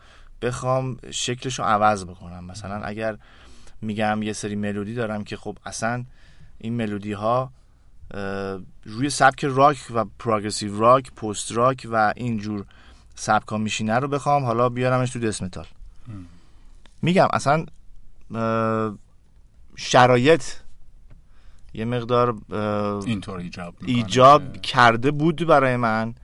بخوام 0.42 0.96
شکلش 1.10 1.58
رو 1.58 1.64
عوض 1.64 2.04
بکنم. 2.04 2.44
مثلا 2.44 2.82
اگر 2.82 3.18
میگم 3.82 4.22
یه 4.22 4.32
سری 4.32 4.56
ملودی 4.56 4.94
دارم 4.94 5.24
که 5.24 5.36
خب 5.36 5.58
اصلا 5.66 6.04
این 6.58 6.74
ملودی 6.74 7.12
ها 7.12 7.52
روی 8.84 9.10
سبک 9.10 9.44
راک 9.44 9.78
و 9.94 10.04
پروگرسیو 10.18 10.78
راک 10.78 11.12
پست 11.14 11.52
راک 11.52 11.88
و 11.92 12.12
اینجور 12.16 12.64
سبک 13.14 13.48
ها 13.48 13.58
میشینه 13.58 13.98
رو 13.98 14.08
بخوام 14.08 14.44
حالا 14.44 14.68
بیارمش 14.68 15.10
تو 15.10 15.18
دست 15.18 15.42
متال. 15.42 15.66
میگم 17.02 17.28
اصلا 17.32 17.66
شرایط 19.76 20.42
یه 21.74 21.84
مقدار 21.84 22.34
اینطور 23.06 23.38
ایجاب, 23.38 23.74
ایجاب 23.86 24.62
کرده 24.62 25.10
بود 25.10 25.46
برای 25.46 25.76
من 25.76 26.14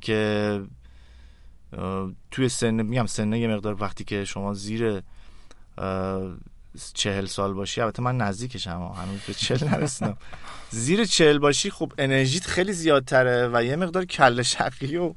که 0.00 0.60
توی 2.30 2.48
سن 2.48 2.82
میگم 2.82 3.06
سن 3.06 3.32
یه 3.32 3.48
مقدار 3.48 3.82
وقتی 3.82 4.04
که 4.04 4.24
شما 4.24 4.54
زیر 4.54 5.02
چهل 6.94 7.26
سال 7.26 7.52
باشی 7.52 7.80
البته 7.80 8.02
من 8.02 8.16
نزدیکشم 8.16 8.70
هنوز 8.70 9.20
به 9.26 9.34
چهل 9.34 9.68
نرسیدم. 9.68 10.16
زیر 10.70 11.04
چهل 11.04 11.38
باشی 11.38 11.70
خب 11.70 11.92
انرژیت 11.98 12.46
خیلی 12.46 12.72
زیادتره 12.72 13.50
و 13.52 13.64
یه 13.64 13.76
مقدار 13.76 14.04
کله 14.04 14.42
شقی 14.42 14.96
و 14.96 15.14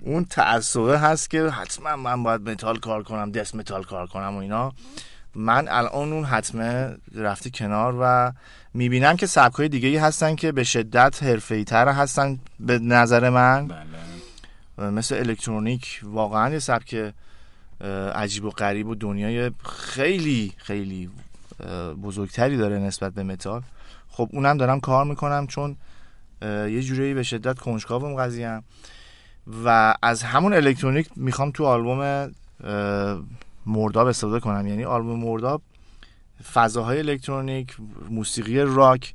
اون 0.00 0.24
تعصبه 0.24 0.98
هست 0.98 1.30
که 1.30 1.42
حتما 1.42 1.96
من 1.96 2.22
باید 2.22 2.40
متال 2.50 2.78
کار 2.78 3.02
کنم 3.02 3.30
death 3.30 3.54
metal 3.54 3.82
کار 3.82 4.06
کنم 4.06 4.36
و 4.36 4.38
اینا. 4.38 4.72
من 5.34 5.68
الان 5.68 6.12
اون 6.12 6.24
حتمه 6.24 6.96
رفته 7.14 7.50
کنار 7.50 7.96
و 8.00 8.32
می‌بینم 8.74 9.16
که 9.16 9.26
سبکای 9.26 9.68
دیگه 9.68 9.88
ای 9.88 9.96
هستن 9.96 10.34
که 10.34 10.52
به 10.52 10.64
شدت 10.64 11.22
حرفه‌ای 11.22 11.64
تر 11.64 11.88
هستن 11.88 12.38
به 12.60 12.78
نظر 12.78 13.30
من. 13.30 13.68
بله. 13.68 14.15
مثل 14.78 15.14
الکترونیک 15.14 16.00
واقعا 16.04 16.52
یه 16.52 16.58
سبک 16.58 17.12
عجیب 18.14 18.44
و 18.44 18.50
غریب 18.50 18.88
و 18.88 18.94
دنیای 18.94 19.50
خیلی 19.64 20.52
خیلی 20.56 21.10
بزرگتری 22.02 22.56
داره 22.56 22.78
نسبت 22.78 23.12
به 23.12 23.22
متال. 23.22 23.62
خب 24.08 24.28
اونم 24.32 24.56
دارم 24.56 24.80
کار 24.80 25.04
می‌کنم 25.04 25.46
چون 25.46 25.76
یه 26.42 26.82
جوری 26.82 27.14
به 27.14 27.22
شدت 27.22 27.58
کنجکاوم 27.58 28.14
قضیه 28.14 28.62
و 29.64 29.94
از 30.02 30.22
همون 30.22 30.52
الکترونیک 30.52 31.08
می‌خوام 31.16 31.50
تو 31.50 31.64
آلبوم 31.64 32.30
مرداب 33.66 34.06
استفاده 34.06 34.40
کنم. 34.40 34.66
یعنی 34.66 34.84
آلبوم 34.84 35.20
مرداب 35.20 35.62
فضاهای 36.52 36.98
الکترونیک 36.98 37.76
موسیقی 38.10 38.60
راک 38.60 39.14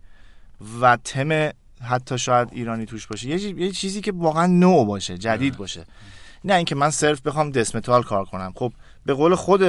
و 0.81 0.97
تم 1.03 1.49
حتی 1.83 2.17
شاید 2.17 2.49
ایرانی 2.51 2.85
توش 2.85 3.07
باشه. 3.07 3.29
یه 3.59 3.71
چیزی 3.71 4.01
که 4.01 4.11
واقعا 4.11 4.47
نو 4.47 4.85
باشه 4.85 5.17
جدید 5.17 5.57
باشه. 5.57 5.85
نه 6.43 6.53
اینکه 6.53 6.75
من 6.75 6.89
صرف 6.89 7.21
بخوام 7.21 7.49
دسمتال 7.49 8.03
کار 8.03 8.25
کنم. 8.25 8.53
خب 8.55 8.73
به 9.05 9.13
قول 9.13 9.35
خود 9.35 9.63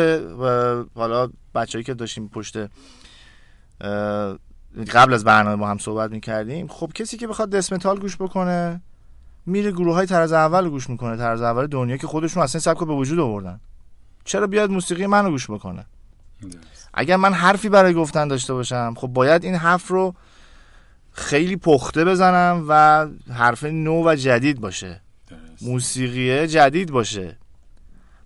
حالا 0.94 1.30
بچه‌ای 1.54 1.84
که 1.84 1.94
داشتیم 1.94 2.28
پشت 2.28 2.56
قبل 4.92 5.14
از 5.14 5.24
برنامه 5.24 5.56
با 5.56 5.68
هم 5.68 5.78
صحبت 5.78 6.10
می‌کردیم 6.10 6.68
خب 6.68 6.92
کسی 6.94 7.16
که 7.16 7.26
بخواد 7.26 7.50
دسمتال 7.50 7.98
گوش 7.98 8.16
بکنه 8.16 8.80
میره 9.46 9.72
گروه 9.72 9.94
های 9.94 10.06
طرز 10.06 10.32
اول 10.32 10.68
گوش 10.68 10.90
می‌کنه. 10.90 11.16
طرز 11.16 11.42
اول 11.42 11.66
دنیا 11.66 11.96
که 11.96 12.06
خودشون 12.06 12.42
اصلا 12.42 12.60
سبک 12.60 12.78
به 12.78 12.94
وجود 12.94 13.18
آوردن. 13.18 13.60
چرا 14.24 14.46
بیاد 14.46 14.70
موسیقی 14.70 15.06
منو 15.06 15.30
گوش 15.30 15.50
بکنه؟ 15.50 15.86
اگر 16.94 17.16
من 17.16 17.32
حرفی 17.32 17.68
برای 17.68 17.94
گفتن 17.94 18.28
داشته 18.28 18.54
باشم 18.54 18.94
خب 18.96 19.06
باید 19.06 19.44
این 19.44 19.54
حرف 19.54 19.88
رو 19.88 20.14
خیلی 21.12 21.56
پخته 21.56 22.04
بزنم 22.04 22.64
و 22.68 23.06
حرف 23.32 23.64
نو 23.64 24.08
و 24.08 24.14
جدید 24.14 24.60
باشه. 24.60 25.00
موسیقی 25.62 26.46
جدید 26.46 26.90
باشه. 26.90 27.38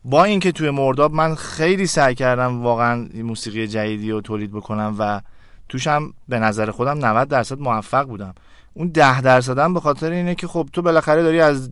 با 0.04 0.24
اینکه 0.24 0.52
توی 0.52 0.70
مرداب 0.70 1.14
من 1.14 1.34
خیلی 1.34 1.86
سعی 1.86 2.14
کردم 2.14 2.62
واقعا 2.62 3.08
موسیقی 3.14 3.66
جدیدی 3.66 4.10
رو 4.10 4.20
تولید 4.20 4.52
بکنم 4.52 4.96
و 4.98 5.20
توشم 5.68 6.12
به 6.28 6.38
نظر 6.38 6.70
خودم 6.70 7.04
90 7.04 7.28
درصد 7.28 7.58
موفق 7.58 8.06
بودم. 8.06 8.34
اون 8.74 8.88
10 8.88 9.20
درصدم 9.20 9.74
به 9.74 9.80
خاطر 9.80 10.10
اینه 10.10 10.34
که 10.34 10.46
خب 10.46 10.68
تو 10.72 10.82
بالاخره 10.82 11.22
داری 11.22 11.40
از 11.40 11.70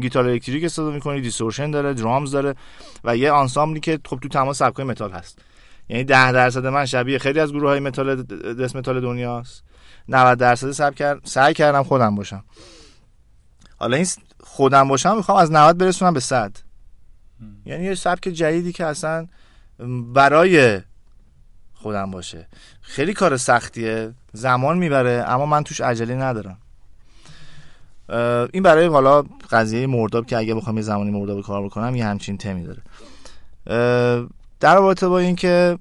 گیتار 0.00 0.28
الکتریک 0.28 0.64
استفاده 0.64 0.94
می‌کنی 0.94 1.20
distortion 1.20 1.70
داره 1.70 1.94
drums 1.94 2.30
داره 2.30 2.54
و 3.04 3.16
یه 3.16 3.30
آنسامبلی 3.30 3.80
که 3.80 3.98
خب 4.04 4.18
تو 4.22 4.28
تمام 4.28 4.52
سبکای 4.52 4.84
متال 4.84 5.10
هست. 5.10 5.38
یعنی 5.88 6.04
10 6.04 6.32
درصد 6.32 6.66
من 6.66 6.86
شبیه 6.86 7.18
خیلی 7.18 7.40
از 7.40 7.52
گروه 7.52 7.68
های 7.68 7.80
متال 7.80 8.22
death 8.54 8.76
metal 8.76 9.00
دنیاست. 9.00 9.64
90 10.08 10.38
درصد 10.38 10.70
سعی 10.70 10.94
کرد 10.94 11.20
سعی 11.24 11.54
کردم 11.54 11.82
خودم 11.82 12.14
باشم. 12.14 12.44
حالا 13.76 13.96
این 13.96 14.06
خودم 14.40 14.88
باشم 14.88 15.16
می‌خوام 15.16 15.38
از 15.38 15.52
90 15.52 15.78
برسونم 15.78 16.14
به 16.14 16.20
100 16.20 16.56
یعنی 17.66 17.84
یه 17.84 17.94
سبک 17.94 18.28
جدیدی 18.28 18.72
که 18.72 18.84
اصلا 18.84 19.26
برای 20.14 20.80
خودم 21.74 22.10
باشه. 22.10 22.48
خیلی 22.80 23.14
کار 23.14 23.36
سختیه. 23.36 24.14
زمان 24.32 24.78
می‌بره 24.78 25.24
اما 25.26 25.46
من 25.46 25.64
توش 25.64 25.80
عجله 25.80 26.14
ندارم. 26.14 26.58
این 28.52 28.62
برای 28.62 28.86
حالا 28.86 29.22
قضیه 29.50 29.86
مرداب 29.86 30.26
که 30.26 30.36
اگه 30.36 30.54
بخوام 30.54 30.76
یه 30.76 30.82
زمانی 30.82 31.10
مرداب 31.10 31.42
کار 31.42 31.64
بکنم 31.64 31.96
یه 31.96 32.06
همچین 32.06 32.38
تمی 32.38 32.64
داره. 32.64 32.82
در 34.60 34.74
رابطه 34.74 35.08
با 35.08 35.18
اینکه 35.18 35.78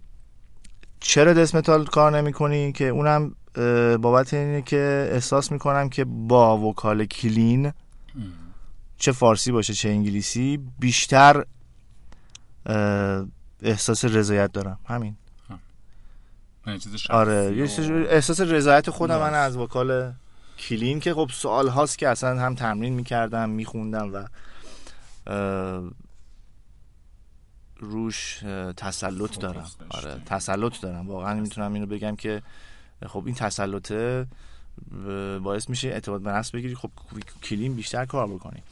چرا 1.00 1.34
دسمتال 1.34 1.86
کار 1.86 2.18
نمی 2.18 2.34
کنی 2.34 2.72
که 2.72 2.88
اونم 2.88 3.36
بابت 4.02 4.34
اینه 4.34 4.62
که 4.62 5.10
احساس 5.12 5.52
می‌کنم 5.52 5.90
که 5.90 6.06
با 6.06 6.58
وکال 6.58 7.06
کلین 7.06 7.74
چه 8.98 9.12
فارسی 9.12 9.52
باشه 9.52 9.74
چه 9.74 9.90
انگلیسی 9.90 10.60
بیشتر 10.80 11.44
احساس 13.62 14.06
رضایت 14.06 14.52
دارم. 14.52 14.80
همین. 14.86 15.16
آره 17.10 17.68
احساس 18.10 18.40
رضایت 18.40 18.90
خودم 18.90 19.20
من 19.20 19.34
از 19.34 19.58
وکال 19.58 20.14
کلین 20.60 21.00
که 21.00 21.14
خب 21.14 21.30
سوال 21.34 21.68
هاست 21.68 21.98
که 21.98 22.08
اصلا 22.08 22.42
هم 22.42 22.56
تمرین 22.56 22.94
می‌کردم 22.94 23.50
میخوندم 23.50 24.14
و 24.14 24.28
روش 27.80 28.38
تسلط 28.78 29.40
دارم. 29.40 29.68
آره 29.90 30.22
تسلط 30.26 30.82
دارم. 30.82 31.08
واقعا 31.08 31.34
می‌تونم 31.34 31.74
اینو 31.74 31.86
بگم 31.86 32.16
که 32.16 32.42
خب 33.06 33.24
این 33.26 33.36
تسلطه 33.36 34.28
باعث 35.44 35.70
میشه 35.70 35.88
اعتماد 35.88 36.22
به 36.22 36.32
نفس 36.32 36.52
بگیری. 36.52 36.76
خب 36.76 36.90
کلین 37.44 37.76
بیشتر 37.76 38.06
کار 38.06 38.28
بکنی. 38.28 38.64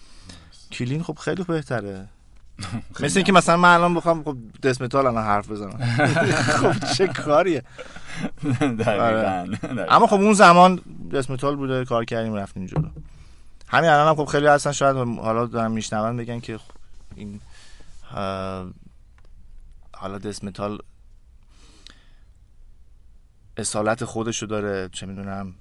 کلین 0.71 1.03
خب 1.03 1.17
خیلی 1.17 1.43
بهتره. 1.43 2.07
مثل 2.99 3.17
اینکه 3.17 3.32
مثلا 3.32 3.57
من 3.57 3.73
الان 3.73 3.93
بخوام 3.93 4.23
خب 4.23 4.38
دسمتال 4.63 5.07
الان 5.07 5.23
حرف 5.23 5.51
بزنم. 5.51 5.95
خب 6.61 6.93
چه 6.93 7.07
کاریه؟ 7.07 7.63
آره. 8.88 9.47
اما 9.89 10.07
خب 10.07 10.13
اون 10.13 10.34
زمان 10.34 10.82
دسمتال 11.13 11.55
بوده 11.55 11.86
کار 11.86 12.05
کردیم 12.05 12.34
رفتیم 12.34 12.65
جلو. 12.65 12.89
همین 13.67 13.89
الان 13.89 14.07
هم 14.07 14.15
خب 14.15 14.26
خیلی 14.26 14.47
هستن 14.47 14.71
شاید 14.71 14.95
حالا 14.95 15.45
دارم 15.45 15.71
میشنون 15.71 16.17
بگن 16.17 16.39
که 16.39 16.57
خب 16.57 16.71
این 17.15 17.39
حالا 19.93 20.17
دسمتال 20.17 20.80
اصالت 23.57 24.05
خودشو 24.05 24.45
داره 24.45 24.89
چه 24.91 25.05
می‌دونم 25.05 25.53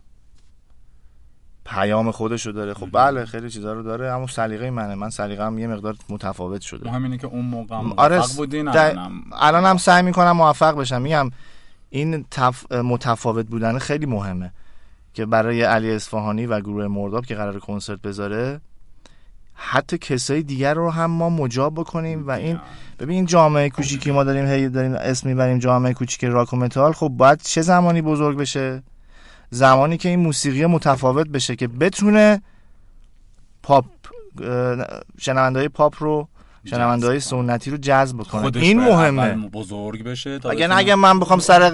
پیام 1.67 2.11
خودشو 2.11 2.51
داره. 2.51 2.75
خب 2.75 2.89
بله 2.93 3.25
خیلی 3.25 3.51
چیزا 3.51 3.73
رو 3.73 3.83
داره 3.83 4.13
اما 4.13 4.27
سلیقه 4.27 4.71
منه. 4.71 4.95
من 4.95 5.11
سلیقه 5.11 5.47
هم 5.47 5.59
یه 5.59 5.67
مقدار 5.67 5.97
متفاوت 6.09 6.61
شده. 6.61 6.91
همینه 6.91 7.19
که 7.19 7.27
اون 7.27 7.45
موقع 7.45 7.81
موفق 7.81 8.01
آره 8.01 8.23
بودین 8.37 8.69
الان 9.33 9.65
هم 9.65 9.77
سعی 9.77 10.03
می‌کنم 10.03 10.33
موفق 10.33 10.77
بشم. 10.77 11.03
میگم 11.03 11.31
این 11.91 12.25
تف... 12.31 12.73
متفاوت 12.73 13.47
بودن 13.47 13.79
خیلی 13.79 14.07
مهمه 14.07 14.53
که 15.15 15.27
برای 15.27 15.63
علی 15.63 15.91
اصفهانی 15.91 16.47
و 16.47 16.61
گروه 16.61 16.87
مرداب 16.87 17.27
که 17.27 17.35
قرار 17.35 17.59
کنسرت 17.59 18.03
بذاره 18.03 18.61
حتی 19.55 19.99
کسای 19.99 20.43
دیگر 20.43 20.75
رو 20.75 20.91
هم 20.91 21.11
ما 21.11 21.31
مجاب 21.31 21.75
بکنیم 21.75 22.27
و 22.29 22.31
این 22.31 22.61
ببین 22.99 23.27
جامعه 23.27 23.71
کوچیکی 23.71 24.11
ما 24.11 24.25
داریم 24.25 24.47
هی 24.47 24.69
داریم 24.69 24.95
اسم 24.95 25.29
می‌بریم 25.29 25.59
جامعه 25.59 25.95
کوچیک 25.95 26.25
راک 26.25 26.53
و 26.53 26.57
متال. 26.57 26.93
خب 26.93 27.09
باید 27.09 27.43
چه 27.43 27.63
زمانی 27.63 28.03
بزرگ 28.03 28.39
بشه؟ 28.39 28.83
زمانی 29.51 29.97
که 29.99 30.09
این 30.09 30.21
موسیقی 30.21 30.67
متفاوت 30.67 31.29
بشه 31.29 31.57
که 31.57 31.69
بتونه 31.69 32.43
پاپ 33.63 33.85
شنونده 35.19 35.59
های 35.59 35.69
پاپ 35.69 35.95
رو 35.99 36.29
شنونده 36.65 37.07
های 37.07 37.21
سنتی 37.21 37.71
رو 37.71 37.77
جذب 37.77 38.17
کنه 38.23 38.43
خودش 38.43 38.63
این 38.63 38.81
مهمه. 38.81 39.35
بزرگ 39.49 40.05
بشه 40.05 40.31
اگه 40.31 40.39
بتونه- 40.49 40.77
اگه 40.77 40.95
من 40.95 41.21
بخوام 41.21 41.39
سر 41.39 41.73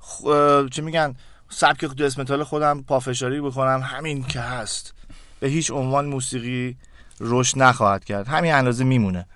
خ... 0.00 0.22
چی 0.70 0.82
میگن 0.82 1.14
سبک 1.50 1.84
دو 1.84 2.04
اسمتال 2.04 2.44
خودم 2.44 2.82
پافشاری 2.82 3.40
بکنم 3.40 3.80
همین 3.84 4.24
که 4.24 4.40
هست. 4.40 4.94
به 5.40 5.48
هیچ 5.48 5.70
عنوان 5.70 6.06
موسیقی 6.06 6.76
رشد 7.24 7.58
نخواهد 7.58 8.04
کرد. 8.04 8.28
همین 8.28 8.52
اندازه 8.52 8.84
میمونه. 8.84 9.26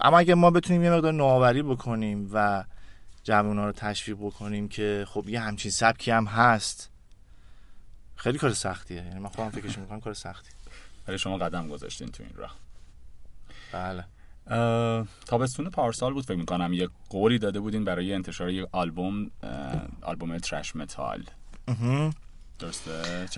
اما 0.00 0.18
اگه 0.18 0.34
ما 0.34 0.50
بتونیم 0.50 0.84
یه 0.84 0.90
مقدار 0.90 1.12
نوآوری 1.12 1.62
بکنیم 1.62 2.30
و 2.32 2.64
جوونا 3.24 3.66
رو 3.66 3.72
تشویق 3.72 4.16
بکنیم 4.16 4.68
که 4.68 5.06
خب 5.08 5.28
یه 5.28 5.40
همچین 5.40 5.70
سبکی 5.70 6.10
هم 6.10 6.24
هست 6.24 6.90
خیلی 8.16 8.38
کار 8.38 8.52
سختیه. 8.52 8.96
یعنی 8.96 9.20
من 9.20 9.28
خودم 9.28 9.50
فکرش 9.50 9.78
می‌کنم 9.78 10.00
کار 10.00 10.14
سختی. 10.14 10.50
ولی 11.08 11.18
شما 11.18 11.38
قدم 11.38 11.68
گذاشتین 11.68 12.08
تو 12.08 12.22
این 12.22 12.32
راه. 12.36 12.56
بله. 13.72 14.04
تابستون 15.26 15.70
پارسال 15.70 16.12
بود 16.12 16.24
فکر 16.24 16.36
می‌کنم. 16.36 16.72
یه 16.72 16.88
قولی 17.08 17.38
داده 17.38 17.60
بودین 17.60 17.84
برای 17.84 18.14
انتشار 18.14 18.50
یک 18.50 18.68
آلبوم 18.72 19.30
آلبوم 20.02 20.38
ترش 20.38 20.76
متال. 20.76 21.24
درسته؟ 22.60 22.90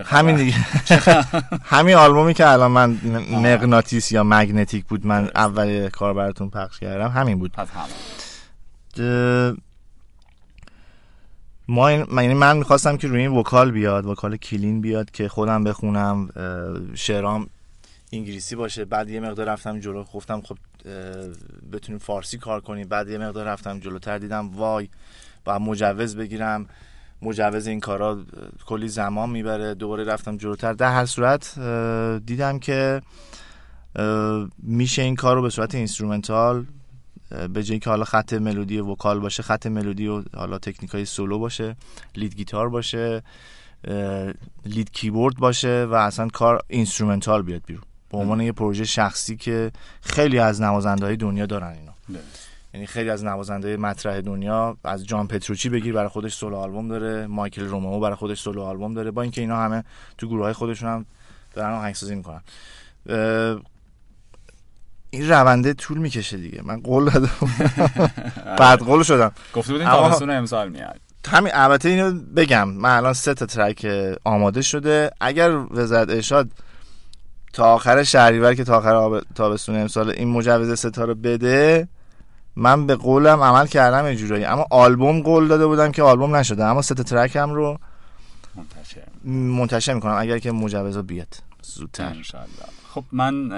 همین 0.05 0.35
دیگه. 0.35 0.53
همین 1.75 1.95
آلبومی 1.95 2.33
که 2.33 2.47
الان 2.47 2.71
من 2.71 2.89
مغناطیس 3.31 4.11
یا 4.11 4.23
مگنتیک 4.23 4.85
بود 4.85 5.05
من 5.05 5.31
اول 5.35 5.89
کار 5.89 6.13
براتون 6.13 6.49
پخش 6.49 6.79
کردم 6.79 7.09
همین 7.09 7.39
بود. 7.39 7.51
پس 7.51 7.67
همون 7.69 9.57
ما 11.67 11.87
این 11.87 12.05
من, 12.09 12.23
یعنی 12.23 12.35
من 12.35 12.57
می‌خواستم 12.57 12.97
که 12.97 13.07
روی 13.07 13.21
این 13.21 13.31
vocal 13.31 13.71
بیاد 13.71 14.05
vocal 14.05 14.37
clean 14.37 14.81
بیاد 14.81 15.11
که 15.11 15.29
خودم 15.29 15.63
بخونم 15.63 16.29
شعرام 16.95 17.49
انگلیسی 18.13 18.55
باشه. 18.55 18.85
بعد 18.85 19.09
یه 19.09 19.19
مقدار 19.19 19.47
رفتم 19.47 19.79
جلو 19.79 20.03
گفتم 20.03 20.41
خب 20.41 20.57
بتونیم 21.71 21.99
فارسی 21.99 22.37
کار 22.37 22.61
کنیم. 22.61 22.87
بعد 22.87 23.09
یه 23.09 23.17
مقدار 23.17 23.45
رفتم 23.45 23.79
جلوتر 23.79 24.17
دیدم 24.17 24.49
وای 24.55 24.89
باید 25.45 25.59
مجوز 25.59 26.15
بگیرم. 26.15 26.67
مجوز 27.23 27.67
این 27.67 27.79
کارا 27.79 28.23
کلی 28.65 28.87
زمان 28.87 29.29
می‌بره. 29.29 29.73
دوباره 29.73 30.03
رفتم 30.03 30.37
جلوتر. 30.37 30.73
در 30.73 30.93
هر 30.93 31.05
صورت 31.05 31.59
دیدم 32.25 32.59
که 32.59 33.01
میشه 34.63 35.01
این 35.01 35.15
کار 35.15 35.35
رو 35.35 35.41
به 35.41 35.49
صورت 35.49 35.75
instrumental 35.75 36.65
به 37.53 37.63
جای 37.63 37.79
که 37.79 37.89
حالا 37.89 38.03
خط 38.03 38.33
ملودی 38.33 38.79
vocal 38.79 39.19
باشه 39.19 39.43
خط 39.43 39.65
ملودی 39.65 40.07
و 40.07 40.23
حالا 40.35 40.57
تکنیک 40.59 40.91
های 40.91 41.05
سولو 41.05 41.39
باشه 41.39 41.75
lead 42.15 42.35
guitar 42.35 42.69
باشه 42.69 43.23
lead 44.65 44.91
keyboard 44.91 45.35
باشه 45.37 45.87
و 45.89 45.93
اصلا 45.93 46.27
کار 46.27 46.61
instrumental 46.67 47.41
بیاد 47.41 47.61
بیرون. 47.65 47.83
به 48.09 48.17
عنوان 48.17 48.41
یه 48.41 48.51
پروژه 48.51 48.83
شخصی 48.83 49.37
که 49.37 49.71
خیلی 50.01 50.39
از 50.39 50.61
نوازنده 50.61 51.05
های 51.05 51.17
دنیا 51.17 51.45
دارن 51.45 51.67
اینا 51.67 51.93
درست. 52.09 52.42
یعنی 52.73 52.85
خیلی 52.85 53.09
از 53.09 53.25
نوازنده 53.25 53.77
مطرح 53.77 54.21
دنیا 54.21 54.77
از 54.83 55.05
جان 55.07 55.27
پتروچی 55.27 55.69
بگیر 55.69 55.93
برای 55.93 56.07
خودش 56.09 56.33
solo 56.35 56.57
album 56.57 56.87
داره 56.87 57.27
مایکل 57.27 57.65
رومئو 57.65 57.99
برای 57.99 58.15
خودش 58.15 58.41
solo 58.41 58.61
album 58.61 58.93
داره 58.93 59.11
با 59.11 59.21
اینکه 59.21 59.41
اینا 59.41 59.57
همه 59.57 59.83
تو 60.17 60.27
گروه 60.27 60.43
های 60.43 60.53
خودشون 60.53 60.89
هم 60.89 61.05
دارن 61.53 61.73
آهنگسازی 61.73 62.15
می‌کنن. 62.15 62.41
این 65.09 65.29
رونده 65.29 65.73
طول 65.73 65.97
می‌کشه 65.97 66.37
دیگه. 66.37 66.61
من 66.65 66.79
قول 66.81 67.09
دادم. 67.09 67.29
بعد 68.59 68.79
قول 68.79 69.03
شدم. 69.03 69.31
گفته 69.53 69.71
بودین 69.73 69.87
تابستون 69.87 70.29
امسال 70.29 70.69
میاد. 70.69 70.99
همین 71.27 71.51
البته 71.55 71.89
اینو 71.89 72.11
بگم. 72.35 72.69
من 72.69 72.97
الان 72.97 73.13
سه 73.13 73.33
تا 73.33 73.45
ترک 73.45 73.87
آماده 74.23 74.61
شده. 74.61 75.11
اگر 75.21 75.51
وزارت 75.71 76.09
ارشاد 76.09 76.49
تا 77.53 77.73
آخر 77.73 78.03
شهریور 78.03 78.53
که 78.55 78.63
تا 78.63 78.77
آخر 78.77 78.95
آب- 78.95 79.23
تابستون 79.35 79.75
امسال 79.75 80.09
این 80.09 80.27
مجوز 80.27 80.79
ستا 80.79 81.03
رو 81.05 81.15
بده 81.15 81.87
من 82.55 82.87
به 82.87 82.95
قولم 82.95 83.41
عمل 83.41 83.67
کردم 83.67 84.05
اینجوری 84.05 84.45
اما 84.45 84.65
آلبوم 84.71 85.21
قول 85.21 85.47
داده 85.47 85.67
بودم 85.67 85.91
که 85.91 86.03
آلبوم 86.03 86.35
نشده. 86.35 86.63
اما 86.63 86.81
سه 86.81 86.95
تا 86.95 87.03
ترکم 87.03 87.49
رو 87.51 87.79
منتشر 88.55 89.03
منتشر 89.25 89.93
می‌کنم. 89.93 90.15
اگر 90.17 90.39
که 90.39 90.51
مجوز 90.51 90.97
بیاد. 90.97 91.35
زودتر. 91.61 92.05
انشالله 92.05 92.47
خب 92.93 93.03
من 93.11 93.49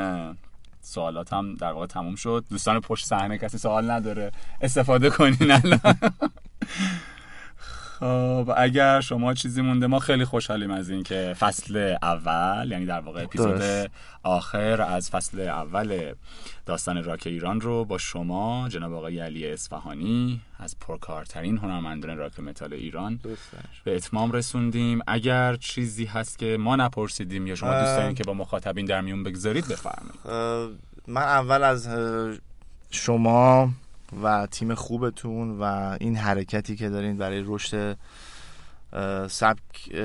سوالاتم 0.82 1.56
در 1.56 1.72
واقع 1.72 1.86
تموم 1.86 2.16
شد. 2.16 2.46
دوستان 2.50 2.80
پشت 2.80 3.06
صحنه 3.06 3.38
کسی 3.38 3.58
سوال 3.58 3.92
نداره. 3.92 4.32
استفاده 4.62 5.10
کنین 5.10 5.52
الان. 5.52 5.80
خب 8.00 8.52
اگر 8.58 9.02
شما 9.02 9.34
چیزی 9.34 9.62
مونده 9.62 9.88
ما 9.88 10.00
خیلی 10.00 10.26
خوشحالیم 10.26 10.72
از 10.72 10.90
این 10.90 11.04
که 11.04 11.36
فصل 11.40 11.96
اول 12.02 12.72
یعنی 12.72 12.86
در 12.86 13.00
واقع 13.00 13.24
اپیزود 13.24 13.56
درست. 13.56 13.90
آخر 14.24 14.82
از 14.82 15.10
فصل 15.10 15.40
اول 15.40 16.14
داستان 16.66 17.04
راک 17.04 17.24
ایران 17.26 17.62
رو 17.62 17.86
با 17.86 17.98
شما 17.98 18.70
جناب 18.70 18.94
آقای 18.94 19.20
علی 19.20 19.48
اصفهانی 19.48 20.42
از 20.60 20.76
پرکارترین 20.80 21.58
هنرمندان 21.58 22.18
راک 22.18 22.40
متال 22.40 22.74
ایران 22.74 23.20
به 23.84 23.96
اتمام 23.96 24.32
رسوندیم 24.32 25.00
اگر 25.08 25.56
چیزی 25.56 26.06
هست 26.06 26.40
که 26.40 26.58
ما 26.60 26.76
نپرسیدیم 26.76 27.48
یا 27.48 27.56
شما 27.56 27.80
دوست 27.80 27.92
اه. 27.92 27.98
دارین 27.98 28.16
که 28.16 28.24
با 28.24 28.34
مخاطبین 28.34 28.86
در 28.86 29.02
میون 29.02 29.24
بگذارید 29.24 29.68
بفرمایید 29.68 30.80
من 31.08 31.22
اول 31.22 31.64
از 31.64 31.90
شما 32.92 33.70
و 34.24 34.48
تیم 34.52 34.76
خوبتون 34.76 35.60
و 35.60 35.98
این 36.00 36.16
حرکتی 36.16 36.76
که 36.76 36.90
دارین 36.90 37.18
برای 37.18 37.44
رشد 37.46 37.98
سبک 39.28 39.96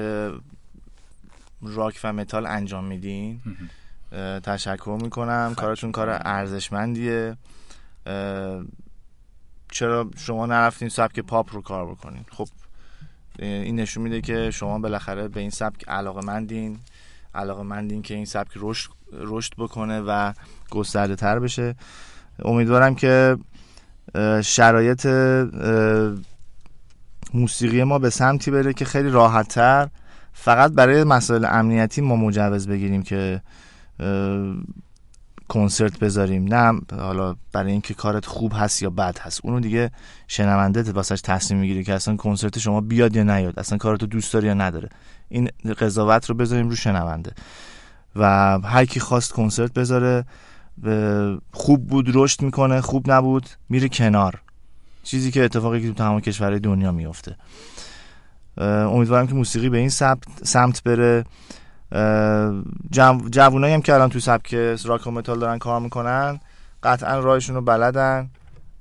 راک 1.63 2.01
و 2.05 2.13
متال 2.13 2.47
انجام 2.47 2.85
میدین. 2.85 3.41
تشکر 4.43 4.99
می‌کنم. 5.03 5.55
کارتون 5.57 5.93
کار 5.93 6.09
ارزشمندیه. 6.11 7.37
چرا 9.73 10.11
شما 10.17 10.47
نرفتین 10.47 10.89
سبک 10.89 11.21
پاپ 11.21 11.55
رو 11.55 11.63
کار 11.63 11.87
بکنین؟ 11.91 12.25
خب 12.31 12.49
این 13.39 13.81
نشون 13.81 14.03
میده 14.03 14.21
که 14.21 14.51
شما 14.51 14.79
بالاخره 14.79 15.29
به 15.29 15.41
این 15.41 15.51
سبک 15.51 15.89
علاقه 15.89 16.21
مندین 16.21 16.79
علاقه 17.35 17.63
مندین 17.63 18.03
که 18.03 18.15
این 18.15 18.25
سبک 18.25 18.51
رشد 18.57 18.91
رشد 19.13 19.53
بکنه 19.59 20.01
و 20.01 20.33
گسترده 20.71 21.17
تر 21.17 21.39
بشه. 21.39 21.75
امیدوارم 22.45 22.95
که 22.95 23.37
شرایط 24.45 25.07
موسیقی 27.35 27.85
ما 27.85 27.99
به 27.99 28.11
سمتی 28.11 28.51
بره 28.51 28.73
که 28.73 28.85
خیلی 28.85 29.11
راحت 29.11 29.49
تر 29.49 29.89
فقط 30.33 30.73
برای 30.73 31.05
مسائل 31.05 31.45
امنیتی 31.45 32.01
ما 32.01 32.17
مجوز 32.17 32.69
بگیریم 32.69 33.03
که 33.03 33.43
کنسرت 35.49 35.99
بذاریم. 35.99 36.55
نه 36.55 36.81
حالا 36.93 37.37
برای 37.53 37.73
اینکه 37.73 37.95
کارت 37.95 38.27
خوب 38.27 38.53
هست 38.57 38.83
یا 38.83 38.91
بد 38.91 39.19
هست. 39.19 39.41
اونو 39.45 39.61
دیگه 39.61 39.91
شنونده 40.29 40.93
واسش 40.93 41.21
تصمیم 41.21 41.61
می‌گیره 41.61 41.85
که 41.85 41.95
اصلا 41.95 42.17
کنسرت 42.17 42.59
شما 42.59 42.81
بیاد 42.81 43.17
یا 43.17 43.23
نیاد 43.23 43.59
اصلا 43.59 43.79
کارتو 43.79 44.07
دوست 44.07 44.33
داره 44.33 44.49
یا 44.49 44.55
نداره. 44.55 44.89
این 45.29 45.51
قضاوت 45.79 46.27
رو 46.27 46.35
بذاریم 46.35 46.69
رو 46.69 46.77
شنونده. 46.77 47.33
و 48.17 48.59
هر 48.59 48.85
کی 48.85 49.01
خواست 49.01 49.33
کنسرت 49.33 49.73
بذاره 49.73 50.25
خوب 51.53 51.87
بود 51.87 52.11
رشد 52.15 52.43
می‌کنه 52.43 52.81
خوب 52.81 53.11
نبود 53.11 53.49
میره 53.69 53.89
کنار. 53.89 54.41
چیزی 55.03 55.31
که 55.31 55.45
اتفاقی 55.45 55.81
که 55.81 55.89
تو 55.89 55.95
تمام 55.95 56.21
کشورهای 56.21 56.61
دنیا 56.61 56.93
میفته 56.93 57.37
امیدوارم 58.59 59.27
که 59.27 59.35
موسیقی 59.35 59.69
به 59.69 59.79
این 59.79 59.89
سمت, 59.89 60.19
سمت 60.43 60.83
بره. 60.83 61.25
اه، 61.93 62.63
جو، 62.91 63.29
جوونایی 63.31 63.75
هم 63.75 63.83
که 63.83 63.95
الان 63.95 64.09
تو 64.09 64.21
سبک 64.21 64.55
راک 64.85 65.07
و 65.07 65.11
متال 65.11 65.39
دارن 65.39 65.59
کار 65.59 65.81
می‌کنن 65.81 66.41
قطعا 66.83 67.19
راهشون 67.19 67.57
رو 67.57 67.63
بلدن 67.63 68.31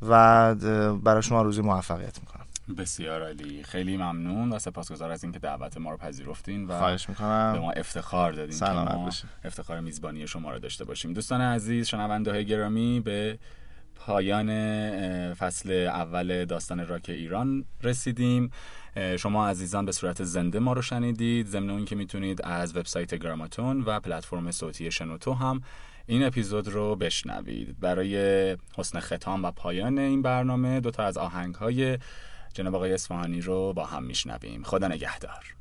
و 0.01 0.13
اه، 0.13 0.55
براشون 0.93 1.37
آرزوی 1.37 1.65
موفقیت 1.65 2.19
می‌کنم 2.19 2.38
بسیار 2.77 3.23
عالی. 3.23 3.63
خیلی 3.63 3.97
ممنون 3.97 4.53
و 4.53 4.59
سپاسگزار 4.59 5.11
از 5.11 5.23
اینکه 5.23 5.39
دعوت 5.39 5.77
ما 5.77 5.91
رو 5.91 5.97
پذیرفتین 5.97 6.65
و 6.65 6.77
خواهش 6.77 7.05
به 7.05 7.11
می‌کنم 7.11 7.57
ما 7.59 7.71
افتخار 7.71 8.31
دادین 8.31 8.49
که 8.49 8.55
سلامت 8.55 8.91
ما 8.91 9.05
باشین. 9.05 9.29
افتخار 9.43 9.79
میزبانی 9.79 10.27
شما 10.27 10.51
رو 10.51 10.59
داشته 10.59 10.85
باشیم. 10.85 11.13
دوستان 11.13 11.41
عزیز 11.41 11.87
شنونده 11.87 12.31
های 12.31 12.45
گرامی 12.45 12.99
به 12.99 13.39
پایان 13.95 14.49
فصل 15.33 15.71
اول 15.71 16.45
داستان 16.45 16.87
راک 16.87 17.09
ایران 17.09 17.65
رسیدیم. 17.83 18.51
شما 19.19 19.47
عزیزان 19.47 19.85
به 19.85 19.91
صورت 19.91 20.23
زنده 20.23 20.59
ما 20.59 20.73
رو 20.73 20.81
شنیدید. 20.81 21.47
ضمن 21.47 21.69
اون 21.69 21.85
که 21.85 21.95
می‌تونید 21.95 22.41
از 22.41 22.77
وبسایت 22.77 23.15
گراماتون 23.15 23.81
و 23.81 23.99
پلتفرم 23.99 24.51
صوتی 24.51 24.91
شنوتو 24.91 25.33
هم 25.33 25.61
این 26.05 26.23
اپیزود 26.23 26.67
رو 26.67 26.95
بشنوید. 26.95 27.79
برای 27.79 28.17
حسن 28.77 28.99
ختام 28.99 29.43
و 29.43 29.51
پایان 29.51 29.99
این 29.99 30.21
برنامه 30.21 30.79
دوتا 30.79 31.03
از 31.03 31.17
آهنگ 31.17 31.55
های 31.55 31.97
جناب 32.53 32.75
آقای 32.75 32.93
اصفهانی 32.93 33.41
رو 33.41 33.73
با 33.73 33.85
هم 33.85 34.03
میشنویم. 34.03 34.63
خدا 34.63 34.87
نگهدار. 34.87 35.58